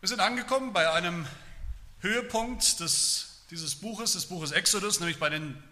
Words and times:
Wir 0.00 0.08
sind 0.08 0.20
angekommen 0.20 0.72
bei 0.72 0.90
einem 0.90 1.26
Höhepunkt 1.98 2.80
des, 2.80 3.42
dieses 3.50 3.74
Buches, 3.74 4.14
des 4.14 4.24
Buches 4.24 4.50
Exodus, 4.50 4.98
nämlich 4.98 5.18
bei 5.18 5.28
den 5.28 5.62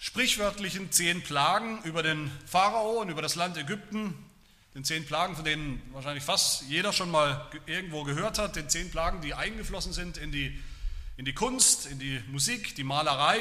sprichwörtlichen 0.00 0.90
zehn 0.90 1.22
Plagen 1.22 1.80
über 1.84 2.02
den 2.02 2.28
Pharao 2.44 3.00
und 3.00 3.08
über 3.08 3.22
das 3.22 3.36
Land 3.36 3.56
Ägypten, 3.56 4.14
den 4.74 4.82
zehn 4.82 5.06
Plagen, 5.06 5.36
von 5.36 5.44
denen 5.44 5.80
wahrscheinlich 5.92 6.24
fast 6.24 6.62
jeder 6.62 6.92
schon 6.92 7.08
mal 7.08 7.48
irgendwo 7.66 8.02
gehört 8.02 8.40
hat, 8.40 8.56
den 8.56 8.68
zehn 8.68 8.90
Plagen, 8.90 9.20
die 9.20 9.32
eingeflossen 9.32 9.92
sind 9.92 10.16
in 10.16 10.32
die, 10.32 10.60
in 11.16 11.24
die 11.24 11.32
Kunst, 11.32 11.86
in 11.86 12.00
die 12.00 12.20
Musik, 12.26 12.74
die 12.74 12.82
Malerei, 12.82 13.38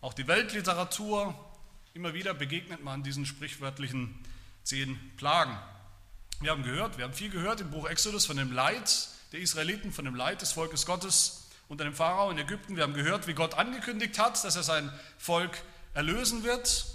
auch 0.00 0.14
die 0.14 0.26
Weltliteratur. 0.26 1.38
Immer 1.94 2.14
wieder 2.14 2.34
begegnet 2.34 2.82
man 2.82 3.04
diesen 3.04 3.26
sprichwörtlichen 3.26 4.18
zehn 4.64 4.98
Plagen. 5.16 5.56
Wir 6.40 6.50
haben 6.50 6.62
gehört, 6.62 6.98
wir 6.98 7.04
haben 7.04 7.14
viel 7.14 7.30
gehört 7.30 7.60
im 7.60 7.70
Buch 7.70 7.88
Exodus 7.88 8.26
von 8.26 8.36
dem 8.36 8.52
Leid 8.52 9.08
der 9.32 9.40
Israeliten, 9.40 9.92
von 9.92 10.04
dem 10.04 10.14
Leid 10.14 10.42
des 10.42 10.52
Volkes 10.52 10.84
Gottes 10.86 11.44
unter 11.68 11.84
dem 11.84 11.94
Pharao 11.94 12.30
in 12.30 12.38
Ägypten. 12.38 12.76
Wir 12.76 12.82
haben 12.82 12.94
gehört, 12.94 13.26
wie 13.26 13.34
Gott 13.34 13.54
angekündigt 13.54 14.18
hat, 14.18 14.42
dass 14.44 14.56
er 14.56 14.62
sein 14.62 14.92
Volk 15.18 15.62
erlösen 15.94 16.44
wird. 16.44 16.86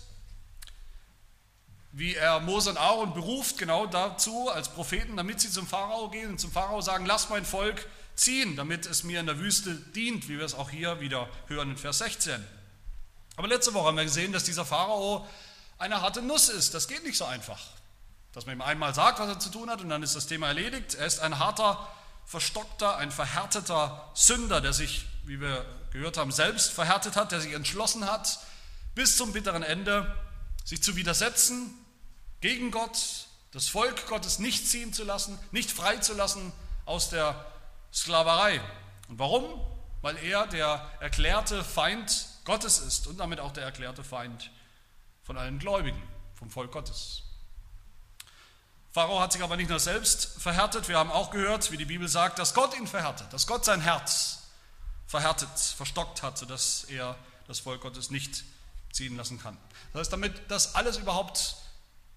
Wie 1.92 2.14
er 2.14 2.40
Mose 2.40 2.70
und 2.70 2.78
Aaron 2.78 3.14
beruft, 3.14 3.58
genau 3.58 3.88
dazu 3.88 4.50
als 4.50 4.70
Propheten, 4.70 5.18
damit 5.18 5.42
sie 5.42 5.50
zum 5.50 5.66
Pharao 5.66 6.10
gehen 6.10 6.30
und 6.30 6.40
zum 6.40 6.52
Pharao 6.52 6.82
sagen, 6.82 7.06
lass 7.06 7.30
mein 7.30 7.46
Volk 7.46 7.88
ziehen, 8.16 8.56
damit 8.56 8.86
es 8.86 9.04
mir 9.04 9.20
in 9.20 9.26
der 9.26 9.40
Wüste 9.40 9.74
dient, 9.74 10.30
wie 10.30 10.38
wir 10.38 10.46
es 10.46 10.54
auch 10.54 10.70
hier 10.70 11.00
wieder 11.00 11.28
hören 11.48 11.72
in 11.72 11.78
Vers 11.78 11.98
16. 12.00 12.46
Aber 13.38 13.48
letzte 13.48 13.74
Woche 13.74 13.88
haben 13.88 13.98
wir 13.98 14.04
gesehen, 14.04 14.34
dass 14.34 14.44
dieser 14.44 14.66
Pharao 14.66 15.28
eine 15.80 16.02
harte 16.02 16.22
Nuss 16.22 16.50
ist. 16.50 16.74
Das 16.74 16.88
geht 16.88 17.04
nicht 17.04 17.18
so 17.18 17.26
einfach. 17.26 17.60
Dass 18.34 18.46
man 18.46 18.56
ihm 18.56 18.62
einmal 18.62 18.94
sagt, 18.94 19.20
was 19.20 19.28
er 19.28 19.40
zu 19.40 19.50
tun 19.50 19.70
hat 19.70 19.82
und 19.82 19.90
dann 19.90 20.04
ist 20.04 20.16
das 20.16 20.28
Thema 20.28 20.48
erledigt. 20.48 20.96
Er 20.96 21.06
ist 21.06 21.20
ein 21.20 21.40
harter, 21.40 21.88
verstockter, 22.26 22.98
ein 22.98 23.12
verhärteter 23.12 24.12
Sünder, 24.14 24.62
der 24.62 24.74
sich, 24.74 25.08
wie 25.24 25.42
wir 25.42 25.66
gehört 25.92 26.18
haben, 26.18 26.32
selbst 26.32 26.72
verhärtet 26.72 27.16
hat, 27.16 27.32
der 27.32 27.42
sich 27.42 27.54
entschlossen 27.54 28.06
hat, 28.06 28.40
bis 28.94 29.18
zum 29.18 29.34
bitteren 29.34 29.64
Ende 29.64 30.16
sich 30.64 30.84
zu 30.84 30.96
widersetzen 30.96 31.74
gegen 32.42 32.70
Gott, 32.70 33.28
das 33.52 33.68
Volk 33.68 34.06
Gottes 34.08 34.38
nicht 34.38 34.68
ziehen 34.68 34.94
zu 34.94 35.04
lassen, 35.04 35.40
nicht 35.52 35.72
freizulassen 35.72 36.54
aus 36.86 37.10
der 37.10 37.46
Sklaverei. 37.92 38.62
Und 39.08 39.18
warum? 39.18 39.60
Weil 40.02 40.18
er 40.18 40.46
der 40.46 40.88
erklärte 41.00 41.64
Feind 41.64 42.28
Gottes 42.46 42.80
ist 42.80 43.08
und 43.08 43.18
damit 43.18 43.40
auch 43.40 43.52
der 43.52 43.64
erklärte 43.64 44.04
Feind 44.04 44.52
von 45.24 45.38
allen 45.38 45.58
Gläubigen, 45.60 46.02
vom 46.36 46.52
Volk 46.52 46.72
Gottes. 46.72 47.24
Pharao 48.92 49.20
hat 49.20 49.34
sich 49.34 49.44
aber 49.44 49.56
nicht 49.56 49.70
nur 49.70 49.80
selbst 49.80 50.42
verhärtet, 50.42 50.88
wir 50.88 50.98
haben 50.98 51.12
auch 51.12 51.30
gehört, 51.30 51.72
wie 51.72 51.78
die 51.78 51.86
Bibel 51.86 52.08
sagt, 52.08 52.40
dass 52.40 52.54
Gott 52.54 52.76
ihn 52.76 52.88
verhärtet, 52.88 53.32
dass 53.32 53.46
Gott 53.46 53.64
sein 53.64 53.82
Herz 53.82 54.40
verhärtet, 55.06 55.50
verstockt 55.60 56.24
hat, 56.24 56.38
sodass 56.38 56.86
er 56.86 57.16
das 57.48 57.60
Volk 57.60 57.82
Gottes 57.82 58.10
nicht 58.10 58.44
ziehen 58.92 59.16
lassen 59.16 59.40
kann. 59.40 59.58
Das 59.94 60.02
heißt, 60.02 60.14
damit 60.14 60.50
das 60.50 60.74
alles 60.74 60.98
überhaupt 60.98 61.56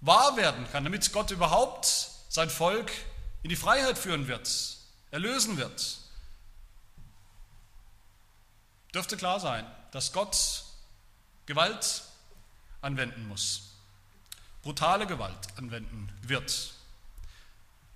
wahr 0.01 0.37
werden 0.37 0.67
kann, 0.73 0.84
damit 0.84 1.12
Gott 1.12 1.31
überhaupt 1.31 1.87
sein 2.29 2.48
Volk 2.48 2.91
in 3.42 3.51
die 3.51 3.57
Freiheit 3.57 3.98
führen 3.98 4.27
wird, 4.27 4.51
erlösen 5.11 5.59
wird, 5.59 5.98
dürfte 8.95 9.19
klar 9.19 9.41
sein, 9.41 9.67
dass 9.91 10.12
Gott 10.12 10.64
Gewalt 11.45 12.03
anwenden 12.81 13.29
muss 13.29 13.72
brutale 14.63 15.07
Gewalt 15.07 15.49
anwenden 15.57 16.09
wird. 16.23 16.73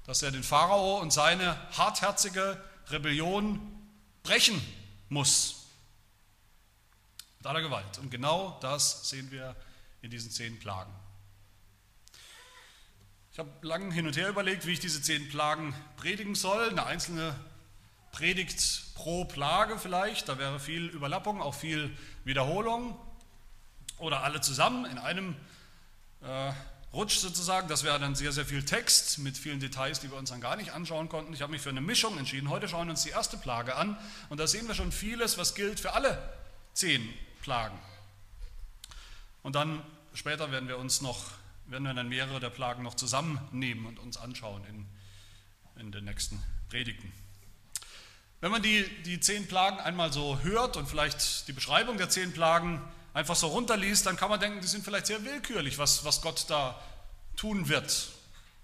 Dass 0.05 0.23
er 0.23 0.31
den 0.31 0.43
Pharao 0.43 0.99
und 0.99 1.13
seine 1.13 1.57
hartherzige 1.77 2.63
Rebellion 2.89 3.61
brechen 4.23 4.61
muss. 5.09 5.67
Mit 7.39 7.47
aller 7.47 7.63
Gewalt. 7.63 7.99
Und 7.99 8.11
genau 8.11 8.59
das 8.61 9.09
sehen 9.09 9.31
wir 9.31 9.57
in 10.03 10.11
diesen 10.11 10.31
zehn 10.31 10.59
Plagen. 10.59 10.93
Ich 13.33 13.39
habe 13.39 13.51
lange 13.61 13.93
hin 13.93 14.07
und 14.07 14.17
her 14.17 14.29
überlegt, 14.29 14.67
wie 14.67 14.73
ich 14.73 14.81
diese 14.81 15.03
zehn 15.03 15.29
Plagen 15.29 15.75
predigen 15.97 16.35
soll. 16.35 16.71
Eine 16.71 16.87
einzelne 16.87 17.39
Predigt 18.13 18.95
pro 18.95 19.27
Plage 19.27 19.79
vielleicht. 19.79 20.29
Da 20.29 20.39
wäre 20.39 20.59
viel 20.59 20.87
Überlappung, 20.87 21.43
auch 21.43 21.55
viel 21.55 21.95
Wiederholung. 22.25 22.99
Oder 23.99 24.23
alle 24.23 24.41
zusammen 24.41 24.87
in 24.87 24.99
einem 24.99 25.37
äh, 26.27 26.53
rutscht 26.93 27.21
sozusagen. 27.21 27.69
Das 27.69 27.85
wäre 27.85 27.99
dann 27.99 28.15
sehr, 28.15 28.33
sehr 28.33 28.45
viel 28.45 28.65
Text 28.65 29.19
mit 29.19 29.37
vielen 29.37 29.61
Details, 29.61 30.01
die 30.01 30.11
wir 30.11 30.19
uns 30.19 30.31
dann 30.31 30.41
gar 30.41 30.57
nicht 30.57 30.73
anschauen 30.73 31.09
konnten. 31.09 31.33
Ich 31.33 31.43
habe 31.43 31.53
mich 31.53 31.63
für 31.63 31.71
eine 31.71 31.81
Mischung 31.81 32.19
entschieden. 32.19 32.51
Heute 32.51 32.69
schauen 32.69 32.87
wir 32.89 32.93
uns 32.93 33.03
die 33.03 33.11
erste 33.11 33.37
Plage 33.37 33.77
an 33.77 33.99
und 34.29 34.41
da 34.41 34.47
sehen 34.47 34.67
wir 34.67 34.75
schon 34.75 34.93
vieles, 34.93 35.39
was 35.39 35.55
gilt 35.55 35.79
für 35.81 35.93
alle 35.93 36.19
zehn 36.75 37.09
Plagen. 37.43 37.79
Und 39.43 39.55
dann 39.55 39.83
später 40.15 40.51
werden 40.51 40.69
wir 40.69 40.79
uns 40.79 41.01
noch, 41.01 41.31
werden 41.67 41.85
wir 41.85 41.95
dann 41.95 42.09
mehrere 42.09 42.41
der 42.41 42.51
Plagen 42.51 42.83
noch 42.83 42.95
zusammennehmen 42.95 43.87
und 43.87 43.99
uns 43.99 44.17
anschauen 44.17 44.65
in, 44.65 44.87
in 45.81 45.93
den 45.93 46.05
nächsten 46.05 46.43
Predigten. 46.69 47.13
Wenn 48.41 48.51
man 48.51 48.63
die, 48.63 48.85
die 49.05 49.21
zehn 49.21 49.47
Plagen 49.47 49.79
einmal 49.79 50.13
so 50.13 50.41
hört 50.41 50.77
und 50.77 50.89
vielleicht 50.89 51.49
die 51.49 51.53
Beschreibung 51.53 51.97
der 51.97 52.11
zehn 52.11 52.33
Plagen 52.33 52.83
einfach 53.17 53.35
so 53.35 53.47
runterliest, 53.47 54.05
dann 54.05 54.19
kann 54.19 54.29
man 54.29 54.39
denken, 54.39 54.61
die 54.61 54.67
sind 54.67 54.85
vielleicht 54.85 55.07
sehr 55.07 55.25
willkürlich, 55.25 55.79
was, 55.79 56.05
was 56.05 56.21
Gott 56.21 56.45
da 56.49 56.79
tun 57.35 57.67
wird. 57.69 58.11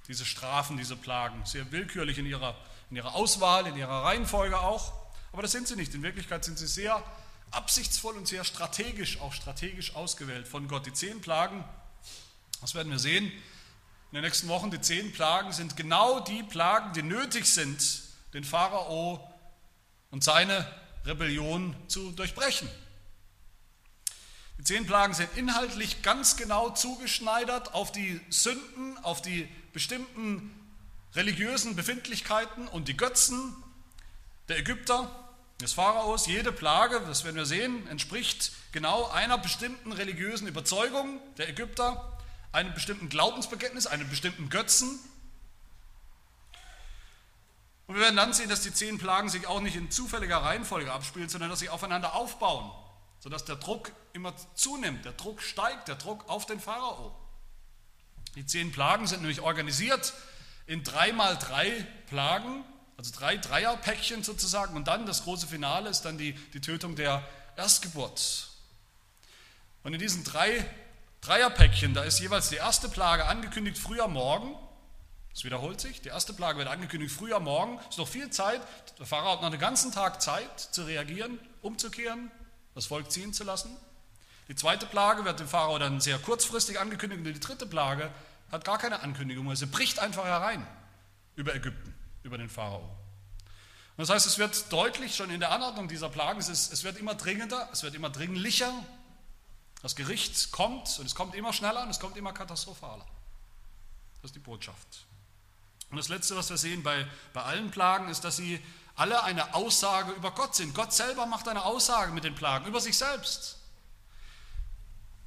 Diese 0.08 0.26
Strafen, 0.26 0.76
diese 0.76 0.94
Plagen, 0.94 1.46
sehr 1.46 1.72
willkürlich 1.72 2.18
in 2.18 2.26
ihrer, 2.26 2.54
in 2.90 2.96
ihrer 2.96 3.14
Auswahl, 3.14 3.66
in 3.66 3.76
ihrer 3.76 4.04
Reihenfolge 4.04 4.60
auch. 4.60 4.92
Aber 5.32 5.40
das 5.40 5.52
sind 5.52 5.68
sie 5.68 5.76
nicht. 5.76 5.94
In 5.94 6.02
Wirklichkeit 6.02 6.44
sind 6.44 6.58
sie 6.58 6.66
sehr 6.66 7.02
absichtsvoll 7.50 8.14
und 8.14 8.28
sehr 8.28 8.44
strategisch, 8.44 9.18
auch 9.22 9.32
strategisch 9.32 9.96
ausgewählt 9.96 10.46
von 10.46 10.68
Gott. 10.68 10.84
Die 10.84 10.92
zehn 10.92 11.22
Plagen, 11.22 11.64
das 12.60 12.74
werden 12.74 12.92
wir 12.92 12.98
sehen 12.98 13.24
in 13.24 14.16
den 14.16 14.24
nächsten 14.24 14.48
Wochen, 14.48 14.70
die 14.70 14.82
zehn 14.82 15.12
Plagen 15.12 15.52
sind 15.52 15.78
genau 15.78 16.20
die 16.20 16.42
Plagen, 16.42 16.92
die 16.92 17.02
nötig 17.02 17.46
sind, 17.46 18.02
den 18.34 18.44
Pharao 18.44 19.26
und 20.10 20.22
seine 20.22 20.66
Rebellion 21.06 21.74
zu 21.88 22.12
durchbrechen. 22.12 22.68
Die 24.58 24.64
zehn 24.64 24.86
Plagen 24.86 25.14
sind 25.14 25.28
inhaltlich 25.36 26.02
ganz 26.02 26.36
genau 26.36 26.70
zugeschneidert 26.70 27.74
auf 27.74 27.92
die 27.92 28.20
Sünden, 28.28 28.96
auf 28.98 29.22
die 29.22 29.48
bestimmten 29.72 30.54
religiösen 31.14 31.76
Befindlichkeiten 31.76 32.68
und 32.68 32.88
die 32.88 32.96
Götzen 32.96 33.56
der 34.48 34.58
Ägypter, 34.58 35.10
des 35.62 35.72
Pharaos. 35.72 36.26
Jede 36.26 36.52
Plage, 36.52 37.00
das 37.06 37.24
werden 37.24 37.36
wir 37.36 37.46
sehen, 37.46 37.86
entspricht 37.88 38.52
genau 38.72 39.08
einer 39.10 39.38
bestimmten 39.38 39.92
religiösen 39.92 40.46
Überzeugung 40.46 41.20
der 41.38 41.48
Ägypter, 41.48 42.18
einem 42.50 42.74
bestimmten 42.74 43.08
Glaubensbekenntnis, 43.08 43.86
einem 43.86 44.08
bestimmten 44.10 44.50
Götzen. 44.50 44.98
Und 47.86 47.94
wir 47.94 48.02
werden 48.02 48.16
dann 48.16 48.32
sehen, 48.32 48.48
dass 48.48 48.62
die 48.62 48.74
zehn 48.74 48.98
Plagen 48.98 49.28
sich 49.28 49.46
auch 49.46 49.60
nicht 49.60 49.76
in 49.76 49.90
zufälliger 49.90 50.38
Reihenfolge 50.38 50.92
abspielen, 50.92 51.28
sondern 51.28 51.50
dass 51.50 51.60
sie 51.60 51.68
aufeinander 51.68 52.14
aufbauen 52.14 52.70
sodass 53.22 53.44
der 53.44 53.54
Druck 53.54 53.92
immer 54.12 54.34
zunimmt, 54.54 55.04
der 55.04 55.12
Druck 55.12 55.42
steigt, 55.42 55.86
der 55.86 55.94
Druck 55.94 56.28
auf 56.28 56.44
den 56.44 56.58
Pharao. 56.58 57.16
Die 58.34 58.44
zehn 58.44 58.72
Plagen 58.72 59.06
sind 59.06 59.20
nämlich 59.20 59.40
organisiert 59.40 60.12
in 60.66 60.82
drei 60.82 61.12
mal 61.12 61.36
drei 61.36 61.86
Plagen, 62.08 62.64
also 62.96 63.12
drei 63.16 63.36
Dreierpäckchen 63.36 64.24
sozusagen, 64.24 64.74
und 64.74 64.88
dann 64.88 65.06
das 65.06 65.22
große 65.22 65.46
Finale 65.46 65.88
ist 65.88 66.02
dann 66.02 66.18
die, 66.18 66.32
die 66.32 66.60
Tötung 66.60 66.96
der 66.96 67.22
Erstgeburt. 67.56 68.48
Und 69.84 69.94
in 69.94 70.00
diesen 70.00 70.24
drei 70.24 70.68
Dreierpäckchen, 71.20 71.94
da 71.94 72.02
ist 72.02 72.18
jeweils 72.18 72.48
die 72.48 72.56
erste 72.56 72.88
Plage 72.88 73.26
angekündigt 73.26 73.78
früher 73.78 74.08
Morgen, 74.08 74.56
das 75.32 75.44
wiederholt 75.44 75.80
sich, 75.80 76.00
die 76.00 76.08
erste 76.08 76.32
Plage 76.32 76.58
wird 76.58 76.68
angekündigt 76.68 77.14
früher 77.14 77.38
Morgen, 77.38 77.78
es 77.82 77.90
ist 77.90 77.98
noch 77.98 78.08
viel 78.08 78.30
Zeit, 78.30 78.60
der 78.98 79.06
Pharao 79.06 79.34
hat 79.34 79.42
noch 79.42 79.50
einen 79.50 79.60
ganzen 79.60 79.92
Tag 79.92 80.20
Zeit 80.20 80.58
zu 80.58 80.82
reagieren, 80.82 81.38
umzukehren, 81.60 82.32
das 82.74 82.86
Volk 82.86 83.10
ziehen 83.10 83.32
zu 83.32 83.44
lassen. 83.44 83.76
Die 84.48 84.56
zweite 84.56 84.86
Plage 84.86 85.24
wird 85.24 85.40
dem 85.40 85.48
Pharao 85.48 85.78
dann 85.78 86.00
sehr 86.00 86.18
kurzfristig 86.18 86.78
angekündigt 86.78 87.18
und 87.18 87.32
die 87.32 87.40
dritte 87.40 87.66
Plage 87.66 88.10
hat 88.50 88.64
gar 88.64 88.78
keine 88.78 89.00
Ankündigung, 89.00 89.48
also 89.48 89.66
bricht 89.66 89.98
einfach 89.98 90.24
herein 90.24 90.66
über 91.36 91.54
Ägypten, 91.54 91.94
über 92.22 92.38
den 92.38 92.50
Pharao. 92.50 92.80
Und 92.80 93.98
das 93.98 94.10
heißt, 94.10 94.26
es 94.26 94.38
wird 94.38 94.72
deutlich 94.72 95.14
schon 95.14 95.30
in 95.30 95.40
der 95.40 95.52
Anordnung 95.52 95.88
dieser 95.88 96.08
Plagen, 96.08 96.38
es, 96.40 96.48
ist, 96.48 96.72
es 96.72 96.84
wird 96.84 96.98
immer 96.98 97.14
dringender, 97.14 97.68
es 97.72 97.82
wird 97.82 97.94
immer 97.94 98.10
dringlicher. 98.10 98.72
Das 99.82 99.96
Gericht 99.96 100.52
kommt 100.52 100.98
und 100.98 101.06
es 101.06 101.14
kommt 101.14 101.34
immer 101.34 101.52
schneller 101.52 101.82
und 101.82 101.90
es 101.90 102.00
kommt 102.00 102.16
immer 102.16 102.32
katastrophaler. 102.32 103.04
Das 104.20 104.30
ist 104.30 104.34
die 104.34 104.40
Botschaft. 104.40 105.06
Und 105.90 105.98
das 105.98 106.08
Letzte, 106.08 106.36
was 106.36 106.48
wir 106.48 106.56
sehen 106.56 106.82
bei, 106.82 107.06
bei 107.34 107.42
allen 107.42 107.70
Plagen, 107.70 108.08
ist, 108.08 108.24
dass 108.24 108.36
sie 108.36 108.62
alle 108.94 109.22
eine 109.22 109.54
Aussage 109.54 110.12
über 110.12 110.32
Gott 110.32 110.54
sind. 110.54 110.74
Gott 110.74 110.92
selber 110.92 111.26
macht 111.26 111.48
eine 111.48 111.64
Aussage 111.64 112.12
mit 112.12 112.24
den 112.24 112.34
Plagen 112.34 112.66
über 112.66 112.80
sich 112.80 112.96
selbst. 112.96 113.58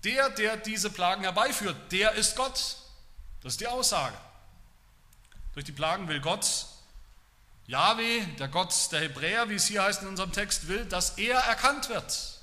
Der, 0.04 0.30
der 0.30 0.58
diese 0.58 0.90
Plagen 0.90 1.24
herbeiführt, 1.24 1.92
der 1.92 2.14
ist 2.14 2.36
Gott. 2.36 2.78
Das 3.42 3.54
ist 3.54 3.62
die 3.62 3.68
Aussage. 3.68 4.16
Durch 5.54 5.66
die 5.66 5.72
Plagen 5.72 6.08
will 6.08 6.22
Gott 6.22 6.68
Yahweh, 7.68 8.22
der 8.38 8.48
Gott 8.48 8.74
der 8.92 9.02
Hebräer, 9.02 9.50
wie 9.50 9.56
es 9.56 9.66
hier 9.66 9.84
heißt 9.84 10.04
in 10.04 10.10
unserem 10.10 10.32
Text, 10.32 10.68
will, 10.68 10.86
dass 10.86 11.18
er 11.18 11.40
erkannt 11.40 11.90
wird. 11.90 12.35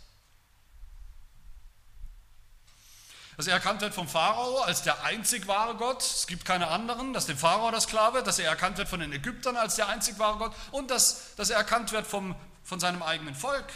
Dass 3.37 3.46
er 3.46 3.55
erkannt 3.55 3.81
wird 3.81 3.94
vom 3.94 4.08
Pharao 4.08 4.61
als 4.61 4.82
der 4.82 5.05
einzig 5.05 5.46
wahre 5.46 5.75
Gott, 5.76 6.02
es 6.02 6.26
gibt 6.26 6.44
keine 6.44 6.69
anderen, 6.69 7.12
dass 7.12 7.26
dem 7.26 7.38
Pharao 7.38 7.70
das 7.70 7.87
klar 7.87 8.12
wird, 8.12 8.26
dass 8.26 8.38
er 8.38 8.49
erkannt 8.49 8.79
wird 8.79 8.88
von 8.88 9.00
den 9.00 9.12
Ägyptern 9.12 9.56
als 9.56 9.76
der 9.76 9.88
einzig 9.88 10.19
wahre 10.19 10.38
Gott 10.38 10.52
und 10.70 10.90
dass, 10.90 11.34
dass 11.37 11.49
er 11.49 11.56
erkannt 11.56 11.93
wird 11.93 12.06
vom, 12.06 12.37
von 12.62 12.79
seinem 12.79 13.02
eigenen 13.02 13.34
Volk 13.34 13.67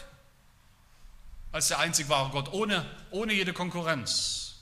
als 1.52 1.68
der 1.68 1.78
einzig 1.78 2.08
wahre 2.10 2.30
Gott, 2.30 2.52
ohne, 2.52 2.84
ohne 3.10 3.32
jede 3.32 3.54
Konkurrenz. 3.54 4.56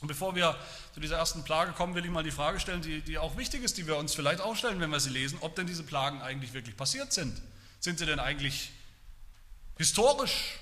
Und 0.00 0.08
bevor 0.08 0.34
wir 0.34 0.56
zu 0.94 1.00
dieser 1.00 1.16
ersten 1.16 1.44
Plage 1.44 1.72
kommen, 1.72 1.94
will 1.94 2.04
ich 2.04 2.10
mal 2.10 2.22
die 2.22 2.30
Frage 2.30 2.60
stellen, 2.60 2.82
die, 2.82 3.02
die 3.02 3.18
auch 3.18 3.36
wichtig 3.36 3.62
ist, 3.62 3.76
die 3.76 3.86
wir 3.86 3.96
uns 3.96 4.14
vielleicht 4.14 4.40
auch 4.40 4.56
stellen, 4.56 4.80
wenn 4.80 4.90
wir 4.90 5.00
sie 5.00 5.10
lesen, 5.10 5.38
ob 5.40 5.56
denn 5.56 5.66
diese 5.66 5.82
Plagen 5.82 6.22
eigentlich 6.22 6.54
wirklich 6.54 6.76
passiert 6.76 7.12
sind. 7.12 7.40
Sind 7.80 7.98
sie 7.98 8.06
denn 8.06 8.18
eigentlich 8.18 8.70
historisch 9.76 10.58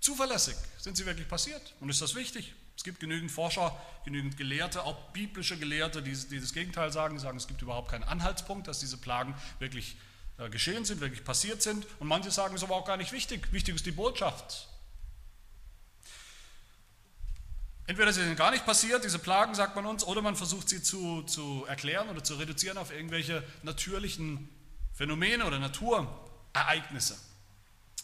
zuverlässig? 0.00 0.56
Sind 0.78 0.96
sie 0.96 1.06
wirklich 1.06 1.28
passiert? 1.28 1.74
Und 1.80 1.88
ist 1.90 2.00
das 2.00 2.14
wichtig? 2.14 2.54
Es 2.76 2.84
gibt 2.84 3.00
genügend 3.00 3.30
Forscher, 3.32 3.76
genügend 4.04 4.36
Gelehrte, 4.36 4.84
auch 4.84 4.96
biblische 5.12 5.58
Gelehrte, 5.58 6.00
die, 6.02 6.12
die 6.12 6.40
das 6.40 6.52
Gegenteil 6.52 6.92
sagen. 6.92 7.16
Die 7.16 7.20
sagen, 7.20 7.36
es 7.36 7.48
gibt 7.48 7.60
überhaupt 7.60 7.90
keinen 7.90 8.04
Anhaltspunkt, 8.04 8.68
dass 8.68 8.78
diese 8.78 8.96
Plagen 8.96 9.34
wirklich 9.58 9.96
äh, 10.38 10.48
geschehen 10.48 10.84
sind, 10.84 11.00
wirklich 11.00 11.24
passiert 11.24 11.60
sind. 11.60 11.86
Und 11.98 12.06
manche 12.06 12.30
sagen, 12.30 12.54
es 12.54 12.62
ist 12.62 12.68
aber 12.68 12.76
auch 12.76 12.84
gar 12.84 12.96
nicht 12.96 13.12
wichtig. 13.12 13.52
Wichtig 13.52 13.74
ist 13.74 13.86
die 13.86 13.90
Botschaft. 13.90 14.68
Entweder 17.88 18.12
sie 18.12 18.22
sind 18.22 18.36
gar 18.36 18.50
nicht 18.50 18.66
passiert, 18.66 19.02
diese 19.02 19.18
Plagen, 19.18 19.54
sagt 19.54 19.74
man 19.74 19.86
uns, 19.86 20.04
oder 20.04 20.20
man 20.20 20.36
versucht 20.36 20.68
sie 20.68 20.82
zu, 20.82 21.22
zu 21.22 21.64
erklären 21.66 22.10
oder 22.10 22.22
zu 22.22 22.34
reduzieren 22.34 22.76
auf 22.76 22.92
irgendwelche 22.92 23.42
natürlichen 23.62 24.48
Phänomene 24.92 25.46
oder 25.46 25.58
Naturereignisse. 25.58 27.18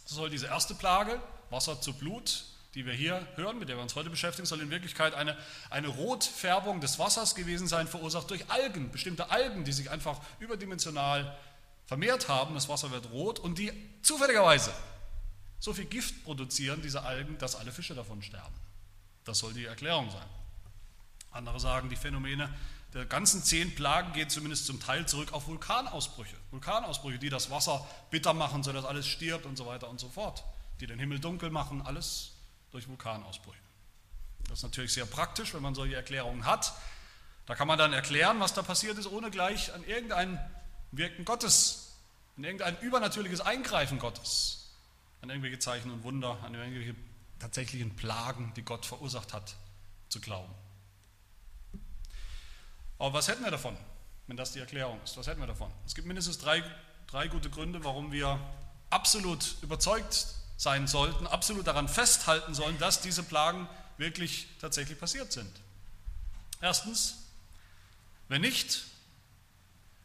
So 0.06 0.14
soll 0.16 0.30
diese 0.30 0.46
erste 0.46 0.74
Plage, 0.74 1.20
Wasser 1.54 1.80
zu 1.80 1.92
Blut, 1.94 2.44
die 2.74 2.84
wir 2.84 2.92
hier 2.92 3.26
hören, 3.36 3.58
mit 3.58 3.68
der 3.68 3.76
wir 3.76 3.82
uns 3.82 3.94
heute 3.94 4.10
beschäftigen, 4.10 4.44
soll 4.44 4.60
in 4.60 4.70
Wirklichkeit 4.70 5.14
eine, 5.14 5.38
eine 5.70 5.88
Rotfärbung 5.88 6.80
des 6.80 6.98
Wassers 6.98 7.36
gewesen 7.36 7.68
sein, 7.68 7.86
verursacht 7.86 8.28
durch 8.28 8.50
Algen, 8.50 8.90
bestimmte 8.90 9.30
Algen, 9.30 9.64
die 9.64 9.72
sich 9.72 9.90
einfach 9.90 10.20
überdimensional 10.40 11.38
vermehrt 11.86 12.28
haben. 12.28 12.54
Das 12.54 12.68
Wasser 12.68 12.90
wird 12.90 13.10
rot 13.10 13.38
und 13.38 13.58
die 13.58 13.72
zufälligerweise 14.02 14.74
so 15.60 15.72
viel 15.72 15.84
Gift 15.86 16.24
produzieren, 16.24 16.82
diese 16.82 17.02
Algen, 17.02 17.38
dass 17.38 17.54
alle 17.54 17.72
Fische 17.72 17.94
davon 17.94 18.20
sterben. 18.22 18.54
Das 19.24 19.38
soll 19.38 19.54
die 19.54 19.64
Erklärung 19.64 20.10
sein. 20.10 20.28
Andere 21.30 21.60
sagen, 21.60 21.88
die 21.88 21.96
Phänomene 21.96 22.52
der 22.94 23.06
ganzen 23.06 23.42
zehn 23.42 23.74
Plagen 23.74 24.12
gehen 24.12 24.30
zumindest 24.30 24.66
zum 24.66 24.78
Teil 24.80 25.06
zurück 25.06 25.32
auf 25.32 25.46
Vulkanausbrüche. 25.48 26.36
Vulkanausbrüche, 26.50 27.18
die 27.18 27.28
das 27.28 27.50
Wasser 27.50 27.84
bitter 28.10 28.34
machen, 28.34 28.62
sodass 28.62 28.84
alles 28.84 29.06
stirbt 29.06 29.46
und 29.46 29.56
so 29.56 29.66
weiter 29.66 29.88
und 29.88 29.98
so 29.98 30.08
fort. 30.08 30.44
Die 30.80 30.86
den 30.86 30.98
Himmel 30.98 31.20
dunkel 31.20 31.50
machen, 31.50 31.82
alles 31.82 32.32
durch 32.70 32.88
Vulkanausbrüche. 32.88 33.60
Das 34.48 34.58
ist 34.58 34.62
natürlich 34.62 34.92
sehr 34.92 35.06
praktisch, 35.06 35.54
wenn 35.54 35.62
man 35.62 35.74
solche 35.74 35.94
Erklärungen 35.94 36.44
hat. 36.44 36.74
Da 37.46 37.54
kann 37.54 37.68
man 37.68 37.78
dann 37.78 37.92
erklären, 37.92 38.40
was 38.40 38.54
da 38.54 38.62
passiert 38.62 38.98
ist, 38.98 39.06
ohne 39.06 39.30
gleich 39.30 39.72
an 39.72 39.84
irgendein 39.84 40.40
Wirken 40.92 41.24
Gottes, 41.24 41.96
an 42.36 42.44
irgendein 42.44 42.78
übernatürliches 42.80 43.40
Eingreifen 43.40 43.98
Gottes, 43.98 44.70
an 45.22 45.30
irgendwelche 45.30 45.58
Zeichen 45.58 45.90
und 45.90 46.02
Wunder, 46.02 46.38
an 46.42 46.54
irgendwelche 46.54 46.94
tatsächlichen 47.38 47.94
Plagen, 47.96 48.52
die 48.56 48.62
Gott 48.62 48.86
verursacht 48.86 49.32
hat, 49.32 49.56
zu 50.08 50.20
glauben. 50.20 50.52
Aber 52.98 53.12
was 53.12 53.28
hätten 53.28 53.44
wir 53.44 53.50
davon, 53.50 53.76
wenn 54.26 54.36
das 54.36 54.52
die 54.52 54.60
Erklärung 54.60 55.00
ist? 55.04 55.16
Was 55.16 55.26
hätten 55.26 55.40
wir 55.40 55.46
davon? 55.46 55.70
Es 55.86 55.94
gibt 55.94 56.06
mindestens 56.06 56.38
drei, 56.38 56.62
drei 57.06 57.28
gute 57.28 57.50
Gründe, 57.50 57.84
warum 57.84 58.12
wir 58.12 58.38
absolut 58.90 59.56
überzeugt 59.62 60.26
sein 60.56 60.86
sollten, 60.86 61.26
absolut 61.26 61.66
daran 61.66 61.88
festhalten 61.88 62.54
sollen, 62.54 62.78
dass 62.78 63.00
diese 63.00 63.22
Plagen 63.22 63.68
wirklich 63.96 64.48
tatsächlich 64.60 64.98
passiert 64.98 65.32
sind. 65.32 65.50
Erstens, 66.60 67.16
wenn 68.28 68.40
nicht, 68.40 68.84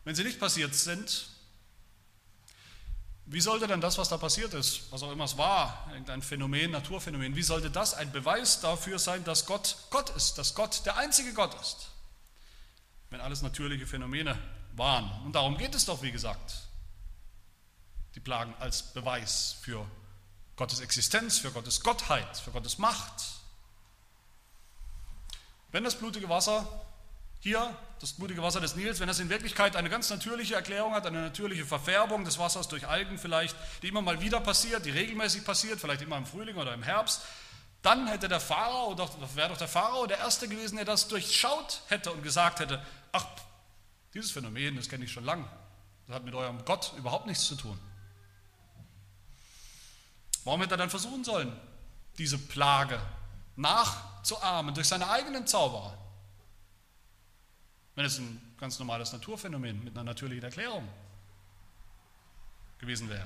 wenn 0.03 0.15
sie 0.15 0.23
nicht 0.23 0.39
passiert 0.39 0.75
sind, 0.75 1.29
wie 3.31 3.41
sollte 3.41 3.67
dann 3.67 3.79
das, 3.79 3.97
was 3.99 4.09
da 4.09 4.17
passiert 4.17 4.55
ist, 4.55 4.91
was 4.91 5.03
auch 5.03 5.11
immer 5.11 5.25
es 5.25 5.37
war, 5.37 5.87
irgendein 5.91 6.23
Phänomen, 6.23 6.71
Naturphänomen, 6.71 7.35
wie 7.35 7.43
sollte 7.43 7.69
das 7.69 7.93
ein 7.93 8.11
Beweis 8.11 8.59
dafür 8.59 8.97
sein, 8.97 9.23
dass 9.23 9.45
Gott 9.45 9.77
Gott 9.91 10.09
ist, 10.15 10.39
dass 10.39 10.55
Gott 10.55 10.83
der 10.85 10.97
einzige 10.97 11.33
Gott 11.33 11.53
ist, 11.61 11.89
wenn 13.11 13.21
alles 13.21 13.43
natürliche 13.43 13.85
Phänomene 13.85 14.35
waren? 14.73 15.11
Und 15.25 15.33
darum 15.33 15.59
geht 15.59 15.75
es 15.75 15.85
doch, 15.85 16.01
wie 16.01 16.11
gesagt, 16.11 16.55
die 18.15 18.19
Plagen 18.19 18.55
als 18.59 18.81
Beweis 18.81 19.57
für 19.61 19.85
Gottes 20.59 20.81
Existenz, 20.81 21.39
für 21.39 21.51
Gottes 21.51 21.79
Gottheit, 21.79 22.35
für 22.35 22.51
Gottes 22.51 22.79
Macht. 22.79 23.13
Wenn 25.71 25.85
das 25.85 25.95
blutige 25.95 26.27
Wasser 26.27 26.67
hier, 27.39 27.73
das 28.01 28.11
blutige 28.11 28.43
Wasser 28.43 28.59
des 28.59 28.75
Nils, 28.75 28.99
wenn 28.99 29.07
das 29.07 29.19
in 29.19 29.29
Wirklichkeit 29.29 29.77
eine 29.77 29.89
ganz 29.89 30.09
natürliche 30.09 30.55
Erklärung 30.55 30.93
hat, 30.93 31.05
eine 31.05 31.21
natürliche 31.21 31.65
Verfärbung 31.65 32.25
des 32.25 32.39
Wassers 32.39 32.67
durch 32.67 32.85
Algen 32.89 33.17
vielleicht, 33.17 33.55
die 33.81 33.87
immer 33.87 34.01
mal 34.01 34.19
wieder 34.19 34.41
passiert, 34.41 34.85
die 34.85 34.89
regelmäßig 34.89 35.45
passiert, 35.45 35.79
vielleicht 35.79 36.01
immer 36.01 36.17
im 36.17 36.25
Frühling 36.25 36.57
oder 36.57 36.73
im 36.73 36.83
Herbst, 36.83 37.21
dann 37.81 38.07
hätte 38.07 38.27
der 38.27 38.41
Pharao, 38.41 38.97
wäre 39.35 39.47
doch 39.47 39.57
der 39.57 39.69
Pharao 39.69 40.07
der 40.07 40.17
Erste 40.17 40.49
gewesen, 40.49 40.75
der 40.75 40.83
das 40.83 41.07
durchschaut 41.07 41.83
hätte 41.87 42.11
und 42.11 42.21
gesagt 42.21 42.59
hätte, 42.59 42.85
ach, 43.13 43.25
dieses 44.13 44.31
Phänomen, 44.31 44.75
das 44.75 44.89
kenne 44.89 45.05
ich 45.05 45.11
schon 45.13 45.23
lange, 45.23 45.47
das 46.07 46.17
hat 46.17 46.25
mit 46.25 46.35
eurem 46.35 46.65
Gott 46.65 46.91
überhaupt 46.97 47.27
nichts 47.27 47.45
zu 47.45 47.55
tun. 47.55 47.79
Warum 50.43 50.61
hätte 50.61 50.75
er 50.75 50.77
dann 50.77 50.89
versuchen 50.89 51.23
sollen, 51.23 51.51
diese 52.17 52.37
Plage 52.37 52.99
nachzuahmen 53.55 54.73
durch 54.73 54.87
seine 54.87 55.09
eigenen 55.09 55.45
Zauberer? 55.47 55.99
wenn 57.99 58.05
es 58.05 58.17
ein 58.17 58.41
ganz 58.57 58.79
normales 58.79 59.11
Naturphänomen 59.11 59.83
mit 59.83 59.93
einer 59.93 60.05
natürlichen 60.05 60.45
Erklärung 60.45 60.87
gewesen 62.77 63.09
wäre. 63.09 63.25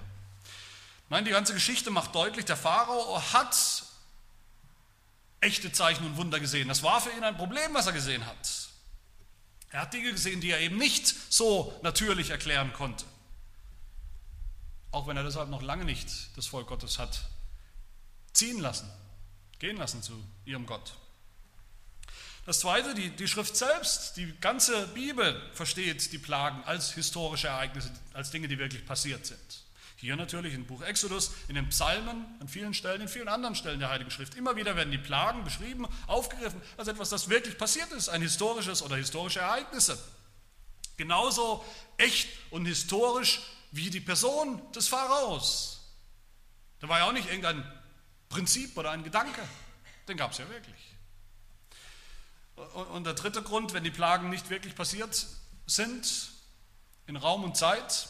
Nein, 1.10 1.26
die 1.26 1.30
ganze 1.30 1.54
Geschichte 1.54 1.92
macht 1.92 2.16
deutlich, 2.16 2.46
der 2.46 2.58
Pharao 2.58 3.22
hat 3.34 3.84
echte 5.42 5.72
Zeichen 5.72 6.04
und 6.08 6.18
Wunder 6.18 6.40
gesehen. 6.40 6.70
Das 6.70 6.82
war 6.82 7.00
für 7.00 7.12
ihn 7.12 7.24
ein 7.24 7.38
Problem, 7.38 7.72
was 7.76 7.86
er 7.86 7.94
gesehen 7.94 8.26
hat. 8.26 8.70
Er 9.70 9.82
hat 9.82 9.94
Dinge 9.94 10.12
gesehen, 10.12 10.42
die 10.42 10.50
er 10.50 10.60
eben 10.60 10.78
nicht 10.78 11.06
so 11.32 11.80
natürlich 11.84 12.32
erklären 12.32 12.74
konnte. 12.74 13.06
Auch 14.94 15.08
wenn 15.08 15.18
er 15.18 15.24
deshalb 15.24 15.50
noch 15.50 15.62
lange 15.62 15.84
nicht 15.84 16.08
das 16.38 16.48
Volk 16.48 16.68
Gottes 16.68 17.00
hat 17.00 17.28
ziehen 18.34 18.60
lassen, 18.60 18.90
gehen 19.60 19.78
lassen 19.78 20.02
zu 20.02 20.14
ihrem 20.46 20.66
Gott. 20.66 20.94
Das 22.46 22.60
Zweite, 22.60 22.94
die, 22.94 23.10
die 23.10 23.28
Schrift 23.28 23.56
selbst, 23.56 24.18
die 24.18 24.34
ganze 24.42 24.88
Bibel 24.88 25.42
versteht 25.54 26.12
die 26.12 26.18
Plagen 26.18 26.62
als 26.66 26.94
historische 26.94 27.48
Ereignisse, 27.48 27.90
als 28.14 28.32
Dinge, 28.32 28.48
die 28.48 28.60
wirklich 28.60 28.86
passiert 28.86 29.26
sind. 29.26 29.64
Hier 29.96 30.18
natürlich 30.18 30.54
im 30.54 30.66
Buch 30.66 30.82
Exodus, 30.82 31.32
in 31.48 31.56
den 31.56 31.70
Psalmen, 31.70 32.26
an 32.42 32.50
vielen 32.50 32.74
Stellen, 32.74 33.02
in 33.02 33.08
vielen 33.08 33.30
anderen 33.30 33.56
Stellen 33.56 33.80
der 33.80 33.90
Heiligen 33.90 34.12
Schrift. 34.12 34.36
Immer 34.36 34.58
wieder 34.58 34.76
werden 34.76 34.92
die 34.92 34.98
Plagen 34.98 35.46
beschrieben, 35.46 35.88
aufgegriffen 36.08 36.62
als 36.76 36.90
etwas, 36.90 37.10
das 37.10 37.30
wirklich 37.30 37.58
passiert 37.58 37.90
ist, 37.94 38.10
ein 38.10 38.22
historisches 38.22 38.82
oder 38.82 38.98
historische 38.98 39.40
Ereignisse. 39.40 39.98
Genauso 40.98 41.64
echt 41.98 42.28
und 42.52 42.66
historisch 42.66 43.40
wie 43.74 43.90
die 43.90 44.00
Person 44.00 44.62
des 44.72 44.88
Pharaos. 44.88 45.82
Da 46.80 46.88
war 46.88 47.00
ja 47.00 47.06
auch 47.06 47.12
nicht 47.12 47.28
irgendein 47.28 47.64
Prinzip 48.30 48.78
oder 48.78 48.92
ein 48.92 49.04
Gedanke, 49.04 49.42
den 50.08 50.16
gab 50.16 50.32
es 50.32 50.38
ja 50.38 50.48
wirklich. 50.48 50.76
Und 52.92 53.06
der 53.06 53.16
dritte 53.16 53.42
Grund, 53.42 53.74
wenn 53.74 53.84
die 53.84 53.92
Plagen 53.92 54.30
nicht 54.30 54.52
wirklich 54.52 54.76
passiert 54.76 55.26
sind, 55.66 56.32
in 57.08 57.16
Raum 57.16 57.44
und 57.44 57.58
Zeit, 57.58 58.10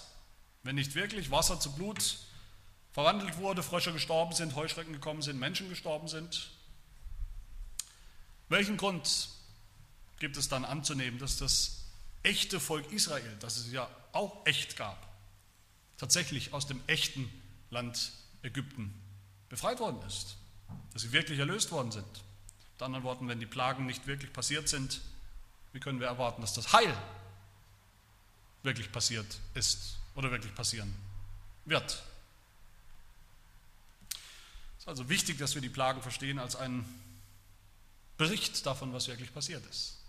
wenn 0.63 0.75
nicht 0.75 0.95
wirklich 0.95 1.31
Wasser 1.31 1.57
zu 1.61 1.71
Blut 1.71 2.17
verwandelt 2.91 3.37
wurde, 3.37 3.63
Frösche 3.63 3.93
gestorben 3.93 4.35
sind, 4.35 4.55
Heuschrecken 4.55 4.91
gekommen 4.91 5.21
sind, 5.21 5.39
Menschen 5.39 5.69
gestorben 5.69 6.09
sind, 6.09 6.51
welchen 8.49 8.75
Grund 8.75 9.29
gibt 10.19 10.35
es 10.35 10.49
dann 10.49 10.65
anzunehmen, 10.65 11.19
dass 11.19 11.37
das 11.37 11.85
echte 12.21 12.59
Volk 12.59 12.91
Israel, 12.91 13.37
das 13.39 13.55
es 13.55 13.71
ja 13.71 13.89
auch 14.11 14.45
echt 14.45 14.75
gab, 14.75 15.12
tatsächlich 16.03 16.51
aus 16.51 16.67
dem 16.67 16.81
echten 16.87 17.31
Land 17.69 18.11
Ägypten 18.41 18.93
befreit 19.47 19.79
worden 19.79 20.05
ist, 20.05 20.35
dass 20.91 21.03
sie 21.03 21.13
wirklich 21.13 21.39
erlöst 21.39 21.71
worden 21.71 21.93
sind? 21.93 22.05
Mit 22.73 22.81
anderen 22.81 23.05
Worten, 23.05 23.29
wenn 23.29 23.39
die 23.39 23.45
Plagen 23.45 23.85
nicht 23.85 24.05
wirklich 24.05 24.33
passiert 24.33 24.67
sind, 24.67 24.99
wie 25.71 25.79
können 25.79 26.01
wir 26.01 26.07
erwarten, 26.07 26.41
dass 26.41 26.53
das 26.53 26.73
Heil 26.73 26.93
wirklich 28.63 28.91
passiert 28.91 29.39
ist 29.53 29.97
oder 30.15 30.29
wirklich 30.29 30.53
passieren 30.53 30.93
wird? 31.63 32.03
Es 34.75 34.79
ist 34.79 34.87
also 34.89 35.07
wichtig, 35.07 35.37
dass 35.37 35.55
wir 35.55 35.61
die 35.61 35.69
Plagen 35.69 36.01
verstehen 36.01 36.37
als 36.37 36.57
einen 36.57 36.83
Bericht 38.17 38.65
davon, 38.65 38.91
was 38.91 39.07
wirklich 39.07 39.33
passiert 39.33 39.65
ist. 39.67 40.02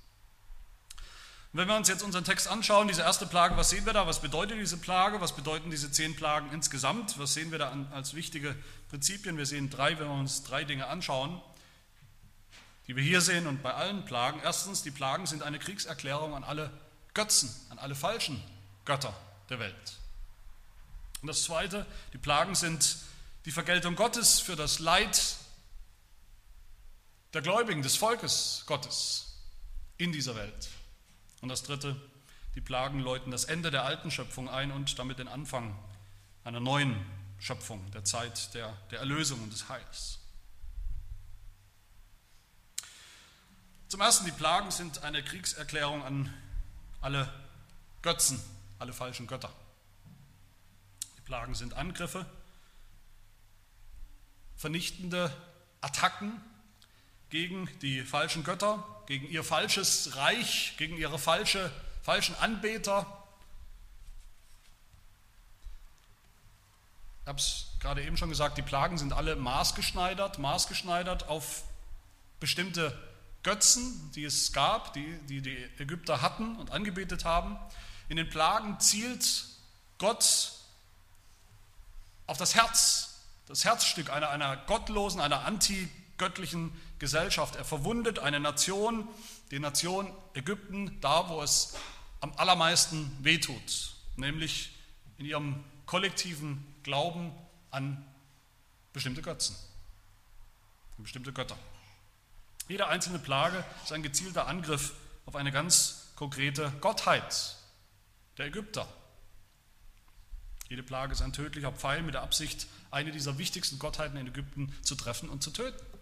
Und 1.54 1.60
wenn 1.60 1.68
wir 1.68 1.76
uns 1.76 1.86
jetzt 1.86 2.02
unseren 2.02 2.24
Text 2.24 2.48
anschauen, 2.48 2.88
diese 2.88 3.02
erste 3.02 3.26
Plage, 3.26 3.56
was 3.56 3.70
sehen 3.70 3.86
wir 3.86 3.92
da? 3.92 4.08
Was 4.08 4.20
bedeutet 4.20 4.58
diese 4.58 4.76
Plage? 4.76 5.20
Was 5.20 5.36
bedeuten 5.36 5.70
diese 5.70 5.88
zehn 5.92 6.16
Plagen 6.16 6.50
insgesamt? 6.50 7.16
Was 7.16 7.34
sehen 7.34 7.52
wir 7.52 7.60
da 7.60 7.72
als 7.92 8.14
wichtige 8.14 8.56
Prinzipien? 8.88 9.38
Wir 9.38 9.46
sehen 9.46 9.70
drei, 9.70 9.96
wenn 10.00 10.08
wir 10.08 10.14
uns 10.14 10.42
drei 10.42 10.64
Dinge 10.64 10.88
anschauen, 10.88 11.40
die 12.88 12.96
wir 12.96 13.04
hier 13.04 13.20
sehen 13.20 13.46
und 13.46 13.62
bei 13.62 13.72
allen 13.72 14.04
Plagen. 14.04 14.40
Erstens, 14.42 14.82
die 14.82 14.90
Plagen 14.90 15.26
sind 15.26 15.44
eine 15.44 15.60
Kriegserklärung 15.60 16.34
an 16.34 16.42
alle 16.42 16.72
Götzen, 17.14 17.54
an 17.70 17.78
alle 17.78 17.94
falschen 17.94 18.42
Götter 18.84 19.14
der 19.48 19.60
Welt. 19.60 20.00
Und 21.22 21.28
das 21.28 21.44
Zweite, 21.44 21.86
die 22.12 22.18
Plagen 22.18 22.56
sind 22.56 22.96
die 23.44 23.52
Vergeltung 23.52 23.94
Gottes 23.94 24.40
für 24.40 24.56
das 24.56 24.80
Leid 24.80 25.36
der 27.32 27.42
Gläubigen, 27.42 27.82
des 27.82 27.94
Volkes 27.94 28.64
Gottes 28.66 29.36
in 29.98 30.10
dieser 30.10 30.34
Welt. 30.34 30.68
Und 31.44 31.50
das 31.50 31.62
Dritte, 31.62 31.94
die 32.54 32.62
Plagen 32.62 33.00
läuten 33.00 33.30
das 33.30 33.44
Ende 33.44 33.70
der 33.70 33.84
alten 33.84 34.10
Schöpfung 34.10 34.48
ein 34.48 34.72
und 34.72 34.98
damit 34.98 35.18
den 35.18 35.28
Anfang 35.28 35.78
einer 36.42 36.58
neuen 36.58 36.96
Schöpfung, 37.38 37.90
der 37.90 38.02
Zeit 38.02 38.54
der, 38.54 38.72
der 38.90 39.00
Erlösung 39.00 39.42
und 39.42 39.52
des 39.52 39.68
Heils. 39.68 40.20
Zum 43.88 44.00
Ersten, 44.00 44.24
die 44.24 44.32
Plagen 44.32 44.70
sind 44.70 45.04
eine 45.04 45.22
Kriegserklärung 45.22 46.02
an 46.02 46.32
alle 47.02 47.30
Götzen, 48.00 48.42
alle 48.78 48.94
falschen 48.94 49.26
Götter. 49.26 49.52
Die 51.18 51.22
Plagen 51.26 51.54
sind 51.54 51.74
Angriffe, 51.74 52.24
vernichtende 54.56 55.30
Attacken 55.82 56.40
gegen 57.34 57.68
die 57.82 58.02
falschen 58.02 58.44
Götter, 58.44 58.84
gegen 59.06 59.28
ihr 59.28 59.42
falsches 59.42 60.14
Reich, 60.14 60.74
gegen 60.76 60.96
ihre 60.96 61.18
falsche, 61.18 61.68
falschen 62.00 62.36
Anbeter. 62.36 63.24
Ich 67.22 67.26
habe 67.26 67.40
es 67.40 67.66
gerade 67.80 68.04
eben 68.04 68.16
schon 68.16 68.28
gesagt, 68.28 68.56
die 68.56 68.62
Plagen 68.62 68.98
sind 68.98 69.12
alle 69.12 69.34
maßgeschneidert, 69.34 70.38
maßgeschneidert 70.38 71.26
auf 71.28 71.64
bestimmte 72.38 72.96
Götzen, 73.42 74.12
die 74.14 74.22
es 74.22 74.52
gab, 74.52 74.92
die, 74.92 75.18
die 75.26 75.42
die 75.42 75.56
Ägypter 75.80 76.22
hatten 76.22 76.54
und 76.54 76.70
angebetet 76.70 77.24
haben. 77.24 77.58
In 78.08 78.16
den 78.16 78.30
Plagen 78.30 78.78
zielt 78.78 79.46
Gott 79.98 80.52
auf 82.28 82.38
das 82.38 82.54
Herz, 82.54 83.18
das 83.48 83.64
Herzstück 83.64 84.08
einer, 84.10 84.30
einer 84.30 84.56
gottlosen, 84.56 85.20
einer 85.20 85.44
antigöttlichen 85.44 86.72
Gesellschaft. 87.04 87.56
Er 87.56 87.66
verwundet 87.66 88.18
eine 88.18 88.40
Nation, 88.40 89.06
die 89.50 89.58
Nation 89.58 90.10
Ägypten, 90.32 90.98
da 91.02 91.28
wo 91.28 91.42
es 91.42 91.76
am 92.20 92.32
allermeisten 92.38 93.14
wehtut, 93.20 93.94
nämlich 94.16 94.74
in 95.18 95.26
ihrem 95.26 95.62
kollektiven 95.84 96.64
Glauben 96.82 97.30
an 97.70 98.02
bestimmte 98.94 99.20
Götzen, 99.20 99.54
an 100.96 101.02
bestimmte 101.02 101.34
Götter. 101.34 101.58
Jede 102.68 102.86
einzelne 102.86 103.18
Plage 103.18 103.62
ist 103.82 103.92
ein 103.92 104.02
gezielter 104.02 104.46
Angriff 104.46 104.94
auf 105.26 105.36
eine 105.36 105.52
ganz 105.52 106.06
konkrete 106.16 106.72
Gottheit 106.80 107.56
der 108.38 108.46
Ägypter. 108.46 108.88
Jede 110.70 110.82
Plage 110.82 111.12
ist 111.12 111.20
ein 111.20 111.34
tödlicher 111.34 111.72
Pfeil 111.72 112.02
mit 112.02 112.14
der 112.14 112.22
Absicht, 112.22 112.66
eine 112.90 113.12
dieser 113.12 113.36
wichtigsten 113.36 113.78
Gottheiten 113.78 114.16
in 114.16 114.26
Ägypten 114.26 114.74
zu 114.80 114.94
treffen 114.94 115.28
und 115.28 115.42
zu 115.42 115.50
töten. 115.50 115.93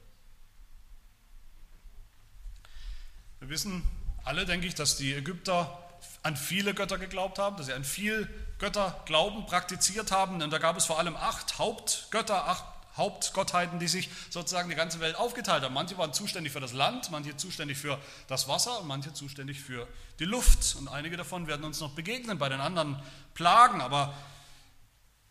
Wir 3.43 3.49
wissen 3.49 3.83
alle, 4.23 4.47
denke 4.47 4.69
ich, 4.69 4.77
dass 4.77 4.97
die 4.97 5.15
Ägypter 5.15 5.77
an 6.23 6.37
viele 6.37 6.75
Götter 6.75 6.97
geglaubt 6.97 7.41
haben, 7.41 7.57
dass 7.57 7.67
sie 7.67 7.73
an 7.73 7.83
viel 7.83 8.29
Götterglauben 8.61 9.47
praktiziert 9.47 10.13
haben. 10.13 10.41
Und 10.41 10.53
da 10.53 10.59
gab 10.59 10.77
es 10.77 10.87
vor 10.87 11.01
allem 11.01 11.17
acht 11.17 11.59
Hauptgötter, 11.59 12.47
acht 12.47 12.65
Hauptgottheiten, 12.97 13.81
die 13.81 13.89
sich 13.89 14.09
sozusagen 14.31 14.69
die 14.69 14.77
ganze 14.77 15.01
Welt 15.01 15.17
aufgeteilt 15.17 15.65
haben. 15.65 15.75
Manche 15.75 15.99
waren 15.99 16.13
zuständig 16.13 16.53
für 16.53 16.61
das 16.61 16.73
Land, 16.73 17.11
manche 17.11 17.37
zuständig 17.37 17.79
für 17.79 17.99
das 18.29 18.47
Wasser 18.47 18.79
und 18.79 18.87
manche 18.87 19.13
zuständig 19.13 19.61
für 19.61 19.89
die 20.21 20.25
Luft. 20.25 20.77
Und 20.77 20.87
einige 20.87 21.17
davon 21.17 21.49
werden 21.49 21.65
uns 21.65 21.81
noch 21.81 21.97
begegnen 21.97 22.39
bei 22.39 22.49
den 22.49 22.61
anderen 22.61 23.03
Plagen. 23.35 23.81
Aber 23.81 24.15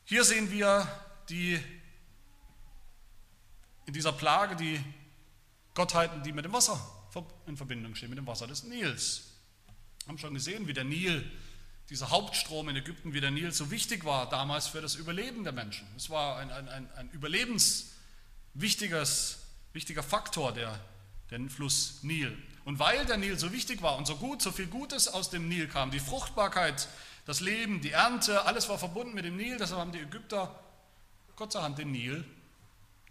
hier 0.03 0.25
sehen 0.25 0.51
wir 0.51 0.85
die, 1.29 1.63
in 3.85 3.93
dieser 3.93 4.11
Plage 4.11 4.57
die 4.57 4.83
Gottheiten, 5.75 6.23
die 6.23 6.33
mit 6.33 6.43
dem 6.43 6.51
Wasser 6.51 6.77
in 7.45 7.57
Verbindung 7.57 7.95
stehen 7.95 8.09
mit 8.09 8.17
dem 8.17 8.27
Wasser 8.27 8.47
des 8.47 8.63
Nils. 8.63 9.23
Wir 9.99 10.07
haben 10.09 10.17
schon 10.17 10.33
gesehen, 10.33 10.67
wie 10.67 10.73
der 10.73 10.83
Nil, 10.83 11.31
dieser 11.89 12.09
Hauptstrom 12.09 12.67
in 12.69 12.75
Ägypten, 12.75 13.13
wie 13.13 13.21
der 13.21 13.29
Nil 13.31 13.51
so 13.51 13.69
wichtig 13.69 14.05
war 14.05 14.27
damals 14.29 14.67
für 14.67 14.81
das 14.81 14.95
Überleben 14.95 15.43
der 15.43 15.53
Menschen. 15.53 15.87
Es 15.97 16.09
war 16.09 16.37
ein, 16.37 16.51
ein, 16.51 16.69
ein, 16.69 16.91
ein 16.93 17.09
überlebenswichtiges 17.11 19.41
wichtiger 19.73 20.03
Faktor, 20.03 20.53
der, 20.53 20.79
der 21.29 21.39
Fluss 21.49 21.99
Nil. 22.03 22.37
Und 22.65 22.79
weil 22.79 23.05
der 23.05 23.17
Nil 23.17 23.37
so 23.39 23.51
wichtig 23.51 23.81
war 23.81 23.97
und 23.97 24.05
so 24.05 24.15
gut, 24.15 24.41
so 24.41 24.51
viel 24.51 24.67
Gutes 24.67 25.07
aus 25.07 25.29
dem 25.29 25.47
Nil 25.47 25.67
kam, 25.67 25.91
die 25.91 25.99
Fruchtbarkeit, 25.99 26.87
das 27.25 27.39
Leben, 27.39 27.81
die 27.81 27.91
Ernte, 27.91 28.45
alles 28.45 28.69
war 28.69 28.77
verbunden 28.77 29.13
mit 29.13 29.25
dem 29.25 29.35
Nil, 29.35 29.57
deshalb 29.57 29.79
haben 29.79 29.91
die 29.91 29.99
Ägypter 29.99 30.59
kurzerhand 31.35 31.77
den 31.77 31.91
Nil 31.91 32.23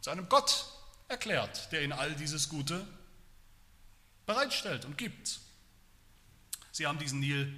zu 0.01 0.11
einem 0.11 0.29
Gott 0.29 0.67
erklärt, 1.09 1.73
der 1.73 1.83
ihnen 1.83 1.93
all 1.93 2.15
dieses 2.15 2.49
Gute 2.49 2.87
bereitstellt 4.31 4.85
und 4.85 4.97
gibt. 4.97 5.41
Sie 6.71 6.87
haben 6.87 6.99
diesen 6.99 7.19
Nil 7.19 7.53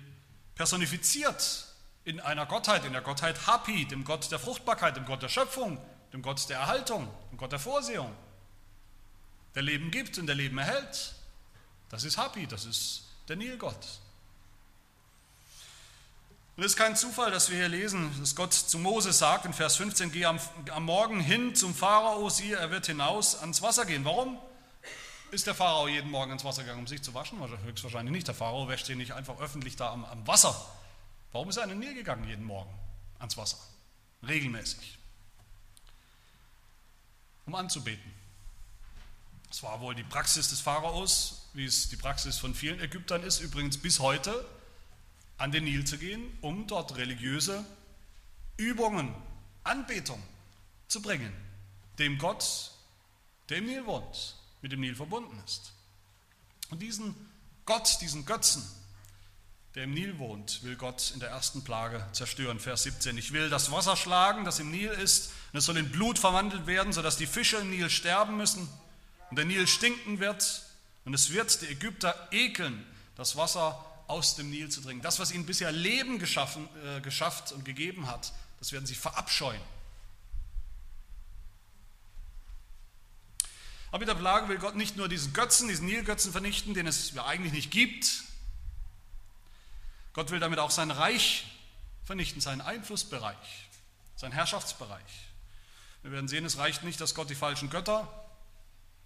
personifiziert 0.55 1.67
in 2.05 2.19
einer 2.19 2.47
Gottheit, 2.47 2.85
in 2.87 2.93
der 2.93 3.02
Gottheit 3.02 3.47
Hapi, 3.47 3.85
dem 3.85 4.05
Gott 4.05 4.31
der 4.31 4.38
Fruchtbarkeit, 4.38 4.97
dem 4.97 5.05
Gott 5.05 5.23
der 5.23 5.29
Schöpfung, 5.29 5.79
dem 6.14 6.23
Gott 6.23 6.49
der 6.49 6.59
Erhaltung, 6.59 7.09
dem 7.31 7.37
Gott 7.37 7.52
der 7.52 7.59
Vorsehung, 7.59 8.11
der 9.55 9.62
Leben 9.62 9.91
gibt 9.91 10.17
und 10.17 10.26
der 10.26 10.35
Leben 10.35 10.57
erhält. 10.57 11.14
Das 11.91 12.05
ist 12.05 12.17
Hapi, 12.17 12.47
das 12.47 12.64
ist 12.64 13.05
der 13.29 13.37
Nilgott. 13.37 14.00
Und 16.57 16.64
es 16.64 16.73
ist 16.73 16.79
kein 16.79 16.97
Zufall, 16.97 17.31
dass 17.31 17.50
wir 17.50 17.59
hier 17.59 17.69
lesen, 17.69 18.11
dass 18.19 18.35
Gott 18.35 18.55
zu 18.55 18.79
Mose 18.79 19.12
sagt 19.12 19.45
in 19.45 19.52
Vers 19.52 19.76
15, 19.76 20.11
geh 20.11 20.25
am, 20.25 20.41
am 20.71 20.85
Morgen 20.85 21.21
hin 21.21 21.55
zum 21.55 21.75
Pharao, 21.75 22.31
siehe, 22.31 22.57
er 22.57 22.71
wird 22.71 22.87
hinaus 22.87 23.37
ans 23.37 23.61
Wasser 23.61 23.85
gehen. 23.85 24.07
Warum? 24.07 24.38
Ist 25.32 25.46
der 25.46 25.54
Pharao 25.54 25.88
jeden 25.88 26.10
Morgen 26.10 26.30
ins 26.30 26.44
Wasser 26.44 26.62
gegangen, 26.62 26.80
um 26.80 26.86
sich 26.86 27.02
zu 27.02 27.14
waschen? 27.14 27.38
Höchstwahrscheinlich 27.64 28.12
nicht. 28.12 28.28
Der 28.28 28.34
Pharao 28.34 28.68
wäscht 28.68 28.84
sich 28.86 28.96
nicht 28.96 29.12
einfach 29.12 29.40
öffentlich 29.40 29.76
da 29.76 29.90
am, 29.90 30.04
am 30.04 30.26
Wasser. 30.26 30.54
Warum 31.32 31.48
ist 31.48 31.56
er 31.56 31.64
in 31.64 31.70
den 31.70 31.78
Nil 31.78 31.94
gegangen 31.94 32.28
jeden 32.28 32.44
Morgen 32.44 32.72
ans 33.18 33.38
Wasser? 33.38 33.56
Regelmäßig. 34.28 34.98
Um 37.46 37.54
anzubeten. 37.54 38.12
Das 39.48 39.62
war 39.62 39.80
wohl 39.80 39.94
die 39.94 40.04
Praxis 40.04 40.50
des 40.50 40.60
Pharaos, 40.60 41.48
wie 41.54 41.64
es 41.64 41.88
die 41.88 41.96
Praxis 41.96 42.38
von 42.38 42.54
vielen 42.54 42.80
Ägyptern 42.80 43.22
ist, 43.22 43.40
übrigens 43.40 43.78
bis 43.78 44.00
heute, 44.00 44.44
an 45.38 45.50
den 45.50 45.64
Nil 45.64 45.86
zu 45.86 45.96
gehen, 45.96 46.22
um 46.42 46.66
dort 46.66 46.96
religiöse 46.96 47.64
Übungen, 48.58 49.14
Anbetung 49.64 50.22
zu 50.88 51.00
bringen, 51.00 51.32
dem 51.98 52.18
Gott, 52.18 52.72
der 53.48 53.58
im 53.58 53.66
Nil 53.66 53.86
wohnt 53.86 54.41
mit 54.62 54.73
dem 54.73 54.81
Nil 54.81 54.95
verbunden 54.95 55.40
ist. 55.45 55.73
Und 56.71 56.81
diesen 56.81 57.14
Gott, 57.66 58.00
diesen 58.00 58.25
Götzen, 58.25 58.64
der 59.75 59.85
im 59.85 59.95
Nil 59.95 60.19
wohnt, 60.19 60.62
will 60.62 60.76
Gott 60.76 61.12
in 61.14 61.21
der 61.21 61.31
ersten 61.31 61.64
Plage 61.64 62.04
zerstören. 62.12 62.61
Vers 62.61 62.83
17. 62.85 63.16
Ich 63.16 63.33
will 63.33 63.50
das 63.50 63.71
Wasser 63.71 63.97
schlagen, 63.97 64.45
das 64.45 64.59
im 64.59 64.71
Nil 64.71 64.90
ist, 64.90 65.33
und 65.52 65.59
es 65.59 65.64
soll 65.64 65.76
in 65.76 65.90
Blut 65.90 66.19
verwandelt 66.19 66.66
werden, 66.66 66.92
sodass 66.92 67.16
die 67.16 67.26
Fische 67.26 67.59
im 67.59 67.71
Nil 67.71 67.90
sterben 67.90 68.37
müssen 68.37 68.69
und 69.31 69.37
der 69.37 69.45
Nil 69.45 69.66
stinken 69.66 70.19
wird. 70.19 70.62
Und 71.04 71.14
es 71.14 71.31
wird 71.31 71.62
die 71.62 71.66
Ägypter 71.66 72.28
ekeln, 72.31 72.87
das 73.16 73.37
Wasser 73.37 73.85
aus 74.07 74.37
dem 74.37 74.50
Nil 74.50 74.69
zu 74.69 74.81
trinken. 74.81 75.02
Das, 75.02 75.19
was 75.19 75.33
ihnen 75.33 75.47
bisher 75.47 75.73
Leben 75.73 76.19
geschaffen, 76.19 76.69
äh, 76.85 77.00
geschafft 77.00 77.52
und 77.52 77.64
gegeben 77.64 78.07
hat, 78.09 78.33
das 78.59 78.73
werden 78.73 78.87
sie 78.87 78.95
verabscheuen. 78.95 79.61
Aber 83.92 83.99
mit 83.99 84.08
der 84.08 84.14
Plage 84.14 84.49
will 84.49 84.56
Gott 84.58 84.75
nicht 84.75 84.96
nur 84.96 85.06
diesen 85.06 85.34
Götzen, 85.34 85.68
diesen 85.68 85.84
Nilgötzen 85.84 86.32
vernichten, 86.32 86.72
den 86.72 86.87
es 86.87 87.12
ja 87.12 87.26
eigentlich 87.26 87.52
nicht 87.52 87.70
gibt. 87.70 88.25
Gott 90.14 90.30
will 90.30 90.40
damit 90.40 90.58
auch 90.58 90.70
sein 90.70 90.90
Reich 90.90 91.46
vernichten, 92.04 92.40
seinen 92.40 92.62
Einflussbereich, 92.62 93.68
seinen 94.16 94.32
Herrschaftsbereich. 94.32 95.28
Wir 96.02 96.11
werden 96.11 96.26
sehen, 96.26 96.46
es 96.46 96.56
reicht 96.56 96.84
nicht, 96.84 97.02
dass 97.02 97.14
Gott 97.14 97.28
die 97.28 97.34
falschen 97.34 97.68
Götter 97.68 98.08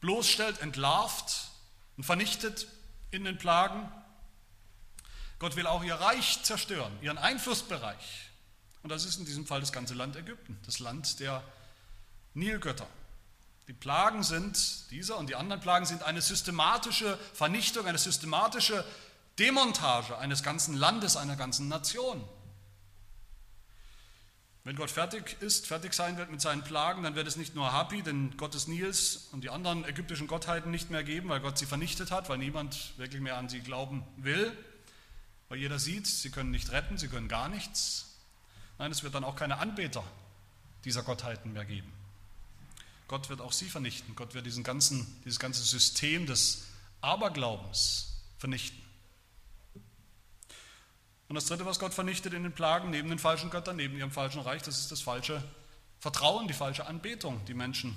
bloßstellt, 0.01 0.61
entlarvt 0.61 1.51
und 1.97 2.05
vernichtet 2.05 2.69
in 3.11 3.25
den 3.25 3.39
Plagen. 3.39 3.91
Gott 5.41 5.57
will 5.57 5.67
auch 5.67 5.83
ihr 5.83 5.97
Reich 5.97 6.45
zerstören, 6.45 6.97
ihren 7.03 7.19
Einflussbereich. 7.19 8.31
Und 8.85 8.91
das 8.91 9.05
ist 9.05 9.19
in 9.19 9.25
diesem 9.25 9.47
Fall 9.47 9.59
das 9.59 9.73
ganze 9.73 9.95
Land 9.95 10.15
Ägypten, 10.15 10.57
das 10.65 10.79
Land 10.79 11.19
der 11.19 11.43
Nilgötter. 12.35 12.87
Die 13.69 13.73
Plagen 13.73 14.23
sind, 14.23 14.91
dieser 14.91 15.17
und 15.19 15.29
die 15.29 15.35
anderen 15.35 15.61
Plagen 15.61 15.87
sind 15.87 16.03
eine 16.05 16.23
systematische 16.23 17.19
Vernichtung, 17.35 17.87
eine 17.87 17.99
systematische 17.99 18.85
Demontage 19.39 20.17
eines 20.19 20.43
ganzen 20.43 20.77
Landes, 20.77 21.17
einer 21.17 21.37
ganzen 21.37 21.69
Nation. 21.69 22.25
Wenn 24.63 24.77
Gott 24.77 24.91
fertig 24.91 25.37
ist, 25.41 25.67
fertig 25.67 25.95
sein 25.95 26.17
wird 26.17 26.31
mit 26.31 26.41
seinen 26.41 26.65
Plagen, 26.65 27.05
dann 27.05 27.15
wird 27.15 27.29
es 27.29 27.37
nicht 27.37 27.55
nur 27.55 27.73
Hapi, 27.73 28.03
den 28.03 28.37
Gott 28.37 28.55
des 28.55 28.67
Nils 28.67 29.29
und 29.31 29.43
die 29.43 29.51
anderen 29.51 29.85
ägyptischen 29.85 30.27
Gottheiten 30.27 30.73
nicht 30.73 30.91
mehr 30.91 31.05
geben, 31.05 31.29
weil 31.29 31.41
Gott 31.41 31.57
sie 31.57 31.67
vernichtet 31.67 32.11
hat, 32.11 32.29
weil 32.29 32.39
niemand 32.39 32.99
wirklich 32.99 33.21
mehr 33.21 33.37
an 33.37 33.49
sie 33.49 33.61
glauben 33.61 34.05
will, 34.17 34.57
weil 35.49 35.59
jeder 35.59 35.79
sieht, 35.79 36.07
sie 36.09 36.31
können 36.31 36.51
nicht 36.51 36.73
retten, 36.73 36.99
sie 36.99 37.07
können 37.07 37.29
gar 37.29 37.49
nichts. 37.49 38.17
Nein, 38.79 38.91
es 38.91 39.05
wird 39.05 39.15
dann 39.15 39.23
auch 39.23 39.37
keine 39.37 39.59
Anbeter 39.59 40.03
dieser 40.85 41.03
Gottheiten 41.03 41.53
mehr 41.53 41.65
geben. 41.65 41.93
Gott 43.09 43.29
wird 43.29 43.41
auch 43.41 43.53
sie 43.53 43.69
vernichten. 43.69 44.15
Gott 44.17 44.35
wird 44.35 44.47
diesen 44.47 44.65
ganzen, 44.65 45.07
dieses 45.25 45.39
ganze 45.39 45.63
System 45.63 46.27
des 46.27 46.65
Aberglaubens 47.01 48.23
vernichten. 48.39 48.83
Und 51.29 51.35
das 51.35 51.47
Dritte, 51.47 51.67
was 51.67 51.79
Gott 51.79 51.95
vernichtet 51.95 52.35
in 52.35 52.43
den 52.43 52.53
Plagen, 52.53 52.91
neben 52.91 53.09
den 53.09 53.19
falschen 53.19 53.51
Göttern, 53.51 53.77
neben 53.77 53.97
ihrem 53.97 54.11
falschen 54.11 54.41
Reich, 54.41 54.63
das 54.63 54.79
ist 54.79 54.93
das 54.93 55.01
falsche 55.01 55.43
Vertrauen, 55.99 56.47
die 56.47 56.55
falsche 56.55 56.87
Anbetung, 56.87 57.45
die 57.47 57.55
Menschen 57.55 57.97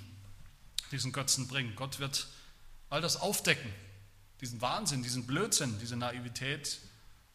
diesen 0.92 1.12
Götzen 1.12 1.48
bringen. 1.48 1.76
Gott 1.76 2.00
wird 2.00 2.28
all 2.90 3.02
das 3.02 3.18
aufdecken, 3.18 3.72
diesen 4.42 4.62
Wahnsinn, 4.62 5.04
diesen 5.04 5.28
Blödsinn, 5.28 5.78
diese 5.80 5.96
Naivität, 5.96 6.80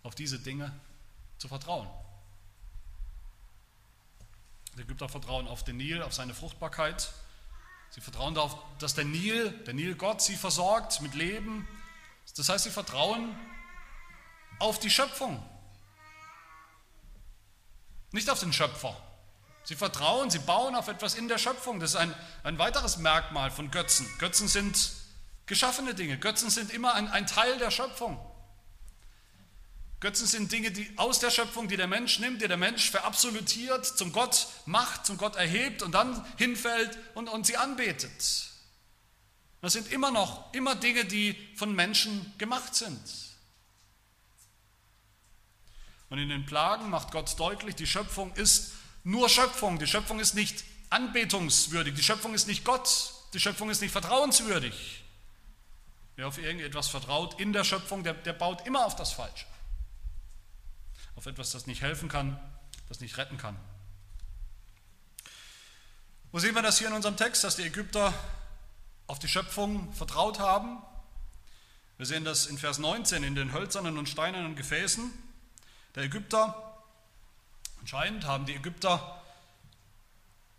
auf 0.02 0.14
diese 0.14 0.38
Dinge 0.38 0.72
zu 1.38 1.48
vertrauen. 1.48 1.88
Die 4.76 4.82
Ägypter 4.82 5.08
vertrauen 5.08 5.46
auf 5.46 5.62
den 5.64 5.76
Nil, 5.76 6.02
auf 6.02 6.12
seine 6.12 6.34
Fruchtbarkeit. 6.34 7.12
Sie 7.94 8.00
vertrauen 8.00 8.34
darauf, 8.34 8.56
dass 8.80 8.94
der 8.94 9.04
Nil, 9.04 9.50
der 9.66 9.72
Nil 9.72 9.94
Gott, 9.94 10.20
sie 10.20 10.34
versorgt 10.34 11.00
mit 11.00 11.14
Leben. 11.14 11.68
Das 12.36 12.48
heißt, 12.48 12.64
sie 12.64 12.70
vertrauen 12.70 13.38
auf 14.58 14.80
die 14.80 14.90
Schöpfung, 14.90 15.40
nicht 18.10 18.28
auf 18.30 18.40
den 18.40 18.52
Schöpfer. 18.52 18.96
Sie 19.62 19.76
vertrauen, 19.76 20.28
sie 20.28 20.40
bauen 20.40 20.74
auf 20.74 20.88
etwas 20.88 21.14
in 21.14 21.28
der 21.28 21.38
Schöpfung. 21.38 21.78
Das 21.78 21.90
ist 21.90 21.96
ein, 21.96 22.12
ein 22.42 22.58
weiteres 22.58 22.96
Merkmal 22.96 23.52
von 23.52 23.70
Götzen. 23.70 24.08
Götzen 24.18 24.48
sind 24.48 24.90
geschaffene 25.46 25.94
Dinge. 25.94 26.18
Götzen 26.18 26.50
sind 26.50 26.72
immer 26.72 26.94
ein, 26.94 27.06
ein 27.06 27.28
Teil 27.28 27.58
der 27.58 27.70
Schöpfung. 27.70 28.18
Götzen 30.04 30.26
sind 30.26 30.52
Dinge 30.52 30.70
die 30.70 30.86
aus 30.96 31.18
der 31.20 31.30
Schöpfung, 31.30 31.66
die 31.66 31.78
der 31.78 31.86
Mensch 31.86 32.18
nimmt, 32.18 32.42
die 32.42 32.46
der 32.46 32.58
Mensch 32.58 32.90
verabsolutiert, 32.90 33.86
zum 33.86 34.12
Gott 34.12 34.48
macht, 34.66 35.06
zum 35.06 35.16
Gott 35.16 35.34
erhebt 35.34 35.80
und 35.80 35.92
dann 35.92 36.22
hinfällt 36.36 36.98
und, 37.14 37.26
und 37.30 37.46
sie 37.46 37.56
anbetet. 37.56 38.50
Das 39.62 39.72
sind 39.72 39.90
immer 39.90 40.10
noch 40.10 40.52
immer 40.52 40.74
Dinge, 40.74 41.06
die 41.06 41.34
von 41.56 41.74
Menschen 41.74 42.34
gemacht 42.36 42.74
sind. 42.74 43.00
Und 46.10 46.18
in 46.18 46.28
den 46.28 46.44
Plagen 46.44 46.90
macht 46.90 47.10
Gott 47.10 47.40
deutlich, 47.40 47.74
die 47.74 47.86
Schöpfung 47.86 48.34
ist 48.34 48.72
nur 49.04 49.30
Schöpfung. 49.30 49.78
Die 49.78 49.86
Schöpfung 49.86 50.20
ist 50.20 50.34
nicht 50.34 50.64
anbetungswürdig. 50.90 51.94
Die 51.94 52.02
Schöpfung 52.02 52.34
ist 52.34 52.46
nicht 52.46 52.62
Gott. 52.62 53.14
Die 53.32 53.40
Schöpfung 53.40 53.70
ist 53.70 53.80
nicht 53.80 53.92
vertrauenswürdig. 53.92 55.02
Wer 56.16 56.28
auf 56.28 56.36
irgendetwas 56.36 56.88
vertraut 56.88 57.40
in 57.40 57.54
der 57.54 57.64
Schöpfung, 57.64 58.04
der, 58.04 58.12
der 58.12 58.34
baut 58.34 58.66
immer 58.66 58.84
auf 58.84 58.96
das 58.96 59.14
Falsche. 59.14 59.46
Auf 61.24 61.28
etwas, 61.28 61.52
das 61.52 61.66
nicht 61.66 61.80
helfen 61.80 62.10
kann, 62.10 62.38
das 62.86 63.00
nicht 63.00 63.16
retten 63.16 63.38
kann. 63.38 63.56
Wo 66.32 66.38
sehen 66.38 66.54
wir 66.54 66.60
das 66.60 66.76
hier 66.76 66.88
in 66.88 66.92
unserem 66.92 67.16
Text, 67.16 67.42
dass 67.44 67.56
die 67.56 67.62
Ägypter 67.62 68.12
auf 69.06 69.20
die 69.20 69.28
Schöpfung 69.28 69.90
vertraut 69.94 70.38
haben? 70.38 70.82
Wir 71.96 72.04
sehen 72.04 72.26
das 72.26 72.44
in 72.44 72.58
Vers 72.58 72.76
19 72.76 73.24
in 73.24 73.34
den 73.34 73.54
hölzernen 73.54 73.96
und 73.96 74.06
steinernen 74.06 74.54
Gefäßen 74.54 75.10
der 75.94 76.02
Ägypter. 76.02 76.82
Anscheinend 77.80 78.26
haben 78.26 78.44
die 78.44 78.56
Ägypter 78.56 79.22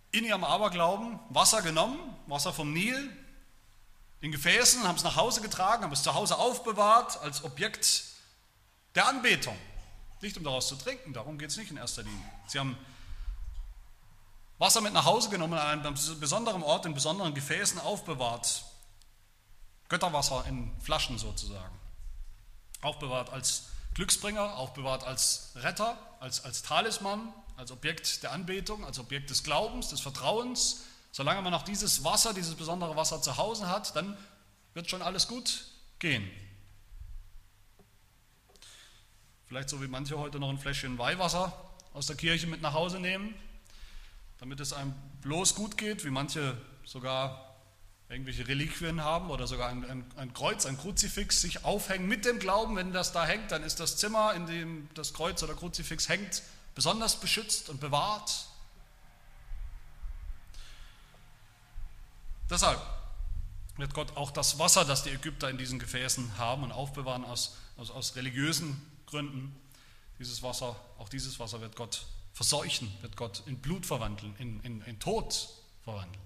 in 0.09 0.25
ihrem 0.25 0.43
Aberglauben 0.43 1.19
Wasser 1.29 1.61
genommen, 1.61 1.99
Wasser 2.25 2.53
vom 2.53 2.73
Nil, 2.73 3.15
in 4.19 4.31
Gefäßen, 4.31 4.81
haben 4.87 4.95
es 4.95 5.03
nach 5.03 5.15
Hause 5.15 5.41
getragen, 5.41 5.83
haben 5.83 5.91
es 5.91 6.01
zu 6.01 6.15
Hause 6.15 6.39
aufbewahrt 6.39 7.21
als 7.21 7.43
Objekt 7.43 8.05
der 8.95 9.07
Anbetung. 9.07 9.55
Nicht 10.21 10.37
um 10.37 10.43
daraus 10.43 10.67
zu 10.67 10.75
trinken, 10.75 11.13
darum 11.13 11.37
geht 11.37 11.49
es 11.49 11.57
nicht 11.57 11.71
in 11.71 11.77
erster 11.77 12.03
Linie. 12.03 12.31
Sie 12.47 12.59
haben 12.59 12.77
Wasser 14.57 14.81
mit 14.81 14.93
nach 14.93 15.05
Hause 15.05 15.29
genommen, 15.29 15.53
an 15.53 15.85
einem 15.85 15.95
besonderen 16.19 16.63
Ort, 16.63 16.85
in 16.85 16.93
besonderen 16.93 17.33
Gefäßen 17.33 17.79
aufbewahrt. 17.79 18.63
Götterwasser 19.89 20.45
in 20.47 20.71
Flaschen 20.79 21.17
sozusagen. 21.17 21.77
Aufbewahrt 22.81 23.29
als 23.31 23.67
Glücksbringer, 23.93 24.55
aufbewahrt 24.57 25.03
als 25.03 25.51
Retter, 25.55 25.97
als, 26.19 26.43
als 26.43 26.63
Talisman, 26.63 27.33
als 27.57 27.71
Objekt 27.71 28.23
der 28.23 28.31
Anbetung, 28.31 28.85
als 28.85 28.99
Objekt 28.99 29.29
des 29.29 29.43
Glaubens, 29.43 29.89
des 29.89 30.01
Vertrauens. 30.01 30.83
Solange 31.11 31.41
man 31.41 31.51
noch 31.51 31.63
dieses 31.63 32.03
Wasser, 32.03 32.33
dieses 32.33 32.55
besondere 32.55 32.95
Wasser 32.95 33.21
zu 33.21 33.37
Hause 33.37 33.67
hat, 33.67 33.95
dann 33.95 34.17
wird 34.73 34.89
schon 34.89 35.01
alles 35.01 35.27
gut 35.27 35.65
gehen. 35.99 36.29
Vielleicht 39.47 39.69
so 39.69 39.81
wie 39.81 39.87
manche 39.87 40.17
heute 40.17 40.39
noch 40.39 40.49
ein 40.49 40.57
Fläschchen 40.57 40.97
Weihwasser 40.97 41.53
aus 41.93 42.07
der 42.07 42.15
Kirche 42.15 42.47
mit 42.47 42.61
nach 42.61 42.73
Hause 42.73 42.99
nehmen, 42.99 43.35
damit 44.39 44.59
es 44.59 44.73
einem 44.73 44.95
bloß 45.21 45.53
gut 45.53 45.77
geht, 45.77 46.03
wie 46.03 46.09
manche 46.09 46.57
sogar 46.83 47.55
irgendwelche 48.09 48.47
Reliquien 48.47 49.03
haben 49.03 49.29
oder 49.29 49.45
sogar 49.45 49.69
ein, 49.69 49.87
ein, 49.89 50.05
ein, 50.15 50.33
Kreuz, 50.33 50.65
ein 50.65 50.77
Kruzifix 50.77 51.41
sich 51.41 51.63
aufhängen 51.63 52.07
mit 52.07 52.25
dem 52.25 52.39
Glauben, 52.39 52.75
wenn 52.75 52.91
das 52.91 53.11
da 53.11 53.25
hängt, 53.25 53.51
dann 53.51 53.63
ist 53.63 53.79
das 53.79 53.97
Zimmer, 53.97 54.33
in 54.33 54.47
dem 54.47 54.89
das 54.95 55.13
Kreuz 55.13 55.41
oder 55.43 55.53
Kruzifix 55.53 56.09
hängt, 56.09 56.41
besonders 56.73 57.19
beschützt 57.19 57.69
und 57.69 57.79
bewahrt. 57.79 58.47
Deshalb 62.49 62.81
wird 63.77 63.93
Gott 63.93 64.17
auch 64.17 64.31
das 64.31 64.57
Wasser, 64.57 64.85
das 64.85 65.03
die 65.03 65.09
Ägypter 65.09 65.49
in 65.49 65.57
diesen 65.57 65.77
Gefäßen 65.77 66.37
haben 66.37 66.63
und 66.63 66.71
aufbewahren 66.71 67.25
aus, 67.25 67.57
aus, 67.77 67.91
aus 67.91 68.15
religiösen 68.15 68.94
Gründen, 69.07 69.55
dieses 70.19 70.43
Wasser, 70.43 70.75
auch 70.97 71.09
dieses 71.09 71.39
Wasser 71.39 71.61
wird 71.61 71.75
Gott 71.75 72.05
verseuchen, 72.33 72.91
wird 73.01 73.15
Gott 73.15 73.43
in 73.45 73.59
Blut 73.59 73.85
verwandeln, 73.85 74.35
in, 74.39 74.59
in, 74.61 74.81
in 74.81 74.99
Tod 74.99 75.49
verwandeln. 75.83 76.23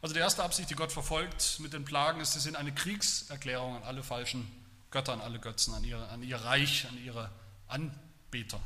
Also 0.00 0.14
die 0.14 0.20
erste 0.20 0.44
Absicht, 0.44 0.70
die 0.70 0.74
Gott 0.74 0.92
verfolgt 0.92 1.58
mit 1.60 1.72
den 1.72 1.84
Plagen, 1.84 2.20
ist, 2.20 2.32
sie 2.32 2.40
sind 2.40 2.56
eine 2.56 2.72
Kriegserklärung 2.72 3.76
an 3.76 3.82
alle 3.82 4.02
falschen 4.02 4.48
Götter, 4.90 5.12
an 5.12 5.20
alle 5.20 5.40
Götzen, 5.40 5.74
an, 5.74 5.82
ihre, 5.82 6.08
an 6.08 6.22
ihr 6.22 6.36
Reich, 6.36 6.86
an 6.88 7.02
ihre 7.04 7.30
Anbeter. 7.66 8.60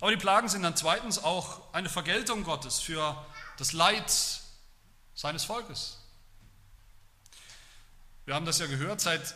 Aber 0.00 0.10
die 0.10 0.16
Plagen 0.16 0.48
sind 0.48 0.62
dann 0.62 0.76
zweitens 0.76 1.22
auch 1.22 1.72
eine 1.72 1.88
Vergeltung 1.88 2.44
Gottes 2.44 2.80
für 2.80 3.24
das 3.58 3.72
Leid 3.72 4.12
seines 5.14 5.44
Volkes. 5.44 5.98
Wir 8.24 8.34
haben 8.34 8.46
das 8.46 8.58
ja 8.58 8.66
gehört, 8.66 9.00
seit 9.00 9.34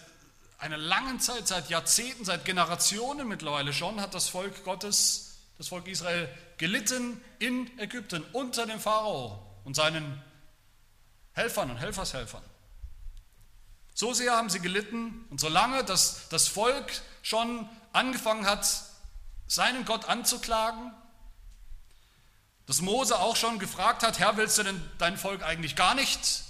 einer 0.59 0.79
langen 0.79 1.20
Zeit, 1.20 1.46
seit 1.46 1.68
Jahrzehnten, 1.68 2.24
seit 2.24 2.44
Generationen 2.44 3.29
mittlerweile 3.29 3.72
schon, 3.72 4.01
hat 4.01 4.14
das 4.14 4.29
Volk 4.29 4.64
Gottes, 4.64 5.38
das 5.59 5.68
Volk 5.68 5.87
Israel 5.88 6.29
gelitten 6.57 7.22
in 7.38 7.79
Ägypten 7.79 8.24
unter 8.33 8.66
dem 8.66 8.81
Pharao 8.81 9.46
und 9.64 9.77
seinen 9.77 10.22
Helfern 11.33 11.70
und 11.70 11.77
Helfershelfern. 11.77 12.42
So 13.94 14.14
sehr 14.14 14.33
haben 14.33 14.48
sie 14.48 14.61
gelitten 14.61 15.27
und 15.31 15.38
solange 15.40 15.85
das, 15.85 16.29
das 16.29 16.48
Volk 16.48 16.90
schon 17.22 17.68
angefangen 17.92 18.46
hat, 18.46 18.66
seinen 19.46 19.85
Gott 19.85 20.09
anzuklagen, 20.09 20.92
dass 22.66 22.81
Mose 22.81 23.18
auch 23.18 23.37
schon 23.37 23.59
gefragt 23.59 24.03
hat, 24.03 24.18
Herr, 24.18 24.37
willst 24.37 24.59
du 24.59 24.62
denn 24.62 24.83
dein 24.98 25.16
Volk 25.16 25.42
eigentlich 25.42 25.77
gar 25.77 25.94
nicht 25.94 26.42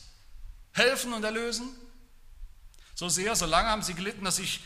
helfen 0.72 1.12
und 1.12 1.24
erlösen? 1.24 1.68
So 2.98 3.08
sehr, 3.08 3.36
so 3.36 3.46
lange 3.46 3.68
haben 3.68 3.84
sie 3.84 3.94
gelitten, 3.94 4.24
dass 4.24 4.36
sich 4.36 4.58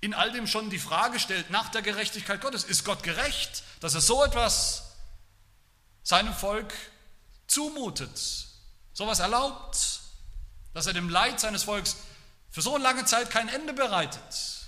in 0.00 0.14
all 0.14 0.32
dem 0.32 0.46
schon 0.46 0.70
die 0.70 0.78
Frage 0.78 1.20
stellt 1.20 1.50
nach 1.50 1.68
der 1.68 1.82
Gerechtigkeit 1.82 2.40
Gottes. 2.40 2.64
Ist 2.64 2.86
Gott 2.86 3.02
gerecht, 3.02 3.62
dass 3.80 3.94
er 3.94 4.00
so 4.00 4.24
etwas 4.24 4.94
seinem 6.02 6.32
Volk 6.32 6.72
zumutet? 7.46 8.48
sowas 8.94 9.20
erlaubt, 9.20 10.00
dass 10.72 10.86
er 10.86 10.94
dem 10.94 11.10
Leid 11.10 11.38
seines 11.38 11.64
Volkes 11.64 11.98
für 12.50 12.62
so 12.62 12.78
lange 12.78 13.04
Zeit 13.04 13.30
kein 13.30 13.50
Ende 13.50 13.74
bereitet. 13.74 14.66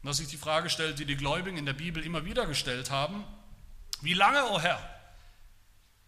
Und 0.00 0.06
dass 0.06 0.16
sich 0.16 0.28
die 0.28 0.38
Frage 0.38 0.70
stellt, 0.70 0.98
die 0.98 1.04
die 1.04 1.16
Gläubigen 1.16 1.58
in 1.58 1.66
der 1.66 1.74
Bibel 1.74 2.02
immer 2.02 2.24
wieder 2.24 2.46
gestellt 2.46 2.90
haben, 2.90 3.26
wie 4.00 4.14
lange, 4.14 4.46
o 4.46 4.54
oh 4.54 4.60
Herr, 4.60 4.82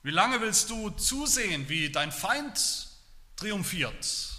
wie 0.03 0.11
lange 0.11 0.41
willst 0.41 0.71
du 0.71 0.89
zusehen, 0.89 1.69
wie 1.69 1.93
dein 1.93 2.11
Feind 2.11 2.89
triumphiert 3.37 4.32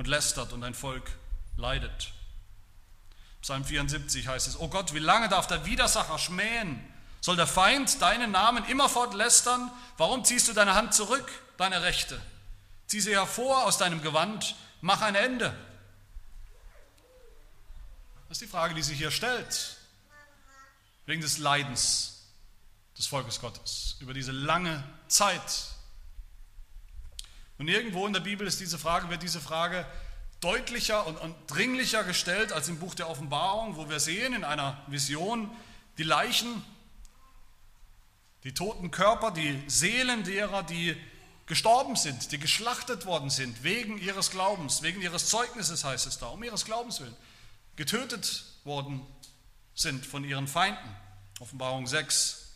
und 0.00 0.06
lästert 0.06 0.54
und 0.54 0.62
dein 0.62 0.72
Volk 0.72 1.10
leidet? 1.58 2.12
Psalm 3.42 3.66
74 3.66 4.28
heißt 4.28 4.48
es, 4.48 4.58
O 4.58 4.68
Gott, 4.68 4.94
wie 4.94 4.98
lange 4.98 5.28
darf 5.28 5.46
der 5.46 5.66
Widersacher 5.66 6.18
schmähen 6.18 6.82
soll 7.20 7.36
der 7.36 7.46
Feind 7.46 8.00
deinen 8.00 8.30
Namen 8.30 8.64
immerfort 8.64 9.12
lästern? 9.12 9.70
Warum 9.98 10.24
ziehst 10.24 10.48
du 10.48 10.54
deine 10.54 10.74
Hand 10.74 10.94
zurück, 10.94 11.30
deine 11.58 11.82
Rechte? 11.82 12.18
Zieh 12.86 13.00
sie 13.00 13.12
hervor 13.12 13.66
aus 13.66 13.76
deinem 13.76 14.00
Gewand, 14.00 14.56
mach 14.80 15.02
ein 15.02 15.14
Ende. 15.14 15.54
Das 18.28 18.38
ist 18.38 18.40
die 18.40 18.46
Frage, 18.46 18.74
die 18.74 18.82
sich 18.82 18.96
hier 18.96 19.10
stellt, 19.10 19.76
wegen 21.04 21.20
des 21.20 21.36
Leidens 21.36 22.22
des 22.96 23.06
Volkes 23.06 23.38
Gottes, 23.38 23.96
über 24.00 24.14
diese 24.14 24.32
lange 24.32 24.82
Zeit. 25.08 25.42
Und 27.60 27.68
irgendwo 27.68 28.06
in 28.06 28.14
der 28.14 28.20
Bibel 28.20 28.46
ist 28.46 28.58
diese 28.58 28.78
Frage, 28.78 29.10
wird 29.10 29.22
diese 29.22 29.38
Frage 29.38 29.84
deutlicher 30.40 31.06
und, 31.06 31.18
und 31.18 31.34
dringlicher 31.46 32.04
gestellt 32.04 32.54
als 32.54 32.68
im 32.68 32.78
Buch 32.78 32.94
der 32.94 33.10
Offenbarung, 33.10 33.76
wo 33.76 33.90
wir 33.90 34.00
sehen 34.00 34.32
in 34.32 34.44
einer 34.44 34.82
Vision 34.86 35.50
die 35.98 36.02
Leichen, 36.02 36.64
die 38.44 38.54
toten 38.54 38.90
Körper, 38.90 39.30
die 39.30 39.62
Seelen 39.66 40.24
derer, 40.24 40.62
die 40.62 40.96
gestorben 41.44 41.96
sind, 41.96 42.32
die 42.32 42.38
geschlachtet 42.38 43.04
worden 43.04 43.28
sind, 43.28 43.62
wegen 43.62 43.98
ihres 43.98 44.30
Glaubens, 44.30 44.80
wegen 44.80 45.02
ihres 45.02 45.28
Zeugnisses 45.28 45.84
heißt 45.84 46.06
es 46.06 46.18
da, 46.18 46.28
um 46.28 46.42
ihres 46.42 46.64
Glaubens 46.64 46.98
willen, 47.00 47.16
getötet 47.76 48.42
worden 48.64 49.06
sind 49.74 50.06
von 50.06 50.24
ihren 50.24 50.48
Feinden. 50.48 50.96
Offenbarung 51.40 51.86
6 51.86 52.54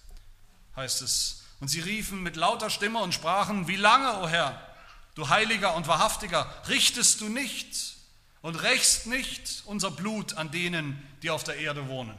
heißt 0.77 1.03
es. 1.03 1.43
Und 1.61 1.69
sie 1.69 1.81
riefen 1.81 2.23
mit 2.23 2.37
lauter 2.37 2.71
Stimme 2.71 3.01
und 3.01 3.13
sprachen, 3.13 3.69
wie 3.69 3.77
lange, 3.77 4.21
o 4.21 4.25
oh 4.25 4.29
Herr, 4.29 4.74
du 5.15 5.29
heiliger 5.29 5.75
und 5.75 5.87
wahrhaftiger, 5.87 6.53
richtest 6.69 7.21
du 7.21 7.29
nicht 7.29 7.97
und 8.43 8.57
rächst 8.57 9.07
nicht 9.07 9.63
unser 9.67 9.91
Blut 9.91 10.35
an 10.35 10.51
denen, 10.51 11.03
die 11.23 11.31
auf 11.31 11.45
der 11.45 11.57
Erde 11.57 11.89
wohnen. 11.89 12.17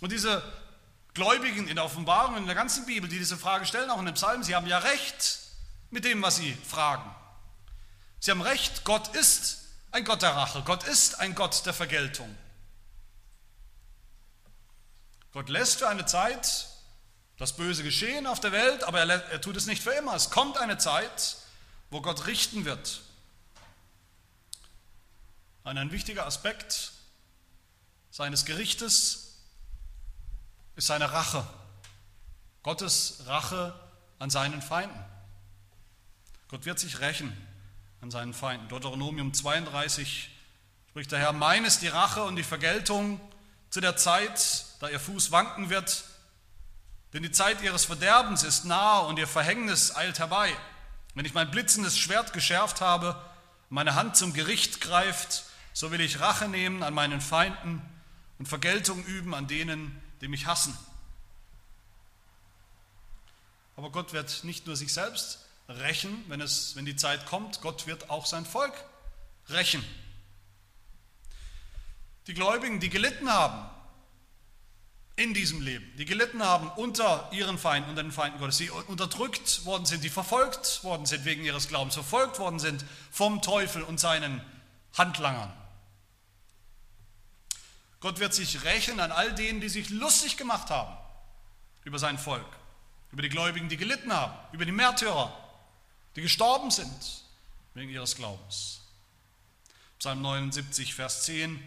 Und 0.00 0.12
diese 0.12 0.42
Gläubigen 1.14 1.68
in 1.68 1.76
der 1.76 1.84
Offenbarung, 1.84 2.36
in 2.36 2.46
der 2.46 2.54
ganzen 2.54 2.86
Bibel, 2.86 3.08
die 3.08 3.18
diese 3.18 3.36
Frage 3.36 3.66
stellen, 3.66 3.90
auch 3.90 3.98
in 3.98 4.06
den 4.06 4.14
Psalmen, 4.14 4.42
sie 4.42 4.54
haben 4.54 4.66
ja 4.66 4.78
recht 4.78 5.38
mit 5.90 6.04
dem, 6.04 6.22
was 6.22 6.36
sie 6.36 6.54
fragen. 6.68 7.14
Sie 8.18 8.30
haben 8.30 8.42
recht, 8.42 8.84
Gott 8.84 9.14
ist 9.14 9.68
ein 9.92 10.04
Gott 10.04 10.22
der 10.22 10.34
Rache, 10.34 10.62
Gott 10.62 10.84
ist 10.84 11.20
ein 11.20 11.34
Gott 11.34 11.64
der 11.66 11.74
Vergeltung. 11.74 12.36
Gott 15.32 15.48
lässt 15.48 15.80
für 15.80 15.88
eine 15.88 16.06
Zeit 16.06 16.68
das 17.36 17.56
Böse 17.56 17.82
geschehen 17.82 18.26
auf 18.26 18.40
der 18.40 18.52
Welt, 18.52 18.84
aber 18.84 19.00
er, 19.00 19.08
er 19.30 19.40
tut 19.40 19.56
es 19.56 19.66
nicht 19.66 19.82
für 19.82 19.92
immer. 19.92 20.14
Es 20.14 20.30
kommt 20.30 20.56
eine 20.56 20.78
Zeit, 20.78 21.36
wo 21.90 22.00
Gott 22.00 22.26
richten 22.26 22.64
wird. 22.64 23.02
ein 25.64 25.90
wichtiger 25.90 26.26
Aspekt 26.26 26.92
seines 28.10 28.44
Gerichtes 28.44 29.38
ist 30.76 30.86
seine 30.86 31.12
Rache. 31.12 31.44
Gottes 32.62 33.22
Rache 33.26 33.74
an 34.18 34.30
seinen 34.30 34.62
Feinden. 34.62 34.98
Gott 36.48 36.64
wird 36.64 36.78
sich 36.78 37.00
rächen 37.00 37.36
an 38.00 38.10
seinen 38.10 38.34
Feinden. 38.34 38.68
Deuteronomium 38.68 39.34
32 39.34 40.30
spricht 40.90 41.10
der 41.10 41.18
Herr, 41.18 41.32
mein 41.32 41.64
ist 41.64 41.82
die 41.82 41.88
Rache 41.88 42.22
und 42.22 42.36
die 42.36 42.44
Vergeltung 42.44 43.20
zu 43.70 43.80
der 43.80 43.96
Zeit, 43.96 44.66
da 44.80 44.88
ihr 44.88 45.00
Fuß 45.00 45.32
wanken 45.32 45.70
wird, 45.70 46.04
denn 47.14 47.22
die 47.22 47.30
Zeit 47.30 47.62
ihres 47.62 47.84
Verderbens 47.84 48.42
ist 48.42 48.64
nahe 48.64 49.06
und 49.06 49.20
ihr 49.20 49.28
Verhängnis 49.28 49.94
eilt 49.94 50.18
herbei. 50.18 50.52
Wenn 51.14 51.24
ich 51.24 51.32
mein 51.32 51.50
blitzendes 51.50 51.96
Schwert 51.96 52.32
geschärft 52.32 52.80
habe, 52.80 53.16
meine 53.70 53.94
Hand 53.94 54.16
zum 54.16 54.32
Gericht 54.32 54.80
greift, 54.80 55.44
so 55.72 55.92
will 55.92 56.00
ich 56.00 56.18
Rache 56.18 56.48
nehmen 56.48 56.82
an 56.82 56.92
meinen 56.92 57.20
Feinden 57.20 57.80
und 58.40 58.46
Vergeltung 58.46 59.04
üben 59.04 59.32
an 59.32 59.46
denen, 59.46 60.02
die 60.20 60.28
mich 60.28 60.46
hassen. 60.46 60.76
Aber 63.76 63.90
Gott 63.90 64.12
wird 64.12 64.42
nicht 64.42 64.66
nur 64.66 64.74
sich 64.74 64.92
selbst 64.92 65.38
rächen, 65.68 66.24
wenn, 66.26 66.40
es, 66.40 66.74
wenn 66.74 66.84
die 66.84 66.96
Zeit 66.96 67.26
kommt, 67.26 67.60
Gott 67.60 67.86
wird 67.86 68.10
auch 68.10 68.26
sein 68.26 68.44
Volk 68.44 68.74
rächen. 69.48 69.84
Die 72.26 72.34
Gläubigen, 72.34 72.80
die 72.80 72.90
gelitten 72.90 73.30
haben 73.30 73.70
in 75.16 75.32
diesem 75.32 75.60
Leben, 75.60 75.90
die 75.96 76.04
gelitten 76.04 76.42
haben 76.42 76.68
unter 76.70 77.28
ihren 77.32 77.56
Feinden, 77.56 77.90
unter 77.90 78.02
den 78.02 78.10
Feinden 78.10 78.38
Gottes, 78.40 78.58
die 78.58 78.70
unterdrückt 78.70 79.64
worden 79.64 79.86
sind, 79.86 80.02
die 80.02 80.08
verfolgt 80.08 80.82
worden 80.82 81.06
sind 81.06 81.24
wegen 81.24 81.44
ihres 81.44 81.68
Glaubens, 81.68 81.94
verfolgt 81.94 82.38
worden 82.40 82.58
sind 82.58 82.84
vom 83.12 83.40
Teufel 83.40 83.82
und 83.82 84.00
seinen 84.00 84.40
Handlangern. 84.94 85.52
Gott 88.00 88.18
wird 88.18 88.34
sich 88.34 88.64
rächen 88.64 88.98
an 88.98 89.12
all 89.12 89.34
denen, 89.34 89.60
die 89.60 89.68
sich 89.68 89.88
lustig 89.90 90.36
gemacht 90.36 90.68
haben 90.70 90.96
über 91.84 91.98
sein 91.98 92.18
Volk, 92.18 92.44
über 93.12 93.22
die 93.22 93.28
Gläubigen, 93.28 93.68
die 93.68 93.76
gelitten 93.76 94.12
haben, 94.12 94.34
über 94.52 94.64
die 94.64 94.72
Märtyrer, 94.72 95.32
die 96.16 96.22
gestorben 96.22 96.70
sind 96.70 97.24
wegen 97.74 97.90
ihres 97.90 98.16
Glaubens. 98.16 98.80
Psalm 99.98 100.22
79, 100.22 100.94
Vers 100.94 101.22
10 101.22 101.62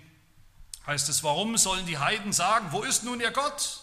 heißt 0.88 1.10
es, 1.10 1.24
warum 1.24 1.58
sollen 1.58 1.86
die 1.86 1.98
Heiden 1.98 2.34
sagen, 2.34 2.72
wo 2.72 2.82
ist 2.84 3.04
nun 3.04 3.20
ihr 3.20 3.32
Gott? 3.32 3.82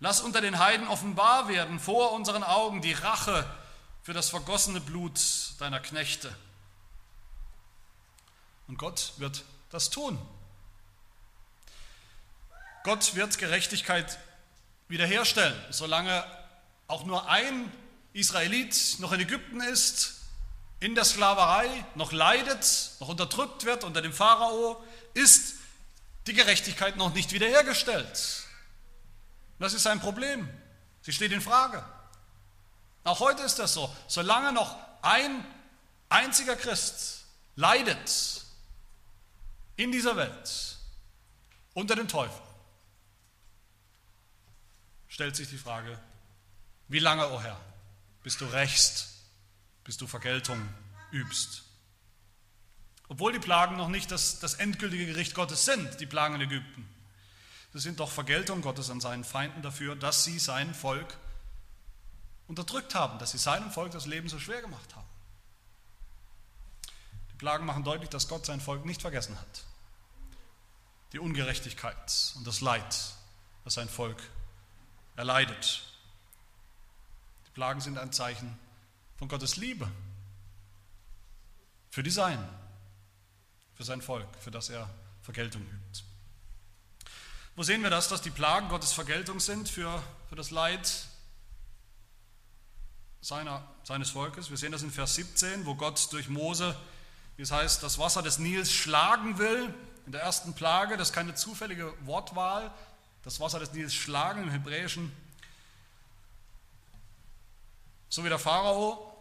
Lass 0.00 0.20
unter 0.20 0.42
den 0.42 0.58
Heiden 0.58 0.86
offenbar 0.86 1.48
werden 1.48 1.80
vor 1.80 2.12
unseren 2.12 2.44
Augen 2.44 2.82
die 2.82 2.92
Rache 2.92 3.48
für 4.02 4.12
das 4.12 4.28
vergossene 4.28 4.80
Blut 4.80 5.18
deiner 5.58 5.80
Knechte. 5.80 6.34
Und 8.68 8.78
Gott 8.78 9.14
wird 9.16 9.44
das 9.70 9.88
tun. 9.88 10.18
Gott 12.82 13.14
wird 13.14 13.38
Gerechtigkeit 13.38 14.18
wiederherstellen, 14.88 15.58
solange 15.70 16.22
auch 16.86 17.04
nur 17.04 17.28
ein 17.30 17.72
Israelit 18.12 18.96
noch 18.98 19.12
in 19.12 19.20
Ägypten 19.20 19.62
ist, 19.62 20.20
in 20.80 20.94
der 20.94 21.04
Sklaverei, 21.04 21.66
noch 21.94 22.12
leidet, 22.12 22.90
noch 23.00 23.08
unterdrückt 23.08 23.64
wird 23.64 23.84
unter 23.84 24.02
dem 24.02 24.12
Pharao, 24.12 24.84
ist 25.14 25.54
die 26.26 26.32
Gerechtigkeit 26.32 26.96
noch 26.96 27.12
nicht 27.14 27.32
wiederhergestellt. 27.32 28.44
Das 29.58 29.74
ist 29.74 29.86
ein 29.86 30.00
Problem. 30.00 30.48
Sie 31.02 31.12
steht 31.12 31.32
in 31.32 31.40
Frage. 31.40 31.84
Auch 33.04 33.20
heute 33.20 33.42
ist 33.42 33.58
das 33.58 33.74
so. 33.74 33.94
Solange 34.08 34.52
noch 34.52 34.76
ein 35.02 35.44
einziger 36.08 36.56
Christ 36.56 37.24
leidet 37.56 38.42
in 39.76 39.92
dieser 39.92 40.16
Welt 40.16 40.78
unter 41.74 41.96
den 41.96 42.08
Teufel, 42.08 42.40
stellt 45.08 45.36
sich 45.36 45.48
die 45.48 45.58
Frage, 45.58 45.98
wie 46.88 47.00
lange, 47.00 47.28
o 47.28 47.34
oh 47.34 47.40
Herr, 47.40 47.60
bis 48.22 48.38
du 48.38 48.46
rächst, 48.46 49.08
bis 49.84 49.96
du 49.96 50.06
Vergeltung 50.06 50.68
übst. 51.10 51.63
Obwohl 53.08 53.32
die 53.32 53.38
Plagen 53.38 53.76
noch 53.76 53.88
nicht 53.88 54.10
das, 54.10 54.40
das 54.40 54.54
endgültige 54.54 55.06
Gericht 55.06 55.34
Gottes 55.34 55.64
sind, 55.64 56.00
die 56.00 56.06
Plagen 56.06 56.36
in 56.36 56.42
Ägypten. 56.42 56.88
Das 57.72 57.82
sind 57.82 58.00
doch 58.00 58.10
Vergeltung 58.10 58.62
Gottes 58.62 58.88
an 58.88 59.00
seinen 59.00 59.24
Feinden 59.24 59.62
dafür, 59.62 59.96
dass 59.96 60.24
sie 60.24 60.38
sein 60.38 60.74
Volk 60.74 61.16
unterdrückt 62.46 62.94
haben, 62.94 63.18
dass 63.18 63.32
sie 63.32 63.38
seinem 63.38 63.70
Volk 63.70 63.92
das 63.92 64.06
Leben 64.06 64.28
so 64.28 64.38
schwer 64.38 64.60
gemacht 64.60 64.94
haben. 64.94 65.06
Die 67.32 67.36
Plagen 67.36 67.66
machen 67.66 67.84
deutlich, 67.84 68.10
dass 68.10 68.28
Gott 68.28 68.46
sein 68.46 68.60
Volk 68.60 68.84
nicht 68.84 69.02
vergessen 69.02 69.38
hat. 69.38 69.64
Die 71.12 71.18
Ungerechtigkeit 71.18 72.32
und 72.36 72.46
das 72.46 72.60
Leid, 72.60 72.96
das 73.64 73.74
sein 73.74 73.88
Volk 73.88 74.22
erleidet. 75.16 75.82
Die 77.46 77.50
Plagen 77.50 77.80
sind 77.80 77.98
ein 77.98 78.12
Zeichen 78.12 78.56
von 79.16 79.28
Gottes 79.28 79.56
Liebe 79.56 79.90
für 81.90 82.02
die 82.02 82.10
Seinen 82.10 82.63
für 83.74 83.84
sein 83.84 84.00
Volk, 84.02 84.28
für 84.40 84.50
das 84.50 84.70
er 84.70 84.88
Vergeltung 85.22 85.62
übt. 85.62 86.04
Wo 87.56 87.62
sehen 87.62 87.82
wir 87.82 87.90
das, 87.90 88.08
dass 88.08 88.20
die 88.20 88.30
Plagen 88.30 88.68
Gottes 88.68 88.92
Vergeltung 88.92 89.38
sind 89.38 89.68
für, 89.68 90.02
für 90.28 90.36
das 90.36 90.50
Leid 90.50 91.06
seiner, 93.20 93.66
seines 93.84 94.10
Volkes? 94.10 94.50
Wir 94.50 94.56
sehen 94.56 94.72
das 94.72 94.82
in 94.82 94.90
Vers 94.90 95.14
17, 95.14 95.64
wo 95.64 95.74
Gott 95.74 96.12
durch 96.12 96.28
Mose, 96.28 96.76
wie 97.36 97.42
es 97.42 97.52
heißt, 97.52 97.82
das 97.82 97.98
Wasser 97.98 98.22
des 98.22 98.38
Nils 98.38 98.72
schlagen 98.72 99.38
will. 99.38 99.72
In 100.06 100.12
der 100.12 100.22
ersten 100.22 100.54
Plage, 100.54 100.96
das 100.96 101.10
ist 101.10 101.14
keine 101.14 101.34
zufällige 101.34 101.94
Wortwahl, 102.04 102.72
das 103.22 103.40
Wasser 103.40 103.60
des 103.60 103.72
Nils 103.72 103.94
schlagen 103.94 104.42
im 104.42 104.50
Hebräischen. 104.50 105.14
So 108.08 108.24
wie 108.24 108.28
der 108.28 108.38
Pharao 108.38 109.16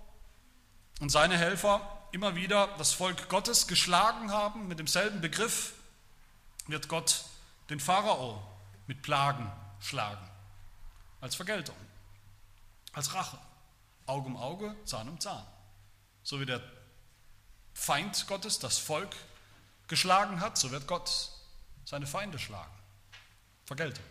und 1.00 1.10
seine 1.10 1.38
Helfer 1.38 1.93
immer 2.14 2.36
wieder 2.36 2.68
das 2.78 2.94
Volk 2.94 3.28
Gottes 3.28 3.68
geschlagen 3.68 4.32
haben, 4.32 4.68
mit 4.68 4.78
demselben 4.80 5.20
Begriff 5.20 5.74
wird 6.68 6.88
Gott 6.88 7.26
den 7.70 7.80
Pharao 7.80 8.42
mit 8.86 9.02
Plagen 9.02 9.52
schlagen, 9.80 10.30
als 11.22 11.36
Vergeltung, 11.36 11.76
als 12.94 13.14
Rache, 13.16 13.40
Auge 14.06 14.28
um 14.28 14.38
Auge, 14.38 14.76
Zahn 14.86 15.10
um 15.10 15.20
Zahn. 15.20 15.46
So 16.22 16.40
wie 16.40 16.46
der 16.46 16.62
Feind 17.74 18.28
Gottes 18.28 18.60
das 18.60 18.78
Volk 18.78 19.16
geschlagen 19.88 20.40
hat, 20.40 20.58
so 20.58 20.70
wird 20.70 20.88
Gott 20.88 21.32
seine 21.84 22.06
Feinde 22.06 22.38
schlagen. 22.38 22.74
Vergeltung. 23.66 24.06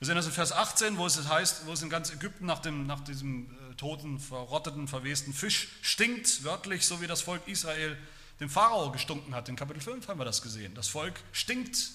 Wir 0.00 0.06
sehen 0.06 0.16
das 0.16 0.24
in 0.24 0.32
Vers 0.32 0.52
18, 0.52 0.96
wo 0.96 1.04
es 1.04 1.28
heißt, 1.28 1.66
wo 1.66 1.74
es 1.74 1.82
in 1.82 1.90
ganz 1.90 2.10
Ägypten 2.10 2.46
nach, 2.46 2.60
dem, 2.60 2.86
nach 2.86 3.00
diesem 3.00 3.50
äh, 3.50 3.74
toten, 3.74 4.18
verrotteten, 4.18 4.88
verwesten 4.88 5.34
Fisch 5.34 5.68
stinkt, 5.82 6.42
wörtlich, 6.42 6.86
so 6.86 7.02
wie 7.02 7.06
das 7.06 7.20
Volk 7.20 7.46
Israel 7.46 7.98
dem 8.40 8.48
Pharao 8.48 8.90
gestunken 8.92 9.34
hat. 9.34 9.50
In 9.50 9.56
Kapitel 9.56 9.82
5 9.82 10.08
haben 10.08 10.18
wir 10.18 10.24
das 10.24 10.40
gesehen. 10.40 10.74
Das 10.74 10.88
Volk 10.88 11.20
stinkt 11.32 11.90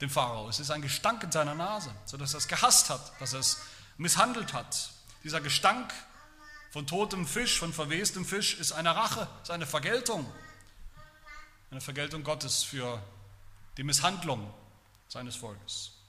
dem 0.00 0.08
Pharao. 0.08 0.48
Es 0.48 0.60
ist 0.60 0.70
ein 0.70 0.80
Gestank 0.80 1.24
in 1.24 1.32
seiner 1.32 1.56
Nase, 1.56 1.92
sodass 2.04 2.34
er 2.34 2.38
es 2.38 2.46
gehasst 2.46 2.88
hat, 2.88 3.20
dass 3.20 3.32
er 3.32 3.40
es 3.40 3.58
misshandelt 3.98 4.52
hat. 4.52 4.92
Dieser 5.24 5.40
Gestank 5.40 5.92
von 6.70 6.86
totem 6.86 7.26
Fisch, 7.26 7.58
von 7.58 7.72
verwestem 7.72 8.24
Fisch, 8.24 8.54
ist 8.60 8.70
eine 8.70 8.94
Rache, 8.94 9.26
ist 9.42 9.50
eine 9.50 9.66
Vergeltung. 9.66 10.24
Eine 11.72 11.80
Vergeltung 11.80 12.22
Gottes 12.22 12.62
für 12.62 13.02
die 13.76 13.82
Misshandlung 13.82 14.54
seines 15.08 15.34
Volkes. 15.34 15.99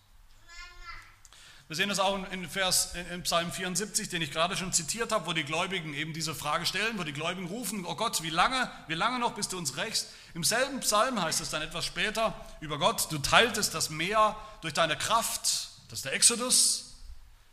Wir 1.71 1.77
sehen 1.77 1.87
das 1.87 1.99
auch 1.99 2.19
in, 2.31 2.49
Vers, 2.49 2.95
in 3.13 3.23
Psalm 3.23 3.49
74, 3.49 4.09
den 4.09 4.21
ich 4.21 4.31
gerade 4.31 4.57
schon 4.57 4.73
zitiert 4.73 5.13
habe, 5.13 5.25
wo 5.25 5.31
die 5.31 5.45
Gläubigen 5.45 5.93
eben 5.93 6.11
diese 6.11 6.35
Frage 6.35 6.65
stellen, 6.65 6.99
wo 6.99 7.05
die 7.05 7.13
Gläubigen 7.13 7.47
rufen, 7.47 7.85
oh 7.85 7.95
Gott, 7.95 8.21
wie 8.23 8.29
lange, 8.29 8.69
wie 8.87 8.93
lange 8.93 9.19
noch, 9.19 9.35
bis 9.35 9.47
du 9.47 9.57
uns 9.57 9.77
rächst? 9.77 10.09
Im 10.33 10.43
selben 10.43 10.81
Psalm 10.81 11.23
heißt 11.23 11.39
es 11.39 11.49
dann 11.49 11.61
etwas 11.61 11.85
später 11.85 12.33
über 12.59 12.77
Gott, 12.77 13.09
du 13.09 13.19
teiltest 13.19 13.73
das 13.73 13.89
Meer 13.89 14.35
durch 14.59 14.73
deine 14.73 14.97
Kraft, 14.97 15.69
das 15.87 15.99
ist 15.99 16.03
der 16.03 16.11
Exodus, 16.11 16.97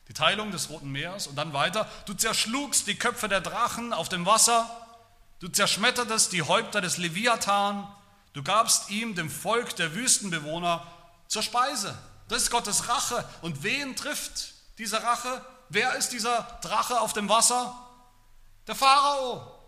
die 0.09 0.15
Teilung 0.15 0.51
des 0.51 0.69
Roten 0.69 0.91
Meeres 0.91 1.29
und 1.29 1.37
dann 1.37 1.53
weiter, 1.53 1.89
du 2.07 2.13
zerschlugst 2.13 2.89
die 2.89 2.97
Köpfe 2.97 3.29
der 3.29 3.41
Drachen 3.41 3.93
auf 3.93 4.09
dem 4.09 4.27
Wasser, 4.27 4.69
du 5.39 5.47
zerschmettertest 5.47 6.33
die 6.33 6.43
Häupter 6.43 6.81
des 6.81 6.97
Leviathan, 6.97 7.87
du 8.33 8.43
gabst 8.43 8.91
ihm, 8.91 9.15
dem 9.15 9.31
Volk 9.31 9.77
der 9.77 9.95
Wüstenbewohner, 9.95 10.85
zur 11.29 11.45
Speise. 11.45 11.97
Das 12.29 12.43
ist 12.43 12.51
Gottes 12.51 12.89
Rache. 12.89 13.29
Und 13.43 13.63
wen 13.63 13.97
trifft 13.97 14.55
diese 14.79 15.03
Rache? 15.03 15.45
Wer 15.71 15.97
ist 15.97 16.11
dieser 16.11 16.43
Drache 16.63 17.01
auf 17.01 17.13
dem 17.13 17.29
Wasser? 17.29 17.75
Der 18.67 18.75
Pharao, 18.75 19.59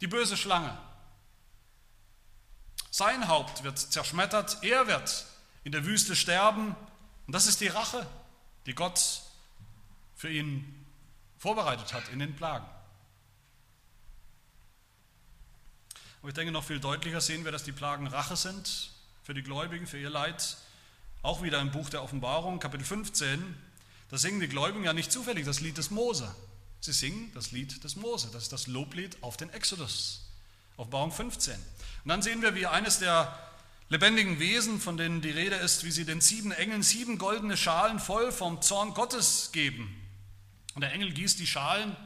die 0.00 0.06
böse 0.06 0.36
Schlange. 0.36 0.76
Sein 2.90 3.28
Haupt 3.28 3.62
wird 3.62 3.78
zerschmettert, 3.78 4.62
er 4.62 4.86
wird 4.86 5.26
in 5.64 5.72
der 5.72 5.84
Wüste 5.84 6.16
sterben. 6.16 6.74
Und 7.26 7.32
das 7.34 7.46
ist 7.46 7.60
die 7.60 7.68
Rache, 7.68 8.06
die 8.64 8.74
Gott 8.74 9.20
für 10.14 10.30
ihn 10.30 10.86
vorbereitet 11.38 11.92
hat 11.92 12.08
in 12.08 12.18
den 12.18 12.34
Plagen. 12.34 12.66
Aber 16.20 16.28
ich 16.28 16.34
denke, 16.34 16.52
noch 16.52 16.64
viel 16.64 16.80
deutlicher 16.80 17.20
sehen 17.20 17.44
wir, 17.44 17.52
dass 17.52 17.64
die 17.64 17.72
Plagen 17.72 18.06
Rache 18.06 18.36
sind 18.36 18.90
für 19.22 19.34
die 19.34 19.42
Gläubigen, 19.42 19.86
für 19.86 19.98
ihr 19.98 20.10
Leid 20.10 20.56
auch 21.26 21.42
wieder 21.42 21.60
im 21.60 21.72
Buch 21.72 21.90
der 21.90 22.04
Offenbarung, 22.04 22.60
Kapitel 22.60 22.84
15, 22.84 23.42
da 24.10 24.16
singen 24.16 24.38
die 24.38 24.46
Gläubigen 24.46 24.84
ja 24.84 24.92
nicht 24.92 25.10
zufällig 25.10 25.44
das 25.44 25.60
Lied 25.60 25.76
des 25.76 25.90
Mose. 25.90 26.32
Sie 26.80 26.92
singen 26.92 27.32
das 27.34 27.50
Lied 27.50 27.82
des 27.82 27.96
Mose, 27.96 28.28
das 28.32 28.44
ist 28.44 28.52
das 28.52 28.68
Loblied 28.68 29.16
auf 29.22 29.36
den 29.36 29.50
Exodus. 29.50 30.30
Offenbarung 30.76 31.10
15. 31.10 31.54
Und 31.54 32.08
dann 32.08 32.22
sehen 32.22 32.42
wir, 32.42 32.54
wie 32.54 32.66
eines 32.68 33.00
der 33.00 33.36
lebendigen 33.88 34.38
Wesen, 34.38 34.80
von 34.80 34.96
denen 34.96 35.20
die 35.20 35.30
Rede 35.30 35.56
ist, 35.56 35.82
wie 35.82 35.90
sie 35.90 36.04
den 36.04 36.20
sieben 36.20 36.52
Engeln 36.52 36.84
sieben 36.84 37.18
goldene 37.18 37.56
Schalen 37.56 37.98
voll 37.98 38.30
vom 38.30 38.62
Zorn 38.62 38.94
Gottes 38.94 39.50
geben. 39.50 40.00
Und 40.76 40.82
der 40.82 40.92
Engel 40.92 41.12
gießt 41.12 41.40
die 41.40 41.46
Schalen 41.46 41.96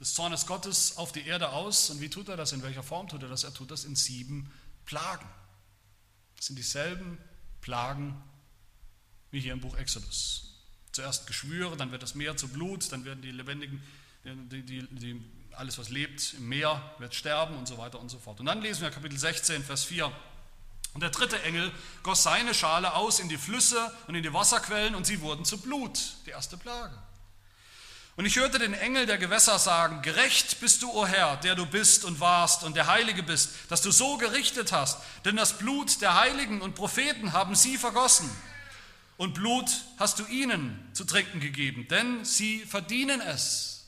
des 0.00 0.12
Zornes 0.12 0.46
Gottes 0.46 0.98
auf 0.98 1.12
die 1.12 1.26
Erde 1.26 1.50
aus. 1.50 1.88
Und 1.88 2.02
wie 2.02 2.10
tut 2.10 2.28
er 2.28 2.36
das? 2.36 2.52
In 2.52 2.62
welcher 2.62 2.82
Form 2.82 3.08
tut 3.08 3.22
er 3.22 3.30
das? 3.30 3.44
Er 3.44 3.54
tut 3.54 3.70
das 3.70 3.84
in 3.84 3.96
sieben 3.96 4.52
Plagen. 4.84 5.26
Das 6.36 6.46
sind 6.46 6.56
dieselben 6.56 7.16
Plagen, 7.62 8.22
wie 9.36 9.40
hier 9.40 9.52
im 9.52 9.60
Buch 9.60 9.76
Exodus. 9.76 10.44
Zuerst 10.92 11.26
Geschwüre, 11.26 11.76
dann 11.76 11.92
wird 11.92 12.02
das 12.02 12.14
Meer 12.14 12.38
zu 12.38 12.48
Blut, 12.48 12.90
dann 12.90 13.04
werden 13.04 13.20
die 13.20 13.30
Lebendigen, 13.30 13.82
die, 14.24 14.62
die, 14.62 14.86
die, 14.90 15.22
alles 15.52 15.76
was 15.76 15.90
lebt 15.90 16.32
im 16.38 16.48
Meer, 16.48 16.80
wird 16.98 17.14
sterben 17.14 17.54
und 17.54 17.68
so 17.68 17.76
weiter 17.76 18.00
und 18.00 18.08
so 18.08 18.18
fort. 18.18 18.40
Und 18.40 18.46
dann 18.46 18.62
lesen 18.62 18.80
wir 18.80 18.90
Kapitel 18.90 19.18
16, 19.18 19.62
Vers 19.62 19.84
4. 19.84 20.10
Und 20.94 21.02
der 21.02 21.10
dritte 21.10 21.42
Engel 21.42 21.70
goss 22.02 22.22
seine 22.22 22.54
Schale 22.54 22.94
aus 22.94 23.20
in 23.20 23.28
die 23.28 23.36
Flüsse 23.36 23.92
und 24.06 24.14
in 24.14 24.22
die 24.22 24.32
Wasserquellen 24.32 24.94
und 24.94 25.06
sie 25.06 25.20
wurden 25.20 25.44
zu 25.44 25.60
Blut, 25.60 26.00
die 26.24 26.30
erste 26.30 26.56
Plage. 26.56 26.96
Und 28.16 28.24
ich 28.24 28.36
hörte 28.36 28.58
den 28.58 28.72
Engel 28.72 29.04
der 29.04 29.18
Gewässer 29.18 29.58
sagen, 29.58 30.00
gerecht 30.00 30.60
bist 30.60 30.80
du, 30.80 30.90
o 30.90 31.06
Herr, 31.06 31.36
der 31.36 31.56
du 31.56 31.66
bist 31.66 32.06
und 32.06 32.20
warst 32.20 32.64
und 32.64 32.74
der 32.74 32.86
Heilige 32.86 33.22
bist, 33.22 33.50
dass 33.68 33.82
du 33.82 33.90
so 33.90 34.16
gerichtet 34.16 34.72
hast, 34.72 34.98
denn 35.26 35.36
das 35.36 35.58
Blut 35.58 36.00
der 36.00 36.18
Heiligen 36.18 36.62
und 36.62 36.74
Propheten 36.74 37.34
haben 37.34 37.54
sie 37.54 37.76
vergossen 37.76 38.30
und 39.16 39.34
Blut 39.34 39.70
hast 39.98 40.18
du 40.18 40.26
ihnen 40.26 40.90
zu 40.92 41.04
trinken 41.04 41.40
gegeben, 41.40 41.88
denn 41.88 42.24
sie 42.24 42.60
verdienen 42.60 43.20
es. 43.20 43.86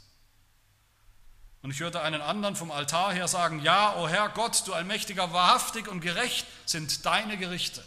Und 1.60 1.70
ich 1.70 1.80
hörte 1.80 2.00
einen 2.00 2.22
anderen 2.22 2.56
vom 2.56 2.70
Altar 2.70 3.12
her 3.12 3.28
sagen, 3.28 3.62
ja, 3.62 3.96
o 3.96 4.08
Herr 4.08 4.28
Gott, 4.30 4.62
du 4.66 4.72
allmächtiger, 4.72 5.32
wahrhaftig 5.32 5.88
und 5.88 6.00
gerecht 6.00 6.46
sind 6.66 7.04
deine 7.04 7.36
Gerichte. 7.36 7.84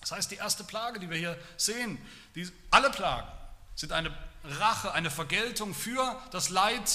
Das 0.00 0.12
heißt, 0.12 0.30
die 0.30 0.36
erste 0.36 0.64
Plage, 0.64 1.00
die 1.00 1.10
wir 1.10 1.18
hier 1.18 1.38
sehen, 1.56 1.98
die, 2.34 2.50
alle 2.70 2.90
Plagen 2.90 3.28
sind 3.74 3.92
eine 3.92 4.16
Rache, 4.44 4.92
eine 4.92 5.10
Vergeltung 5.10 5.74
für 5.74 6.20
das 6.30 6.48
Leid 6.48 6.90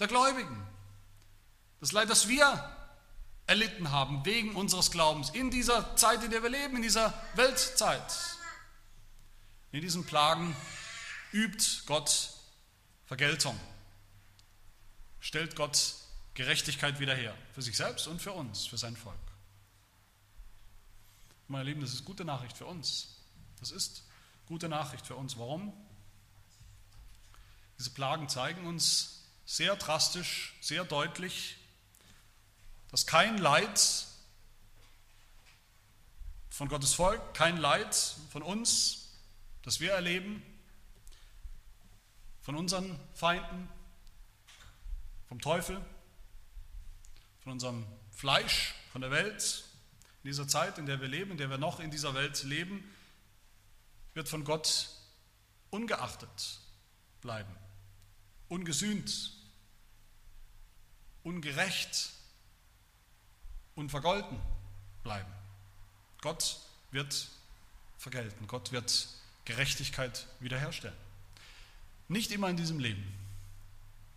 der 0.00 0.08
Gläubigen. 0.08 0.66
Das 1.80 1.92
Leid, 1.92 2.10
das 2.10 2.26
wir 2.26 2.75
erlitten 3.46 3.90
haben 3.90 4.24
wegen 4.24 4.56
unseres 4.56 4.90
Glaubens 4.90 5.30
in 5.30 5.50
dieser 5.50 5.96
Zeit, 5.96 6.22
in 6.24 6.30
der 6.30 6.42
wir 6.42 6.50
leben, 6.50 6.76
in 6.76 6.82
dieser 6.82 7.14
Weltzeit. 7.34 8.12
In 9.72 9.80
diesen 9.80 10.04
Plagen 10.04 10.56
übt 11.32 11.64
Gott 11.86 12.30
Vergeltung, 13.06 13.58
stellt 15.20 15.54
Gott 15.54 15.94
Gerechtigkeit 16.34 16.98
wieder 16.98 17.14
her, 17.14 17.36
für 17.52 17.62
sich 17.62 17.76
selbst 17.76 18.08
und 18.08 18.20
für 18.20 18.32
uns, 18.32 18.66
für 18.66 18.78
sein 18.78 18.96
Volk. 18.96 19.16
Meine 21.48 21.64
Lieben, 21.64 21.80
das 21.80 21.92
ist 21.92 22.04
gute 22.04 22.24
Nachricht 22.24 22.56
für 22.56 22.66
uns. 22.66 23.16
Das 23.60 23.70
ist 23.70 24.02
gute 24.46 24.68
Nachricht 24.68 25.06
für 25.06 25.14
uns. 25.14 25.38
Warum? 25.38 25.72
Diese 27.78 27.90
Plagen 27.90 28.28
zeigen 28.28 28.66
uns 28.66 29.24
sehr 29.44 29.76
drastisch, 29.76 30.54
sehr 30.60 30.84
deutlich, 30.84 31.56
dass 32.90 33.06
kein 33.06 33.38
Leid 33.38 34.06
von 36.48 36.68
Gottes 36.68 36.94
Volk, 36.94 37.34
kein 37.34 37.58
Leid 37.58 37.94
von 38.30 38.42
uns, 38.42 39.10
das 39.62 39.80
wir 39.80 39.92
erleben, 39.92 40.42
von 42.40 42.54
unseren 42.54 42.98
Feinden, 43.14 43.68
vom 45.28 45.40
Teufel, 45.40 45.84
von 47.40 47.52
unserem 47.52 47.86
Fleisch, 48.12 48.74
von 48.92 49.00
der 49.00 49.10
Welt, 49.10 49.64
in 50.22 50.28
dieser 50.30 50.48
Zeit, 50.48 50.78
in 50.78 50.86
der 50.86 51.00
wir 51.00 51.08
leben, 51.08 51.32
in 51.32 51.36
der 51.36 51.50
wir 51.50 51.58
noch 51.58 51.78
in 51.80 51.90
dieser 51.90 52.14
Welt 52.14 52.42
leben, 52.44 52.82
wird 54.14 54.28
von 54.28 54.44
Gott 54.44 54.88
ungeachtet 55.70 56.60
bleiben, 57.20 57.54
ungesühnt, 58.48 59.32
ungerecht 61.22 62.15
unvergolten 63.76 64.40
bleiben. 65.04 65.30
Gott 66.20 66.58
wird 66.90 67.28
vergelten, 67.98 68.48
Gott 68.48 68.72
wird 68.72 69.08
Gerechtigkeit 69.44 70.26
wiederherstellen. 70.40 70.96
Nicht 72.08 72.32
immer 72.32 72.48
in 72.50 72.56
diesem 72.56 72.80
Leben. 72.80 73.04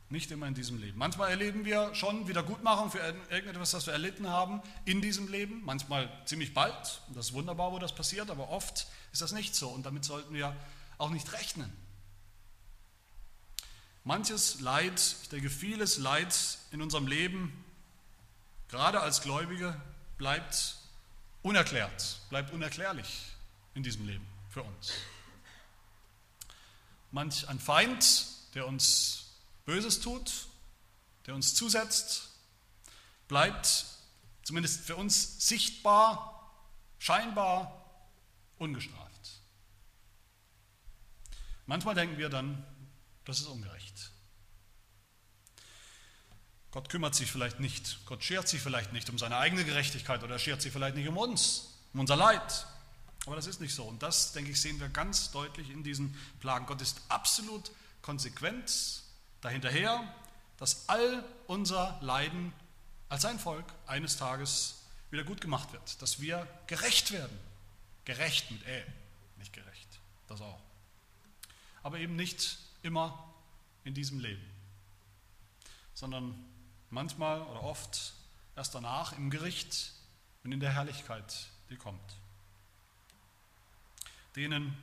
Nicht 0.09 0.31
immer 0.31 0.47
in 0.47 0.55
diesem 0.55 0.79
Leben. 0.79 0.97
Manchmal 0.97 1.29
erleben 1.29 1.65
wir 1.65 1.93
schon 1.93 2.27
Wiedergutmachung 2.27 2.89
für 2.89 2.97
irgendetwas, 3.29 3.71
das 3.71 3.85
wir 3.85 3.93
erlitten 3.93 4.27
haben 4.27 4.61
in 4.85 5.03
diesem 5.03 5.27
Leben. 5.27 5.61
Manchmal 5.65 6.09
ziemlich 6.25 6.55
bald. 6.55 7.01
Das 7.13 7.27
ist 7.27 7.33
wunderbar, 7.33 7.71
wo 7.71 7.77
das 7.77 7.93
passiert, 7.93 8.31
aber 8.31 8.49
oft 8.49 8.87
ist 9.11 9.21
das 9.21 9.33
nicht 9.33 9.53
so 9.53 9.69
und 9.69 9.85
damit 9.85 10.03
sollten 10.03 10.33
wir 10.33 10.55
auch 10.97 11.11
nicht 11.11 11.31
rechnen. 11.33 11.71
Manches 14.03 14.61
Leid, 14.61 15.15
ich 15.21 15.29
denke 15.29 15.51
vieles 15.51 15.99
Leid 15.99 16.35
in 16.71 16.81
unserem 16.81 17.05
Leben 17.05 17.53
gerade 18.69 19.01
als 19.01 19.21
Gläubige, 19.21 19.79
bleibt 20.17 20.77
unerklärt, 21.41 22.21
bleibt 22.29 22.51
unerklärlich 22.51 23.23
in 23.73 23.83
diesem 23.83 24.07
Leben 24.07 24.25
für 24.49 24.63
uns. 24.63 24.93
Manch 27.11 27.47
ein 27.49 27.59
Feind, 27.59 28.27
der 28.53 28.67
uns 28.67 29.25
Böses 29.65 29.99
tut, 29.99 30.47
der 31.25 31.35
uns 31.35 31.55
zusetzt, 31.55 32.29
bleibt 33.27 33.85
zumindest 34.43 34.81
für 34.81 34.95
uns 34.95 35.47
sichtbar, 35.47 36.51
scheinbar 36.99 37.85
ungestraft. 38.57 39.09
Manchmal 41.65 41.95
denken 41.95 42.17
wir 42.17 42.29
dann, 42.29 42.65
das 43.25 43.39
ist 43.39 43.47
ungerecht. 43.47 44.11
Gott 46.71 46.89
kümmert 46.89 47.15
sich 47.15 47.31
vielleicht 47.31 47.59
nicht, 47.59 47.99
Gott 48.05 48.23
schert 48.23 48.47
sich 48.47 48.61
vielleicht 48.61 48.93
nicht 48.93 49.09
um 49.09 49.17
seine 49.17 49.37
eigene 49.37 49.65
Gerechtigkeit 49.65 50.23
oder 50.23 50.37
schert 50.37 50.61
sich 50.61 50.71
vielleicht 50.71 50.95
nicht 50.95 51.07
um 51.07 51.17
uns, 51.17 51.69
um 51.93 52.01
unser 52.01 52.15
Leid. 52.15 52.67
Aber 53.25 53.35
das 53.35 53.47
ist 53.47 53.59
nicht 53.59 53.73
so. 53.73 53.83
Und 53.83 54.01
das, 54.03 54.33
denke 54.33 54.51
ich, 54.51 54.61
sehen 54.61 54.79
wir 54.79 54.89
ganz 54.89 55.31
deutlich 55.31 55.69
in 55.69 55.83
diesen 55.83 56.15
Plagen. 56.39 56.65
Gott 56.65 56.81
ist 56.81 57.01
absolut 57.09 57.71
konsequent 58.01 59.01
dahinterher, 59.41 60.13
dass 60.57 60.87
all 60.87 61.23
unser 61.47 61.97
Leiden 62.01 62.53
als 63.09 63.23
sein 63.23 63.39
Volk 63.39 63.65
eines 63.87 64.17
Tages 64.17 64.75
wieder 65.09 65.23
gut 65.23 65.41
gemacht 65.41 65.71
wird, 65.73 66.01
dass 66.01 66.21
wir 66.21 66.47
gerecht 66.67 67.11
werden. 67.11 67.37
Gerecht 68.05 68.51
mit 68.51 68.65
Ä, 68.65 68.83
nicht 69.37 69.53
gerecht, 69.53 69.99
das 70.27 70.41
auch. 70.41 70.61
Aber 71.83 71.99
eben 71.99 72.15
nicht 72.15 72.57
immer 72.83 73.31
in 73.83 73.93
diesem 73.93 74.19
Leben, 74.19 74.43
sondern 75.93 76.33
manchmal 76.89 77.41
oder 77.41 77.63
oft 77.63 78.13
erst 78.55 78.75
danach 78.75 79.13
im 79.13 79.29
Gericht 79.29 79.93
und 80.43 80.51
in 80.51 80.59
der 80.59 80.73
Herrlichkeit, 80.73 81.47
die 81.69 81.75
kommt. 81.75 82.17
Denen, 84.35 84.77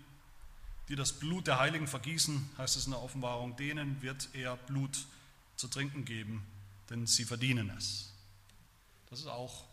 die 0.89 0.97
das 0.97 1.13
Blut 1.13 1.47
der 1.47 1.59
Heiligen 1.59 1.87
vergießen, 1.87 2.51
heißt 2.59 2.77
es 2.77 2.87
in 2.87 2.93
der 2.93 3.03
Offenbarung, 3.03 3.57
denen 3.57 4.01
wird 4.03 4.29
er 4.35 4.57
Blut 4.57 5.07
zu 5.57 5.69
trinken 5.69 6.05
geben, 6.05 6.47
denn 6.91 7.07
sie 7.07 7.25
verdienen 7.25 7.71
es. 7.71 8.13
Das 9.11 9.21
ist 9.21 9.27
auch 9.27 9.65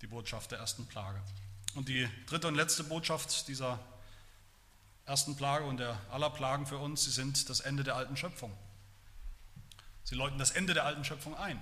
die 0.00 0.06
Botschaft 0.06 0.50
der 0.50 0.58
ersten 0.58 0.86
Plage. 0.86 1.20
Und 1.74 1.88
die 1.88 2.08
dritte 2.26 2.48
und 2.48 2.54
letzte 2.54 2.84
Botschaft 2.84 3.48
dieser 3.48 3.78
ersten 5.06 5.36
Plage 5.36 5.64
und 5.64 5.78
der 5.78 6.00
aller 6.10 6.30
Plagen 6.30 6.66
für 6.66 6.78
uns, 6.78 7.04
sie 7.04 7.10
sind 7.10 7.48
das 7.48 7.60
Ende 7.60 7.84
der 7.84 7.96
alten 7.96 8.16
Schöpfung. 8.16 8.56
Sie 10.04 10.14
läuten 10.14 10.38
das 10.38 10.50
Ende 10.50 10.74
der 10.74 10.84
alten 10.84 11.04
Schöpfung 11.04 11.34
ein 11.34 11.60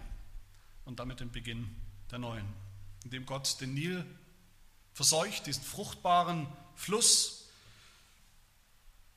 und 0.84 0.98
damit 0.98 1.20
den 1.20 1.30
Beginn 1.30 1.74
der 2.10 2.18
neuen, 2.18 2.46
indem 3.04 3.24
Gott 3.24 3.60
den 3.60 3.74
Nil 3.74 4.04
verseucht, 4.92 5.46
diesen 5.46 5.62
fruchtbaren 5.62 6.46
Fluss, 6.74 7.48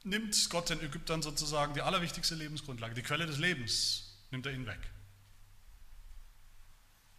nimmt 0.04 0.50
Gott 0.52 0.70
den 0.70 0.80
Ägyptern 0.82 1.22
sozusagen 1.22 1.74
die 1.74 1.82
allerwichtigste 1.82 2.36
Lebensgrundlage, 2.36 2.94
die 2.94 3.02
Quelle 3.02 3.26
des 3.26 3.40
Lebens, 3.40 4.16
nimmt 4.30 4.46
er 4.46 4.54
ihnen 4.54 4.68
weg. 4.68 4.80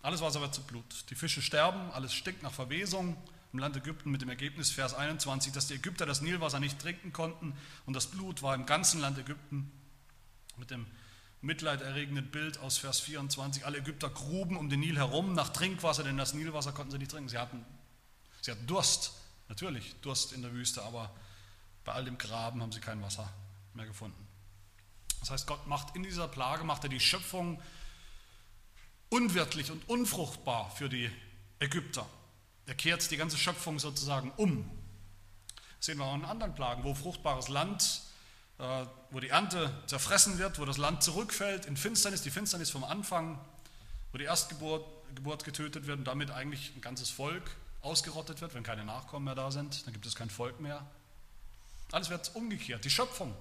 Alles 0.02 0.20
Wasser 0.20 0.40
wird 0.40 0.54
zu 0.54 0.62
Blut. 0.62 1.10
Die 1.10 1.16
Fische 1.16 1.42
sterben, 1.42 1.90
alles 1.90 2.14
stinkt 2.14 2.44
nach 2.44 2.52
Verwesung 2.52 3.16
im 3.52 3.58
Land 3.58 3.76
Ägypten 3.76 4.10
mit 4.10 4.22
dem 4.22 4.28
Ergebnis, 4.28 4.70
Vers 4.70 4.94
21, 4.94 5.52
dass 5.52 5.66
die 5.66 5.74
Ägypter 5.74 6.06
das 6.06 6.20
Nilwasser 6.20 6.60
nicht 6.60 6.78
trinken 6.78 7.12
konnten 7.12 7.56
und 7.86 7.94
das 7.94 8.06
Blut 8.06 8.42
war 8.42 8.54
im 8.54 8.66
ganzen 8.66 9.00
Land 9.00 9.18
Ägypten 9.18 9.72
mit 10.56 10.70
dem 10.70 10.86
mitleiderregenden 11.42 12.30
Bild 12.30 12.58
aus 12.58 12.78
Vers 12.78 13.00
24. 13.00 13.64
Alle 13.66 13.78
Ägypter 13.78 14.10
gruben 14.10 14.56
um 14.56 14.68
den 14.68 14.80
Nil 14.80 14.96
herum 14.96 15.34
nach 15.34 15.50
Trinkwasser, 15.50 16.02
denn 16.02 16.16
das 16.16 16.34
Nilwasser 16.34 16.72
konnten 16.72 16.92
sie 16.92 16.98
nicht 16.98 17.10
trinken. 17.10 17.28
Sie 17.28 17.38
hatten, 17.38 17.64
sie 18.40 18.50
hatten 18.50 18.66
Durst, 18.66 19.12
natürlich 19.48 19.94
Durst 20.00 20.32
in 20.32 20.42
der 20.42 20.52
Wüste, 20.52 20.82
aber 20.82 21.14
bei 21.84 21.92
all 21.92 22.04
dem 22.04 22.18
Graben 22.18 22.62
haben 22.62 22.72
sie 22.72 22.80
kein 22.80 23.02
Wasser 23.02 23.32
mehr 23.74 23.86
gefunden. 23.86 24.26
Das 25.20 25.30
heißt, 25.30 25.46
Gott 25.46 25.66
macht 25.66 25.94
in 25.96 26.02
dieser 26.02 26.28
Plage, 26.28 26.64
macht 26.64 26.84
er 26.84 26.88
die 26.88 27.00
Schöpfung 27.00 27.60
unwirtlich 29.08 29.70
und 29.70 29.88
unfruchtbar 29.88 30.70
für 30.70 30.88
die 30.88 31.10
Ägypter. 31.58 32.06
Er 32.66 32.74
kehrt 32.74 33.08
die 33.10 33.16
ganze 33.16 33.38
Schöpfung 33.38 33.78
sozusagen 33.78 34.32
um. 34.36 34.68
Das 35.76 35.86
sehen 35.86 35.98
wir 35.98 36.04
auch 36.04 36.14
in 36.14 36.24
anderen 36.24 36.54
Plagen, 36.54 36.84
wo 36.84 36.94
fruchtbares 36.94 37.48
Land, 37.48 38.02
wo 38.58 39.20
die 39.20 39.28
Ernte 39.28 39.70
zerfressen 39.86 40.38
wird, 40.38 40.58
wo 40.58 40.64
das 40.64 40.78
Land 40.78 41.02
zurückfällt 41.02 41.66
in 41.66 41.76
Finsternis, 41.76 42.22
die 42.22 42.30
Finsternis 42.30 42.70
vom 42.70 42.84
Anfang, 42.84 43.38
wo 44.12 44.18
die 44.18 44.24
Erstgeburt 44.24 44.84
Geburt 45.14 45.44
getötet 45.44 45.86
wird 45.86 45.98
und 45.98 46.04
damit 46.04 46.30
eigentlich 46.30 46.74
ein 46.74 46.80
ganzes 46.80 47.10
Volk 47.10 47.50
ausgerottet 47.80 48.40
wird, 48.40 48.54
wenn 48.54 48.62
keine 48.62 48.84
Nachkommen 48.84 49.24
mehr 49.24 49.34
da 49.34 49.50
sind, 49.50 49.86
dann 49.86 49.92
gibt 49.92 50.06
es 50.06 50.14
kein 50.14 50.30
Volk 50.30 50.60
mehr. 50.60 50.84
Alles 51.92 52.10
wird 52.10 52.34
umgekehrt. 52.34 52.84
Die 52.84 52.90
Schöpfung 52.90 53.34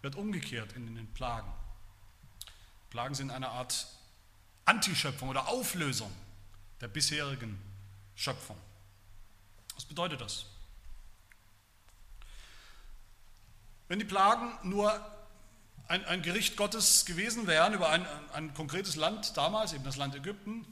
wird 0.00 0.14
umgekehrt 0.14 0.72
in 0.72 0.94
den 0.94 1.12
Plagen. 1.12 1.52
Plagen 2.90 3.14
sind 3.14 3.30
eine 3.30 3.48
Art 3.48 3.86
Antischöpfung 4.64 5.28
oder 5.28 5.48
Auflösung 5.48 6.12
der 6.80 6.88
bisherigen 6.88 7.60
Schöpfung. 8.14 8.56
Was 9.74 9.84
bedeutet 9.84 10.20
das? 10.20 10.46
Wenn 13.92 13.98
die 13.98 14.06
Plagen 14.06 14.50
nur 14.62 14.90
ein, 15.86 16.02
ein 16.06 16.22
Gericht 16.22 16.56
Gottes 16.56 17.04
gewesen 17.04 17.46
wären 17.46 17.74
über 17.74 17.90
ein, 17.90 18.06
ein 18.32 18.54
konkretes 18.54 18.96
Land 18.96 19.36
damals, 19.36 19.74
eben 19.74 19.84
das 19.84 19.98
Land 19.98 20.14
Ägypten, 20.14 20.64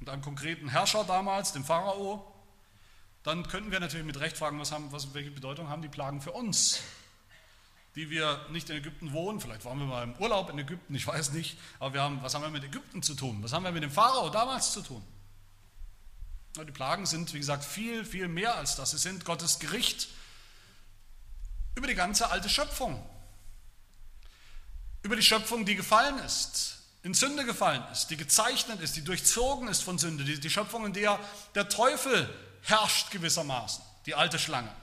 und 0.00 0.08
einem 0.08 0.22
konkreten 0.22 0.70
Herrscher 0.70 1.04
damals, 1.04 1.52
dem 1.52 1.66
Pharao, 1.66 2.34
dann 3.24 3.46
könnten 3.46 3.72
wir 3.72 3.78
natürlich 3.78 4.06
mit 4.06 4.18
Recht 4.20 4.38
fragen, 4.38 4.58
was 4.58 4.72
haben, 4.72 4.90
was, 4.90 5.12
welche 5.12 5.32
Bedeutung 5.32 5.68
haben 5.68 5.82
die 5.82 5.88
Plagen 5.88 6.22
für 6.22 6.32
uns? 6.32 6.80
die 7.94 8.08
wir 8.08 8.40
nicht 8.50 8.70
in 8.70 8.76
Ägypten 8.76 9.12
wohnen, 9.12 9.38
vielleicht 9.38 9.66
waren 9.66 9.78
wir 9.78 9.86
mal 9.86 10.04
im 10.04 10.14
Urlaub 10.14 10.48
in 10.48 10.58
Ägypten, 10.58 10.94
ich 10.94 11.06
weiß 11.06 11.32
nicht, 11.32 11.58
aber 11.78 11.92
wir 11.92 12.02
haben, 12.02 12.22
was 12.22 12.34
haben 12.34 12.42
wir 12.42 12.48
mit 12.48 12.64
Ägypten 12.64 13.02
zu 13.02 13.14
tun? 13.14 13.42
Was 13.42 13.52
haben 13.52 13.64
wir 13.64 13.72
mit 13.72 13.82
dem 13.82 13.90
Pharao 13.90 14.30
damals 14.30 14.72
zu 14.72 14.80
tun? 14.80 15.02
Die 16.56 16.72
Plagen 16.72 17.04
sind, 17.04 17.34
wie 17.34 17.38
gesagt, 17.38 17.64
viel, 17.64 18.06
viel 18.06 18.28
mehr 18.28 18.56
als 18.56 18.76
das. 18.76 18.92
Sie 18.92 18.98
sind 18.98 19.26
Gottes 19.26 19.58
Gericht 19.58 20.08
über 21.76 21.86
die 21.86 21.94
ganze 21.94 22.30
alte 22.30 22.48
Schöpfung. 22.48 23.00
Über 25.02 25.14
die 25.14 25.22
Schöpfung, 25.22 25.64
die 25.64 25.76
gefallen 25.76 26.18
ist, 26.18 26.78
in 27.04 27.14
Sünde 27.14 27.44
gefallen 27.44 27.84
ist, 27.92 28.08
die 28.08 28.16
gezeichnet 28.16 28.80
ist, 28.80 28.96
die 28.96 29.04
durchzogen 29.04 29.68
ist 29.68 29.84
von 29.84 29.98
Sünde, 29.98 30.24
die, 30.24 30.50
Schöpfung, 30.50 30.84
in 30.86 30.92
der 30.92 31.20
der 31.54 31.68
Teufel 31.68 32.28
herrscht 32.62 33.12
gewissermaßen, 33.12 33.84
die 34.06 34.16
alte 34.16 34.40
Schlange. 34.40 34.74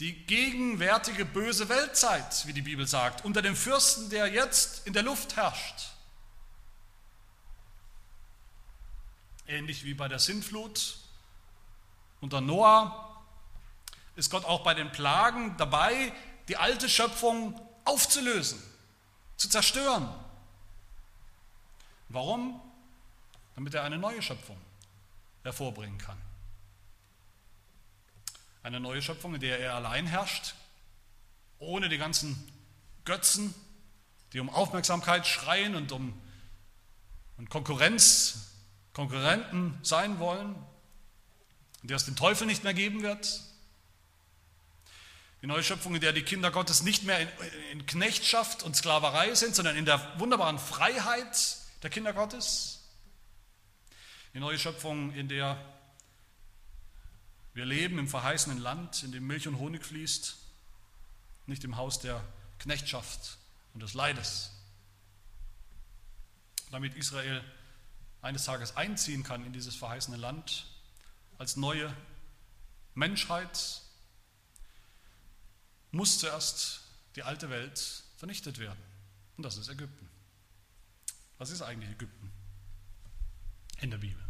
Die 0.00 0.14
gegenwärtige 0.24 1.24
böse 1.24 1.68
Weltzeit, 1.68 2.46
wie 2.46 2.52
die 2.52 2.62
Bibel 2.62 2.86
sagt, 2.86 3.24
unter 3.24 3.42
dem 3.42 3.56
Fürsten, 3.56 4.08
der 4.08 4.28
jetzt 4.28 4.86
in 4.86 4.92
der 4.92 5.02
Luft 5.02 5.36
herrscht. 5.36 5.90
Ähnlich 9.48 9.84
wie 9.84 9.94
bei 9.94 10.08
der 10.08 10.20
Sintflut 10.20 10.98
unter 12.20 12.40
Noah 12.40 13.07
ist 14.18 14.30
Gott 14.30 14.44
auch 14.44 14.64
bei 14.64 14.74
den 14.74 14.90
Plagen 14.90 15.56
dabei, 15.56 16.12
die 16.48 16.56
alte 16.56 16.88
Schöpfung 16.88 17.58
aufzulösen, 17.84 18.60
zu 19.36 19.48
zerstören. 19.48 20.08
Warum? 22.08 22.60
Damit 23.54 23.74
er 23.74 23.84
eine 23.84 23.98
neue 23.98 24.20
Schöpfung 24.20 24.58
hervorbringen 25.42 25.98
kann. 25.98 26.18
Eine 28.62 28.80
neue 28.80 29.00
Schöpfung, 29.00 29.34
in 29.34 29.40
der 29.40 29.60
er 29.60 29.74
allein 29.74 30.06
herrscht, 30.06 30.54
ohne 31.58 31.88
die 31.88 31.98
ganzen 31.98 32.36
Götzen, 33.04 33.54
die 34.32 34.40
um 34.40 34.50
Aufmerksamkeit 34.50 35.26
schreien 35.26 35.74
und 35.74 35.92
um 35.92 36.20
und 37.36 37.50
Konkurrenz, 37.50 38.48
Konkurrenten 38.92 39.78
sein 39.82 40.18
wollen, 40.18 40.56
der 41.82 41.96
es 41.96 42.04
den 42.04 42.16
Teufel 42.16 42.48
nicht 42.48 42.64
mehr 42.64 42.74
geben 42.74 43.02
wird. 43.02 43.47
Die 45.42 45.46
neue 45.46 45.62
Schöpfung, 45.62 45.94
in 45.94 46.00
der 46.00 46.12
die 46.12 46.22
Kinder 46.22 46.50
Gottes 46.50 46.82
nicht 46.82 47.04
mehr 47.04 47.20
in, 47.20 47.28
in 47.72 47.86
Knechtschaft 47.86 48.62
und 48.62 48.74
Sklaverei 48.74 49.34
sind, 49.34 49.54
sondern 49.54 49.76
in 49.76 49.84
der 49.84 50.18
wunderbaren 50.18 50.58
Freiheit 50.58 51.58
der 51.82 51.90
Kinder 51.90 52.12
Gottes. 52.12 52.82
Die 54.34 54.40
neue 54.40 54.58
Schöpfung, 54.58 55.12
in 55.14 55.28
der 55.28 55.58
wir 57.54 57.64
leben 57.64 57.98
im 57.98 58.08
verheißenen 58.08 58.58
Land, 58.58 59.02
in 59.02 59.10
dem 59.10 59.26
Milch 59.26 59.48
und 59.48 59.58
Honig 59.58 59.84
fließt, 59.84 60.36
nicht 61.46 61.64
im 61.64 61.76
Haus 61.76 61.98
der 61.98 62.22
Knechtschaft 62.60 63.38
und 63.74 63.82
des 63.82 63.94
Leides. 63.94 64.52
Damit 66.70 66.94
Israel 66.94 67.42
eines 68.22 68.44
Tages 68.44 68.76
einziehen 68.76 69.22
kann 69.22 69.44
in 69.44 69.52
dieses 69.52 69.74
verheißene 69.74 70.16
Land 70.16 70.66
als 71.38 71.56
neue 71.56 71.92
Menschheit, 72.94 73.82
muss 75.90 76.18
zuerst 76.18 76.82
die 77.16 77.22
alte 77.22 77.50
Welt 77.50 78.04
vernichtet 78.16 78.58
werden. 78.58 78.82
Und 79.36 79.44
das 79.44 79.56
ist 79.56 79.68
Ägypten. 79.68 80.08
Was 81.38 81.50
ist 81.50 81.62
eigentlich 81.62 81.90
Ägypten 81.90 82.30
in 83.80 83.90
der 83.90 83.98
Bibel? 83.98 84.22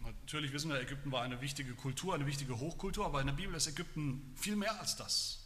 Natürlich 0.00 0.52
wissen 0.52 0.70
wir, 0.70 0.80
Ägypten 0.80 1.10
war 1.10 1.22
eine 1.22 1.40
wichtige 1.40 1.74
Kultur, 1.74 2.14
eine 2.14 2.26
wichtige 2.26 2.58
Hochkultur, 2.58 3.06
aber 3.06 3.20
in 3.20 3.26
der 3.26 3.34
Bibel 3.34 3.54
ist 3.54 3.66
Ägypten 3.66 4.34
viel 4.36 4.56
mehr 4.56 4.78
als 4.80 4.96
das. 4.96 5.40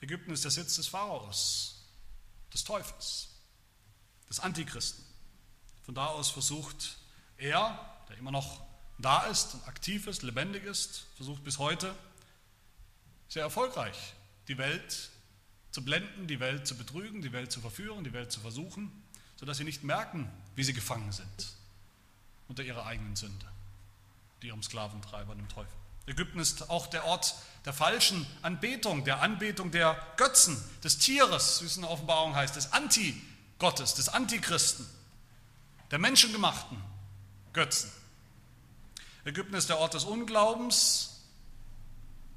Ägypten 0.00 0.30
ist 0.30 0.44
der 0.44 0.50
Sitz 0.50 0.76
des 0.76 0.86
Pharaos, 0.86 1.86
des 2.52 2.64
Teufels, 2.64 3.30
des 4.28 4.40
Antichristen. 4.40 5.04
Von 5.82 5.94
da 5.94 6.06
aus 6.06 6.30
versucht 6.30 6.98
er, 7.36 8.04
der 8.08 8.18
immer 8.18 8.30
noch 8.30 8.62
da 8.98 9.22
ist 9.24 9.54
und 9.54 9.66
aktiv 9.66 10.06
ist, 10.06 10.22
lebendig 10.22 10.64
ist, 10.64 11.06
versucht 11.16 11.42
bis 11.44 11.58
heute 11.58 11.94
sehr 13.28 13.42
erfolgreich 13.42 14.14
die 14.48 14.58
Welt 14.58 15.10
zu 15.70 15.84
blenden, 15.84 16.26
die 16.26 16.40
Welt 16.40 16.66
zu 16.66 16.76
betrügen, 16.76 17.22
die 17.22 17.32
Welt 17.32 17.52
zu 17.52 17.60
verführen, 17.60 18.02
die 18.04 18.12
Welt 18.12 18.32
zu 18.32 18.40
versuchen, 18.40 18.90
sodass 19.36 19.58
sie 19.58 19.64
nicht 19.64 19.84
merken, 19.84 20.30
wie 20.56 20.64
sie 20.64 20.72
gefangen 20.72 21.12
sind 21.12 21.52
unter 22.48 22.62
ihrer 22.62 22.86
eigenen 22.86 23.14
Sünde. 23.14 23.46
die 24.42 24.48
ihrem 24.48 24.62
Sklaventreiber, 24.62 25.34
dem 25.34 25.48
Teufel. 25.48 25.74
Ägypten 26.06 26.38
ist 26.38 26.70
auch 26.70 26.86
der 26.86 27.04
Ort 27.04 27.34
der 27.64 27.72
falschen 27.72 28.26
Anbetung, 28.40 29.04
der 29.04 29.20
Anbetung 29.20 29.70
der 29.70 30.00
Götzen, 30.16 30.56
des 30.82 30.98
Tieres, 30.98 31.60
wie 31.60 31.66
es 31.66 31.76
in 31.76 31.82
der 31.82 31.90
Offenbarung 31.90 32.34
heißt, 32.34 32.56
des 32.56 32.72
Antigottes, 32.72 33.94
des 33.94 34.08
Antichristen, 34.08 34.86
der 35.90 35.98
menschengemachten 35.98 36.78
Götzen. 37.52 37.90
Ägypten 39.24 39.54
ist 39.54 39.68
der 39.68 39.78
Ort 39.78 39.94
des 39.94 40.04
Unglaubens, 40.04 41.17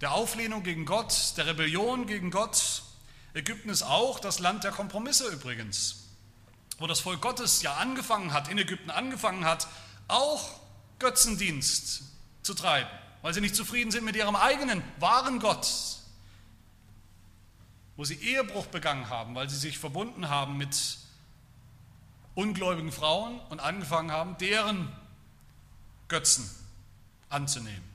der 0.02 0.12
Auflehnung 0.12 0.64
gegen 0.64 0.86
Gott, 0.86 1.34
der 1.38 1.46
Rebellion 1.46 2.08
gegen 2.08 2.32
Gott. 2.32 2.82
Ägypten 3.34 3.70
ist 3.70 3.84
auch 3.84 4.20
das 4.20 4.40
Land 4.40 4.64
der 4.64 4.72
Kompromisse 4.72 5.28
übrigens, 5.28 6.08
wo 6.80 6.88
das 6.88 7.00
Volk 7.00 7.22
Gottes 7.22 7.62
ja 7.62 7.76
angefangen 7.76 8.34
hat, 8.34 8.50
in 8.50 8.58
Ägypten 8.58 8.90
angefangen 8.90 9.46
hat, 9.46 9.68
auch 10.08 10.50
Götzendienst 11.00 12.04
zu 12.42 12.54
treiben, 12.56 12.90
weil 13.22 13.34
sie 13.34 13.42
nicht 13.42 13.56
zufrieden 13.56 13.92
sind 13.92 14.04
mit 14.04 14.16
ihrem 14.16 14.36
eigenen 14.36 14.84
wahren 15.00 15.40
Gott, 15.40 15.68
wo 17.96 18.04
sie 18.04 18.16
Ehebruch 18.16 18.66
begangen 18.66 19.08
haben, 19.10 19.36
weil 19.36 19.50
sie 19.50 19.58
sich 19.58 19.78
verbunden 19.78 20.30
haben 20.30 20.58
mit 20.58 20.98
ungläubigen 22.34 22.92
Frauen 22.92 23.40
und 23.50 23.60
angefangen 23.60 24.12
haben, 24.12 24.38
deren 24.40 24.92
Götzen 26.08 26.50
anzunehmen. 27.30 27.91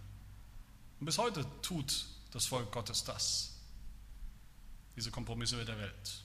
Und 1.00 1.06
bis 1.06 1.18
heute 1.18 1.44
tut 1.62 2.06
das 2.32 2.46
Volk 2.46 2.72
Gottes 2.72 3.04
das, 3.04 3.54
diese 4.96 5.10
Kompromisse 5.10 5.56
mit 5.56 5.68
der 5.68 5.78
Welt. 5.78 6.22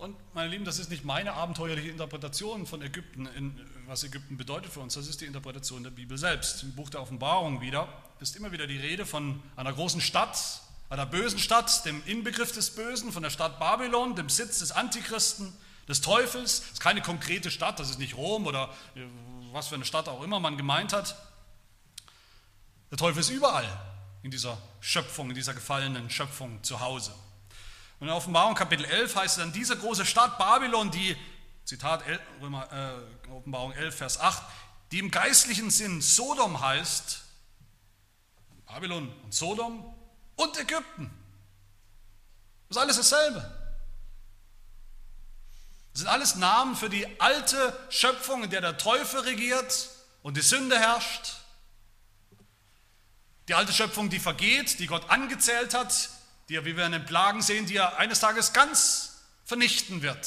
Und 0.00 0.16
meine 0.32 0.48
Lieben, 0.48 0.64
das 0.64 0.78
ist 0.78 0.88
nicht 0.88 1.04
meine 1.04 1.34
abenteuerliche 1.34 1.90
Interpretation 1.90 2.66
von 2.66 2.80
Ägypten, 2.80 3.26
in, 3.26 3.60
was 3.86 4.02
Ägypten 4.02 4.38
bedeutet 4.38 4.72
für 4.72 4.80
uns, 4.80 4.94
das 4.94 5.06
ist 5.06 5.20
die 5.20 5.26
Interpretation 5.26 5.82
der 5.82 5.90
Bibel 5.90 6.16
selbst. 6.16 6.62
Im 6.62 6.74
Buch 6.74 6.88
der 6.88 7.02
Offenbarung 7.02 7.60
wieder 7.60 7.86
ist 8.18 8.34
immer 8.34 8.50
wieder 8.50 8.66
die 8.66 8.78
Rede 8.78 9.04
von 9.04 9.42
einer 9.56 9.74
großen 9.74 10.00
Stadt, 10.00 10.62
einer 10.88 11.04
bösen 11.04 11.38
Stadt, 11.38 11.84
dem 11.84 12.02
Inbegriff 12.06 12.50
des 12.52 12.70
Bösen, 12.70 13.12
von 13.12 13.22
der 13.22 13.28
Stadt 13.28 13.60
Babylon, 13.60 14.16
dem 14.16 14.30
Sitz 14.30 14.60
des 14.60 14.72
Antichristen, 14.72 15.52
des 15.86 16.00
Teufels. 16.00 16.60
Das 16.60 16.70
ist 16.72 16.80
keine 16.80 17.02
konkrete 17.02 17.50
Stadt, 17.50 17.78
das 17.78 17.90
ist 17.90 17.98
nicht 17.98 18.16
Rom 18.16 18.46
oder 18.46 18.70
äh, 18.94 19.02
was 19.52 19.68
für 19.68 19.74
eine 19.74 19.84
Stadt 19.84 20.08
auch 20.08 20.22
immer 20.22 20.40
man 20.40 20.56
gemeint 20.56 20.94
hat. 20.94 21.14
Der 22.90 22.98
Teufel 22.98 23.20
ist 23.20 23.30
überall 23.30 23.68
in 24.22 24.30
dieser 24.30 24.58
Schöpfung, 24.80 25.28
in 25.30 25.34
dieser 25.34 25.54
gefallenen 25.54 26.10
Schöpfung 26.10 26.62
zu 26.62 26.80
Hause. 26.80 27.14
Und 28.00 28.08
in 28.08 28.12
Offenbarung 28.12 28.54
Kapitel 28.54 28.84
11 28.84 29.14
heißt 29.14 29.38
es 29.38 29.42
dann, 29.42 29.52
diese 29.52 29.76
große 29.76 30.04
Stadt 30.04 30.38
Babylon, 30.38 30.90
die, 30.90 31.16
Zitat 31.64 32.02
Römer, 32.40 32.68
äh, 32.72 33.30
Offenbarung 33.30 33.72
11, 33.72 33.94
Vers 33.94 34.18
8, 34.18 34.42
die 34.90 34.98
im 34.98 35.10
geistlichen 35.10 35.70
Sinn 35.70 36.00
Sodom 36.00 36.60
heißt, 36.60 37.22
Babylon 38.66 39.12
und 39.22 39.34
Sodom 39.34 39.94
und 40.36 40.58
Ägypten. 40.58 41.10
Das 42.68 42.76
ist 42.76 42.82
alles 42.82 42.96
dasselbe. 42.96 43.56
Das 45.92 46.00
sind 46.00 46.08
alles 46.08 46.36
Namen 46.36 46.76
für 46.76 46.88
die 46.88 47.20
alte 47.20 47.76
Schöpfung, 47.90 48.44
in 48.44 48.50
der 48.50 48.60
der 48.60 48.78
Teufel 48.78 49.20
regiert 49.20 49.90
und 50.22 50.36
die 50.36 50.42
Sünde 50.42 50.78
herrscht. 50.78 51.39
Die 53.50 53.54
alte 53.54 53.72
Schöpfung, 53.72 54.10
die 54.10 54.20
vergeht, 54.20 54.78
die 54.78 54.86
Gott 54.86 55.10
angezählt 55.10 55.74
hat, 55.74 56.10
die 56.48 56.54
er, 56.54 56.64
wie 56.64 56.76
wir 56.76 56.86
in 56.86 56.92
den 56.92 57.04
Plagen 57.04 57.42
sehen, 57.42 57.66
die 57.66 57.74
er 57.74 57.98
eines 57.98 58.20
Tages 58.20 58.52
ganz 58.52 59.22
vernichten 59.44 60.02
wird. 60.02 60.22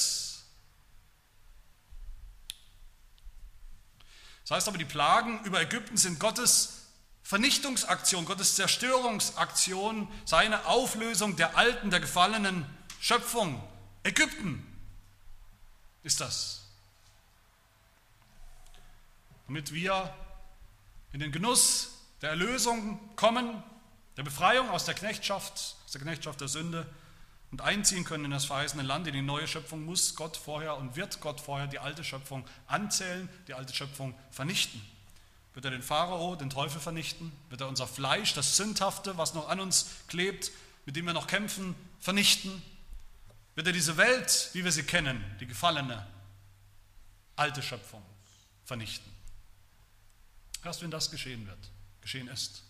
Das 4.41 4.51
heißt 4.51 4.67
aber, 4.67 4.77
die 4.77 4.83
Plagen 4.83 5.41
über 5.45 5.61
Ägypten 5.61 5.95
sind 5.95 6.19
Gottes 6.19 6.81
Vernichtungsaktion, 7.23 8.25
Gottes 8.25 8.57
Zerstörungsaktion, 8.57 10.09
seine 10.25 10.65
Auflösung 10.65 11.37
der 11.37 11.55
alten, 11.55 11.91
der 11.91 12.01
gefallenen 12.01 12.65
Schöpfung. 12.99 13.63
Ägypten 14.03 14.67
ist 16.03 16.19
das. 16.19 16.63
Damit 19.47 19.73
wir 19.73 20.13
in 21.13 21.21
den 21.21 21.31
Genuss 21.31 21.92
der 22.23 22.31
Erlösung 22.31 22.99
kommen, 23.17 23.61
der 24.15 24.23
Befreiung 24.23 24.69
aus 24.69 24.85
der 24.85 24.93
Knechtschaft, 24.93 25.75
aus 25.85 25.91
der 25.91 26.01
Knechtschaft 26.01 26.39
der 26.39 26.47
Sünde 26.47 26.87
und 27.51 27.59
einziehen 27.59 28.05
können 28.05 28.25
in 28.25 28.31
das 28.31 28.45
verheißene 28.45 28.81
Land, 28.81 29.07
in 29.07 29.13
die 29.13 29.21
neue 29.21 29.45
Schöpfung, 29.45 29.83
muss 29.83 30.15
Gott 30.15 30.37
vorher 30.37 30.77
und 30.77 30.95
wird 30.95 31.19
Gott 31.19 31.41
vorher 31.41 31.67
die 31.67 31.79
alte 31.79 32.01
Schöpfung 32.05 32.45
anzählen, 32.65 33.27
die 33.49 33.53
alte 33.53 33.73
Schöpfung 33.73 34.15
vernichten. 34.31 34.81
Wird 35.53 35.65
er 35.65 35.71
den 35.71 35.83
Pharao, 35.83 36.37
den 36.37 36.49
Teufel 36.49 36.79
vernichten? 36.79 37.33
Wird 37.49 37.59
er 37.59 37.67
unser 37.67 37.87
Fleisch, 37.87 38.33
das 38.33 38.55
Sündhafte, 38.55 39.17
was 39.17 39.33
noch 39.33 39.49
an 39.49 39.59
uns 39.59 39.87
klebt, 40.07 40.51
mit 40.85 40.95
dem 40.95 41.05
wir 41.05 41.13
noch 41.13 41.27
kämpfen, 41.27 41.75
vernichten? 41.99 42.63
Wird 43.55 43.67
er 43.67 43.73
diese 43.73 43.97
Welt, 43.97 44.49
wie 44.53 44.63
wir 44.63 44.71
sie 44.71 44.83
kennen, 44.83 45.21
die 45.41 45.45
gefallene, 45.45 46.07
alte 47.35 47.61
Schöpfung, 47.61 48.01
vernichten? 48.63 49.11
Erst 50.63 50.81
wenn 50.81 50.89
das 50.89 51.11
geschehen 51.11 51.45
wird, 51.45 51.72
geschehen 52.03 52.27
ist, 52.27 52.61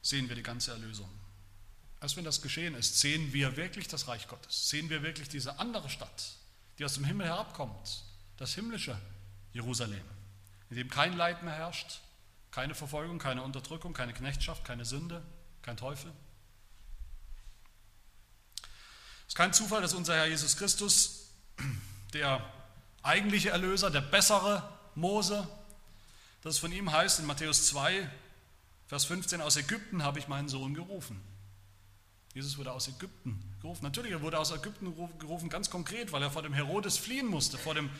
sehen 0.00 0.28
wir 0.28 0.36
die 0.36 0.42
ganze 0.42 0.70
Erlösung. 0.70 1.10
Erst 2.00 2.16
wenn 2.16 2.24
das 2.24 2.40
geschehen 2.40 2.74
ist, 2.74 3.00
sehen 3.00 3.32
wir 3.32 3.56
wirklich 3.56 3.88
das 3.88 4.08
Reich 4.08 4.28
Gottes, 4.28 4.70
sehen 4.70 4.88
wir 4.88 5.02
wirklich 5.02 5.28
diese 5.28 5.58
andere 5.58 5.90
Stadt, 5.90 6.36
die 6.78 6.84
aus 6.84 6.94
dem 6.94 7.04
Himmel 7.04 7.26
herabkommt, 7.26 8.04
das 8.36 8.54
himmlische 8.54 8.98
Jerusalem, 9.52 10.04
in 10.70 10.76
dem 10.76 10.88
kein 10.88 11.16
Leid 11.16 11.42
mehr 11.42 11.54
herrscht, 11.54 12.00
keine 12.50 12.74
Verfolgung, 12.74 13.18
keine 13.18 13.42
Unterdrückung, 13.42 13.92
keine 13.92 14.14
Knechtschaft, 14.14 14.64
keine 14.64 14.84
Sünde, 14.84 15.22
kein 15.62 15.76
Teufel. 15.76 16.12
Es 18.62 19.28
ist 19.28 19.34
kein 19.34 19.52
Zufall, 19.52 19.82
dass 19.82 19.92
unser 19.92 20.14
Herr 20.14 20.26
Jesus 20.26 20.56
Christus, 20.56 21.30
der 22.12 22.44
eigentliche 23.02 23.50
Erlöser, 23.50 23.90
der 23.90 24.00
bessere 24.00 24.72
Mose, 24.94 25.48
dass 26.46 26.54
es 26.54 26.60
von 26.60 26.70
ihm 26.70 26.92
heißt 26.92 27.18
in 27.18 27.26
Matthäus 27.26 27.66
2, 27.66 28.08
Vers 28.86 29.04
15, 29.06 29.40
aus 29.40 29.56
Ägypten 29.56 30.04
habe 30.04 30.20
ich 30.20 30.28
meinen 30.28 30.48
Sohn 30.48 30.74
gerufen. 30.74 31.20
Jesus 32.34 32.56
wurde 32.56 32.70
aus 32.70 32.86
Ägypten 32.86 33.42
gerufen. 33.60 33.82
Natürlich, 33.82 34.12
er 34.12 34.22
wurde 34.22 34.38
aus 34.38 34.52
Ägypten 34.52 34.94
gerufen, 35.18 35.48
ganz 35.48 35.70
konkret, 35.70 36.12
weil 36.12 36.22
er 36.22 36.30
vor 36.30 36.42
dem 36.42 36.52
Herodes 36.52 36.98
fliehen 36.98 37.26
musste, 37.26 37.58
vor 37.58 37.74
dem 37.74 37.90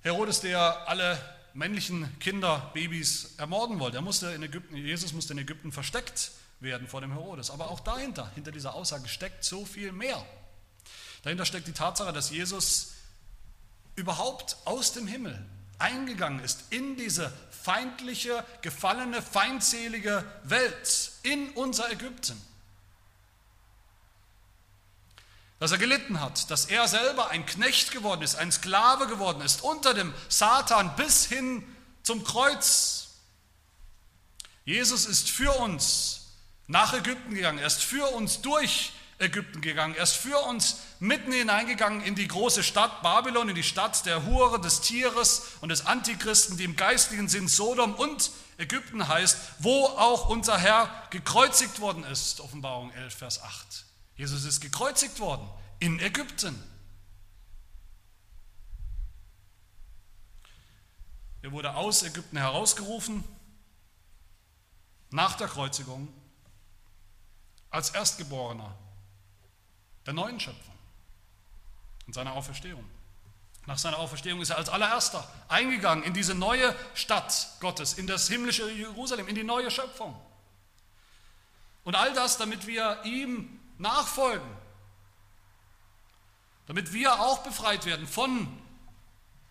Herodes, 0.00 0.40
der 0.40 0.88
alle 0.88 1.22
männlichen 1.52 2.18
Kinder, 2.18 2.70
Babys 2.72 3.34
ermorden 3.36 3.78
wollte. 3.78 3.98
Er 3.98 4.02
musste 4.02 4.30
in 4.30 4.42
Ägypten, 4.42 4.74
Jesus 4.74 5.12
musste 5.12 5.34
in 5.34 5.40
Ägypten 5.40 5.70
versteckt 5.70 6.30
werden 6.60 6.88
vor 6.88 7.02
dem 7.02 7.12
Herodes. 7.12 7.50
Aber 7.50 7.70
auch 7.70 7.80
dahinter, 7.80 8.30
hinter 8.36 8.52
dieser 8.52 8.72
Aussage 8.72 9.06
steckt 9.06 9.44
so 9.44 9.66
viel 9.66 9.92
mehr. 9.92 10.24
Dahinter 11.24 11.44
steckt 11.44 11.66
die 11.66 11.72
Tatsache, 11.72 12.14
dass 12.14 12.30
Jesus 12.30 12.94
überhaupt 13.96 14.56
aus 14.64 14.94
dem 14.94 15.06
Himmel 15.06 15.44
eingegangen 15.80 16.40
ist 16.40 16.64
in 16.70 16.96
diese 16.96 17.32
feindliche, 17.62 18.44
gefallene, 18.62 19.22
feindselige 19.22 20.24
Welt, 20.44 21.12
in 21.22 21.50
unser 21.50 21.90
Ägypten. 21.90 22.40
Dass 25.58 25.72
er 25.72 25.78
gelitten 25.78 26.20
hat, 26.20 26.50
dass 26.50 26.64
er 26.66 26.88
selber 26.88 27.28
ein 27.30 27.44
Knecht 27.44 27.90
geworden 27.90 28.22
ist, 28.22 28.36
ein 28.36 28.50
Sklave 28.50 29.06
geworden 29.06 29.42
ist, 29.42 29.62
unter 29.62 29.92
dem 29.92 30.14
Satan 30.28 30.96
bis 30.96 31.26
hin 31.26 31.62
zum 32.02 32.24
Kreuz. 32.24 33.08
Jesus 34.64 35.04
ist 35.04 35.30
für 35.30 35.52
uns 35.58 36.28
nach 36.66 36.94
Ägypten 36.94 37.34
gegangen, 37.34 37.58
er 37.58 37.66
ist 37.66 37.82
für 37.82 38.06
uns 38.06 38.40
durch 38.40 38.92
Ägypten 39.20 39.60
gegangen. 39.60 39.94
Er 39.94 40.04
ist 40.04 40.14
für 40.14 40.38
uns 40.38 40.78
mitten 40.98 41.30
hineingegangen 41.30 42.02
in 42.02 42.14
die 42.14 42.26
große 42.26 42.62
Stadt 42.62 43.02
Babylon, 43.02 43.48
in 43.48 43.54
die 43.54 43.62
Stadt 43.62 44.06
der 44.06 44.24
Hure, 44.24 44.60
des 44.60 44.80
Tieres 44.80 45.42
und 45.60 45.68
des 45.68 45.86
Antichristen, 45.86 46.56
die 46.56 46.64
im 46.64 46.76
geistlichen 46.76 47.28
Sinn 47.28 47.46
Sodom 47.46 47.94
und 47.94 48.30
Ägypten 48.58 49.06
heißt, 49.08 49.38
wo 49.58 49.86
auch 49.86 50.28
unser 50.28 50.58
Herr 50.58 50.90
gekreuzigt 51.10 51.80
worden 51.80 52.04
ist. 52.04 52.40
Offenbarung 52.40 52.90
11, 52.92 53.14
Vers 53.14 53.42
8. 53.42 53.84
Jesus 54.16 54.44
ist 54.44 54.60
gekreuzigt 54.60 55.20
worden 55.20 55.48
in 55.78 56.00
Ägypten. 56.00 56.62
Er 61.42 61.52
wurde 61.52 61.74
aus 61.74 62.02
Ägypten 62.02 62.36
herausgerufen 62.36 63.24
nach 65.10 65.36
der 65.36 65.48
Kreuzigung 65.48 66.08
als 67.70 67.90
Erstgeborener 67.90 68.76
der 70.10 70.24
neuen 70.24 70.40
Schöpfung 70.40 70.74
und 72.06 72.14
seiner 72.14 72.32
Auferstehung. 72.32 72.84
Nach 73.66 73.78
seiner 73.78 73.98
Auferstehung 73.98 74.40
ist 74.40 74.50
er 74.50 74.56
als 74.56 74.68
allererster 74.68 75.28
eingegangen 75.46 76.02
in 76.02 76.14
diese 76.14 76.34
neue 76.34 76.74
Stadt 76.94 77.48
Gottes, 77.60 77.92
in 77.94 78.08
das 78.08 78.26
himmlische 78.28 78.68
Jerusalem, 78.72 79.28
in 79.28 79.36
die 79.36 79.44
neue 79.44 79.70
Schöpfung. 79.70 80.20
Und 81.84 81.94
all 81.94 82.12
das, 82.12 82.38
damit 82.38 82.66
wir 82.66 83.00
ihm 83.04 83.60
nachfolgen, 83.78 84.48
damit 86.66 86.92
wir 86.92 87.20
auch 87.20 87.44
befreit 87.44 87.86
werden 87.86 88.08
von 88.08 88.48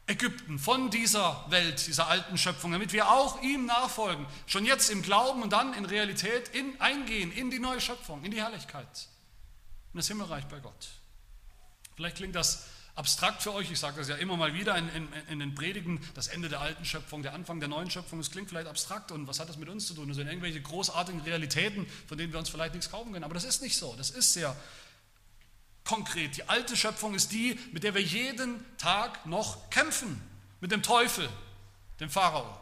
Ägypten, 0.07 0.59
von 0.59 0.89
dieser 0.89 1.45
Welt, 1.49 1.87
dieser 1.87 2.07
alten 2.07 2.37
Schöpfung, 2.37 2.73
damit 2.73 2.91
wir 2.91 3.09
auch 3.09 3.41
ihm 3.41 3.65
nachfolgen, 3.65 4.25
schon 4.45 4.65
jetzt 4.65 4.89
im 4.89 5.03
Glauben 5.03 5.41
und 5.41 5.53
dann 5.53 5.73
in 5.73 5.85
Realität 5.85 6.49
in, 6.49 6.81
eingehen 6.81 7.31
in 7.31 7.49
die 7.49 7.59
neue 7.59 7.79
Schöpfung, 7.79 8.23
in 8.25 8.31
die 8.31 8.41
Herrlichkeit, 8.41 9.07
in 9.93 9.97
das 9.97 10.07
Himmelreich 10.07 10.45
bei 10.45 10.59
Gott. 10.59 10.89
Vielleicht 11.95 12.17
klingt 12.17 12.35
das 12.35 12.65
abstrakt 12.99 13.41
für 13.43 13.53
euch, 13.53 13.71
ich 13.71 13.79
sage 13.79 13.97
das 13.97 14.09
ja 14.09 14.15
immer 14.17 14.35
mal 14.35 14.53
wieder 14.53 14.77
in, 14.77 14.89
in, 14.89 15.07
in, 15.29 15.39
den 15.39 15.55
Predigen, 15.55 16.01
das 16.15 16.27
Ende 16.27 16.49
der 16.49 16.59
alten 16.59 16.83
Schöpfung, 16.83 17.23
der 17.23 17.33
Anfang 17.33 17.59
der 17.61 17.69
neuen 17.69 17.89
Schöpfung, 17.89 18.19
es 18.19 18.29
klingt 18.29 18.49
vielleicht 18.49 18.67
abstrakt. 18.67 19.11
Und 19.11 19.25
was 19.25 19.39
hat 19.39 19.47
das 19.47 19.57
mit 19.57 19.69
uns 19.69 19.87
zu 19.87 19.93
tun? 19.93 20.09
Das 20.09 20.17
sind 20.17 20.27
irgendwelche 20.27 20.61
großartigen 20.61 21.21
Realitäten, 21.21 21.87
von 22.07 22.17
denen 22.17 22.33
wir 22.33 22.39
uns 22.39 22.49
vielleicht 22.49 22.73
nichts 22.73 22.91
kaufen 22.91 23.13
können, 23.13 23.23
aber 23.23 23.33
das 23.33 23.45
ist 23.45 23.61
nicht 23.61 23.77
so, 23.77 23.95
das 23.95 24.09
ist 24.09 24.33
sehr 24.33 24.55
konkret. 25.85 26.35
Die 26.35 26.47
alte 26.49 26.75
Schöpfung 26.75 27.15
ist 27.15 27.31
die, 27.31 27.57
mit 27.71 27.83
der 27.83 27.95
wir 27.95 28.01
jeden 28.01 28.63
Tag 28.77 29.25
noch 29.25 29.69
kämpfen, 29.69 30.21
mit 30.59 30.71
dem 30.71 30.83
Teufel, 30.83 31.29
dem 32.01 32.09
Pharao, 32.09 32.59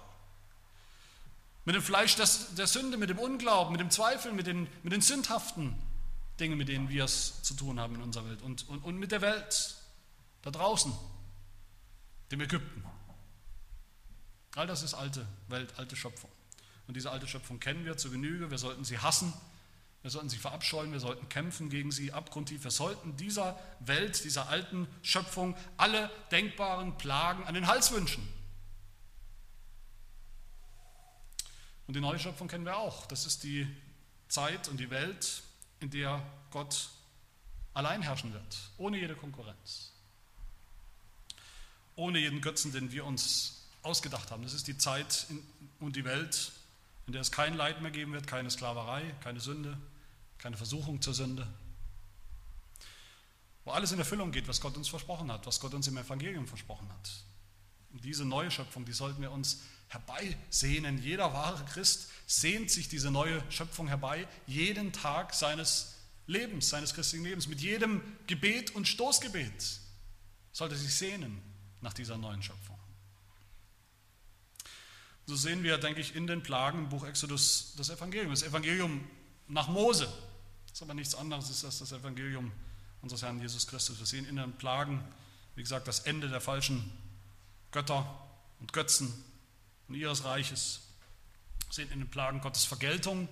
mit 1.65 1.73
dem 1.73 1.82
Fleisch 1.82 2.15
der 2.15 2.67
Sünde, 2.67 2.97
mit 2.97 3.09
dem 3.09 3.17
Unglauben, 3.17 3.71
mit 3.71 3.82
dem 3.82 3.89
Zweifel, 3.89 4.32
mit 4.34 4.45
den, 4.45 4.67
mit 4.84 4.93
den 4.93 5.01
sündhaften 5.01 5.75
Dingen, 6.39 6.57
mit 6.57 6.67
denen 6.67 6.89
wir 6.89 7.05
es 7.05 7.41
zu 7.43 7.53
tun 7.53 7.79
haben 7.79 7.95
in 7.95 8.01
unserer 8.01 8.27
Welt 8.29 8.41
und, 8.41 8.67
und, 8.69 8.83
und 8.83 8.97
mit 8.97 9.11
der 9.11 9.21
Welt, 9.21 9.75
da 10.41 10.51
draußen, 10.51 10.93
dem 12.31 12.41
Ägypten. 12.41 12.83
All 14.55 14.67
das 14.67 14.83
ist 14.83 14.93
alte 14.93 15.27
Welt, 15.47 15.73
alte 15.77 15.95
Schöpfung. 15.95 16.31
Und 16.88 16.95
diese 16.95 17.11
alte 17.11 17.27
Schöpfung 17.27 17.59
kennen 17.59 17.85
wir 17.85 17.97
zu 17.97 18.09
Genüge. 18.09 18.49
Wir 18.49 18.57
sollten 18.57 18.85
sie 18.85 18.97
hassen. 18.97 19.33
Wir 20.01 20.11
sollten 20.11 20.29
sie 20.29 20.38
verabscheuen. 20.38 20.91
Wir 20.91 20.99
sollten 20.99 21.27
kämpfen 21.29 21.69
gegen 21.69 21.91
sie 21.91 22.13
abgrundtief. 22.13 22.63
Wir 22.63 22.71
sollten 22.71 23.17
dieser 23.17 23.59
Welt, 23.81 24.23
dieser 24.23 24.47
alten 24.47 24.88
Schöpfung 25.01 25.55
alle 25.75 26.09
denkbaren 26.31 26.97
Plagen 26.97 27.43
an 27.43 27.53
den 27.53 27.67
Hals 27.67 27.91
wünschen. 27.91 28.27
Und 31.88 31.95
die 31.95 32.01
neue 32.01 32.19
Schöpfung 32.19 32.47
kennen 32.47 32.65
wir 32.65 32.77
auch. 32.77 33.05
Das 33.05 33.25
ist 33.25 33.43
die 33.43 33.67
Zeit 34.27 34.67
und 34.67 34.77
die 34.77 34.89
Welt, 34.89 35.43
in 35.80 35.89
der 35.89 36.21
Gott 36.51 36.89
allein 37.73 38.01
herrschen 38.01 38.34
wird, 38.34 38.57
ohne 38.78 38.97
jede 38.97 39.15
Konkurrenz 39.15 39.91
ohne 41.97 42.19
jeden 42.19 42.39
Götzen, 42.41 42.71
den 42.71 42.91
wir 42.91 43.03
uns 43.03 43.65
ausgedacht 43.84 44.32
haben. 44.32 44.43
Das 44.43 44.53
ist 44.53 44.67
die 44.67 44.78
Zeit 44.78 45.28
und 45.80 45.95
die 45.95 46.05
Welt, 46.05 46.51
in 47.07 47.13
der 47.13 47.21
es 47.21 47.32
kein 47.32 47.55
Leid 47.55 47.82
mehr 47.82 47.91
geben 47.91 48.13
wird, 48.13 48.28
keine 48.28 48.49
Sklaverei, 48.49 49.03
keine 49.21 49.39
Sünde, 49.39 49.78
keine 50.38 50.55
Versuchung 50.55 51.01
zur 51.01 51.13
Sünde. 51.13 51.47
Wo 53.65 53.71
alles 53.71 53.91
in 53.91 53.99
Erfüllung 53.99 54.32
geht, 54.32 54.47
was 54.47 54.61
Gott 54.61 54.78
uns 54.78 54.88
versprochen 54.88 55.32
hat, 55.32 55.45
was 55.45 55.59
Gott 55.59 55.73
uns 55.73 55.88
im 55.88 55.97
Evangelium 55.97 56.47
versprochen 56.47 56.88
hat. 56.89 57.11
Und 57.91 58.03
diese 58.03 58.23
neue 58.23 58.51
Schöpfung, 58.51 58.86
die 58.86 58.93
sollten 58.93 59.21
wir 59.21 59.32
uns 59.32 59.63
herbeisehnen. 59.89 61.01
Jeder 61.01 61.33
wahre 61.33 61.63
Christ 61.65 62.09
sehnt 62.25 62.71
sich 62.71 62.89
diese 62.89 63.11
neue 63.11 63.41
Schöpfung 63.51 63.88
herbei, 63.88 64.27
jeden 64.45 64.91
Tag 64.91 65.33
seines 65.33 65.95
Lebens, 66.27 66.69
seines 66.69 66.93
christlichen 66.93 67.25
Lebens. 67.25 67.47
Mit 67.47 67.61
jedem 67.61 68.01
Gebet 68.27 68.75
und 68.75 68.88
Stoßgebet 68.88 69.79
sollte 70.51 70.75
sich 70.75 70.93
sehnen 70.93 71.41
nach 71.81 71.93
dieser 71.93 72.17
neuen 72.17 72.43
Schöpfung. 72.43 72.77
So 75.25 75.35
sehen 75.35 75.63
wir, 75.63 75.77
denke 75.77 75.99
ich, 75.99 76.15
in 76.15 76.27
den 76.27 76.41
Plagen 76.41 76.79
im 76.79 76.89
Buch 76.89 77.05
Exodus 77.05 77.73
das 77.77 77.89
Evangelium. 77.89 78.31
Das 78.31 78.43
Evangelium 78.43 79.05
nach 79.47 79.67
Mose. 79.67 80.07
Das 80.65 80.75
ist 80.75 80.81
aber 80.81 80.93
nichts 80.93 81.15
anderes 81.15 81.65
als 81.65 81.79
das 81.79 81.91
Evangelium 81.91 82.51
unseres 83.01 83.23
Herrn 83.23 83.39
Jesus 83.39 83.67
Christus. 83.67 83.99
Wir 83.99 84.05
sehen 84.05 84.25
in 84.25 84.38
den 84.38 84.53
Plagen, 84.53 85.03
wie 85.55 85.61
gesagt, 85.61 85.88
das 85.88 85.99
Ende 86.01 86.29
der 86.29 86.41
falschen 86.41 86.91
Götter 87.71 88.05
und 88.59 88.73
Götzen 88.73 89.13
und 89.88 89.95
ihres 89.95 90.23
Reiches. 90.23 90.81
Sehen 91.69 91.91
in 91.91 91.99
den 91.99 92.09
Plagen 92.09 92.41
Gottes 92.41 92.65
Vergeltung 92.65 93.27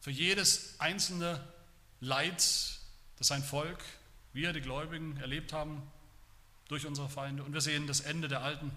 für 0.00 0.10
jedes 0.10 0.78
einzelne 0.78 1.42
Leid, 2.00 2.36
das 2.36 3.26
sein 3.26 3.42
Volk, 3.42 3.82
wir, 4.32 4.52
die 4.52 4.60
Gläubigen, 4.60 5.16
erlebt 5.18 5.52
haben 5.52 5.82
durch 6.68 6.86
unsere 6.86 7.08
Feinde. 7.08 7.42
Und 7.42 7.52
wir 7.52 7.60
sehen 7.60 7.86
das 7.86 8.00
Ende 8.00 8.28
der 8.28 8.42
alten 8.42 8.70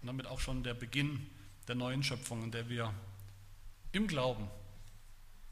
und 0.00 0.06
damit 0.06 0.26
auch 0.26 0.40
schon 0.40 0.62
der 0.62 0.74
Beginn 0.74 1.26
der 1.68 1.74
neuen 1.74 2.02
Schöpfung, 2.02 2.44
in 2.44 2.50
der 2.50 2.68
wir 2.68 2.92
im 3.92 4.06
Glauben 4.06 4.48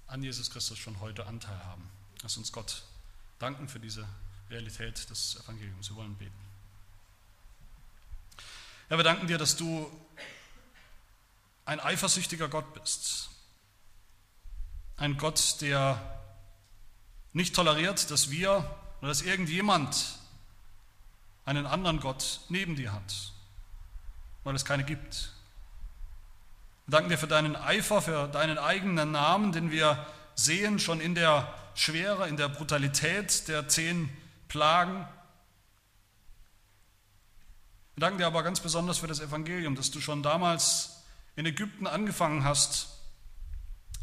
an 0.06 0.22
Jesus 0.22 0.50
Christus 0.50 0.78
schon 0.78 1.00
heute 1.00 1.26
Anteil 1.26 1.58
haben. 1.64 1.88
Lass 2.22 2.36
uns 2.36 2.52
Gott 2.52 2.82
danken 3.38 3.68
für 3.68 3.80
diese 3.80 4.06
Realität 4.50 5.08
des 5.10 5.40
Evangeliums. 5.44 5.90
Wir 5.90 5.96
wollen 5.96 6.14
beten. 6.16 6.32
Herr, 8.88 8.98
wir 8.98 9.04
danken 9.04 9.26
dir, 9.26 9.38
dass 9.38 9.56
du 9.56 9.90
ein 11.64 11.80
eifersüchtiger 11.80 12.48
Gott 12.48 12.74
bist. 12.74 13.30
Ein 14.96 15.16
Gott, 15.16 15.60
der 15.60 16.00
nicht 17.32 17.54
toleriert, 17.54 18.10
dass 18.10 18.30
wir 18.30 18.58
oder 19.00 19.08
dass 19.08 19.22
irgendjemand 19.22 20.18
einen 21.44 21.66
anderen 21.66 22.00
Gott 22.00 22.40
neben 22.48 22.76
dir 22.76 22.92
hat, 22.92 23.32
weil 24.44 24.54
es 24.54 24.64
keine 24.64 24.84
gibt. 24.84 25.32
Wir 26.86 26.92
danken 26.92 27.10
dir 27.10 27.18
für 27.18 27.26
deinen 27.26 27.56
Eifer, 27.56 28.02
für 28.02 28.28
deinen 28.28 28.58
eigenen 28.58 29.12
Namen, 29.12 29.52
den 29.52 29.70
wir 29.70 30.06
sehen 30.34 30.78
schon 30.78 31.00
in 31.00 31.14
der 31.14 31.52
Schwere, 31.74 32.28
in 32.28 32.36
der 32.36 32.48
Brutalität 32.48 33.48
der 33.48 33.68
zehn 33.68 34.14
Plagen. 34.48 35.06
Wir 37.94 38.00
danken 38.00 38.18
dir 38.18 38.26
aber 38.26 38.42
ganz 38.42 38.60
besonders 38.60 38.98
für 38.98 39.06
das 39.06 39.20
Evangelium, 39.20 39.74
dass 39.74 39.90
du 39.90 40.00
schon 40.00 40.22
damals 40.22 40.93
in 41.36 41.46
Ägypten 41.46 41.86
angefangen 41.86 42.44
hast, 42.44 42.88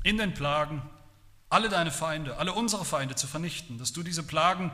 in 0.03 0.17
den 0.17 0.33
Plagen 0.33 0.81
alle 1.49 1.69
deine 1.69 1.91
Feinde, 1.91 2.37
alle 2.37 2.53
unsere 2.53 2.85
Feinde 2.85 3.15
zu 3.15 3.27
vernichten, 3.27 3.77
dass 3.77 3.93
du 3.93 4.03
diese 4.03 4.23
Plagen 4.23 4.71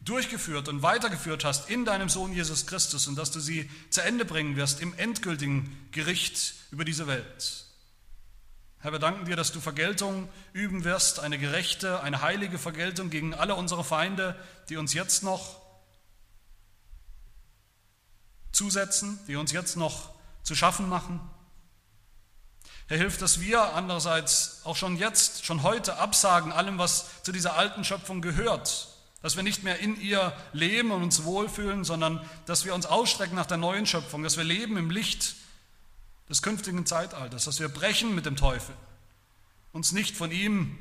durchgeführt 0.00 0.68
und 0.68 0.82
weitergeführt 0.82 1.44
hast 1.44 1.68
in 1.68 1.84
deinem 1.84 2.08
Sohn 2.08 2.32
Jesus 2.32 2.66
Christus 2.66 3.08
und 3.08 3.16
dass 3.16 3.30
du 3.30 3.40
sie 3.40 3.68
zu 3.90 4.02
Ende 4.02 4.24
bringen 4.24 4.56
wirst 4.56 4.80
im 4.80 4.94
endgültigen 4.94 5.88
Gericht 5.90 6.54
über 6.70 6.84
diese 6.84 7.06
Welt. 7.06 7.64
Herr, 8.78 8.92
wir 8.92 8.98
danken 8.98 9.24
dir, 9.24 9.36
dass 9.36 9.52
du 9.52 9.60
Vergeltung 9.60 10.28
üben 10.52 10.84
wirst, 10.84 11.18
eine 11.18 11.38
gerechte, 11.38 12.02
eine 12.02 12.20
heilige 12.20 12.58
Vergeltung 12.58 13.10
gegen 13.10 13.34
alle 13.34 13.54
unsere 13.54 13.82
Feinde, 13.82 14.38
die 14.68 14.76
uns 14.76 14.94
jetzt 14.94 15.22
noch 15.24 15.60
zusetzen, 18.52 19.18
die 19.26 19.36
uns 19.36 19.50
jetzt 19.50 19.76
noch 19.76 20.10
zu 20.42 20.54
schaffen 20.54 20.88
machen. 20.88 21.20
Herr, 22.88 22.98
hilf, 22.98 23.18
dass 23.18 23.40
wir 23.40 23.74
andererseits 23.74 24.60
auch 24.64 24.76
schon 24.76 24.96
jetzt, 24.96 25.44
schon 25.44 25.62
heute 25.62 25.96
absagen 25.96 26.52
allem, 26.52 26.78
was 26.78 27.22
zu 27.22 27.32
dieser 27.32 27.56
alten 27.56 27.84
Schöpfung 27.84 28.22
gehört. 28.22 28.88
Dass 29.22 29.34
wir 29.34 29.42
nicht 29.42 29.64
mehr 29.64 29.80
in 29.80 30.00
ihr 30.00 30.32
leben 30.52 30.92
und 30.92 31.02
uns 31.02 31.24
wohlfühlen, 31.24 31.84
sondern 31.84 32.20
dass 32.44 32.64
wir 32.64 32.74
uns 32.74 32.86
ausstrecken 32.86 33.34
nach 33.34 33.46
der 33.46 33.56
neuen 33.56 33.86
Schöpfung, 33.86 34.22
dass 34.22 34.36
wir 34.36 34.44
leben 34.44 34.76
im 34.76 34.90
Licht 34.90 35.34
des 36.28 36.42
künftigen 36.42 36.86
Zeitalters, 36.86 37.44
dass 37.44 37.58
wir 37.58 37.68
brechen 37.68 38.14
mit 38.14 38.26
dem 38.26 38.36
Teufel, 38.36 38.74
uns 39.72 39.90
nicht 39.92 40.16
von 40.16 40.30
ihm 40.30 40.78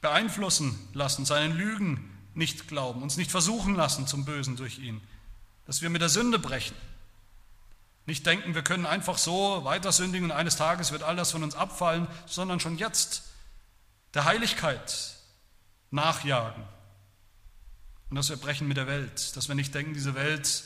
beeinflussen 0.00 0.78
lassen, 0.94 1.26
seinen 1.26 1.56
Lügen 1.56 2.16
nicht 2.34 2.68
glauben, 2.68 3.02
uns 3.02 3.16
nicht 3.16 3.30
versuchen 3.30 3.74
lassen 3.74 4.06
zum 4.06 4.24
Bösen 4.24 4.56
durch 4.56 4.78
ihn, 4.78 5.02
dass 5.66 5.82
wir 5.82 5.90
mit 5.90 6.02
der 6.02 6.08
Sünde 6.08 6.38
brechen. 6.38 6.76
Nicht 8.06 8.24
denken, 8.24 8.54
wir 8.54 8.62
können 8.62 8.86
einfach 8.86 9.18
so 9.18 9.64
weiter 9.64 9.92
sündigen 9.92 10.30
und 10.30 10.36
eines 10.36 10.56
Tages 10.56 10.92
wird 10.92 11.02
all 11.02 11.16
das 11.16 11.32
von 11.32 11.42
uns 11.42 11.54
abfallen, 11.54 12.06
sondern 12.26 12.60
schon 12.60 12.78
jetzt 12.78 13.24
der 14.14 14.24
Heiligkeit 14.24 15.16
nachjagen 15.90 16.62
und 18.10 18.16
dass 18.16 18.28
wir 18.28 18.36
brechen 18.36 18.68
mit 18.68 18.76
der 18.76 18.86
Welt, 18.86 19.36
dass 19.36 19.48
wir 19.48 19.54
nicht 19.54 19.74
denken, 19.74 19.94
diese 19.94 20.14
Welt 20.14 20.64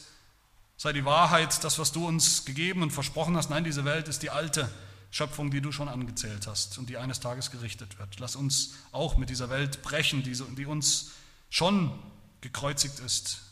sei 0.76 0.92
die 0.92 1.04
Wahrheit, 1.04 1.62
das, 1.64 1.78
was 1.78 1.92
du 1.92 2.06
uns 2.06 2.44
gegeben 2.44 2.82
und 2.82 2.90
versprochen 2.90 3.36
hast. 3.36 3.50
Nein, 3.50 3.64
diese 3.64 3.84
Welt 3.84 4.08
ist 4.08 4.22
die 4.22 4.30
alte 4.30 4.70
Schöpfung, 5.10 5.50
die 5.50 5.60
du 5.60 5.72
schon 5.72 5.88
angezählt 5.88 6.46
hast 6.46 6.78
und 6.78 6.88
die 6.88 6.96
eines 6.96 7.20
Tages 7.20 7.50
gerichtet 7.50 7.98
wird. 7.98 8.20
Lass 8.20 8.36
uns 8.36 8.74
auch 8.92 9.16
mit 9.16 9.30
dieser 9.30 9.50
Welt 9.50 9.82
brechen, 9.82 10.22
die, 10.22 10.66
uns 10.66 11.12
schon 11.48 11.98
gekreuzigt 12.40 13.00
ist. 13.00 13.42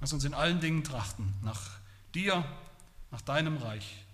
Lass 0.00 0.12
uns 0.12 0.24
in 0.24 0.34
allen 0.34 0.60
Dingen 0.60 0.82
trachten, 0.82 1.34
nach 1.42 1.60
dir, 2.14 2.44
nach 3.10 3.20
deinem 3.20 3.56
Reich, 3.58 4.04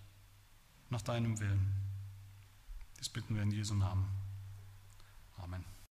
nach 0.90 1.03
deinem 1.03 1.38
Willen. 1.40 1.74
Das 2.99 3.09
bitten 3.09 3.34
wir 3.34 3.42
in 3.42 3.51
Jesu 3.51 3.74
Namen. 3.74 4.05
Amen. 4.05 4.18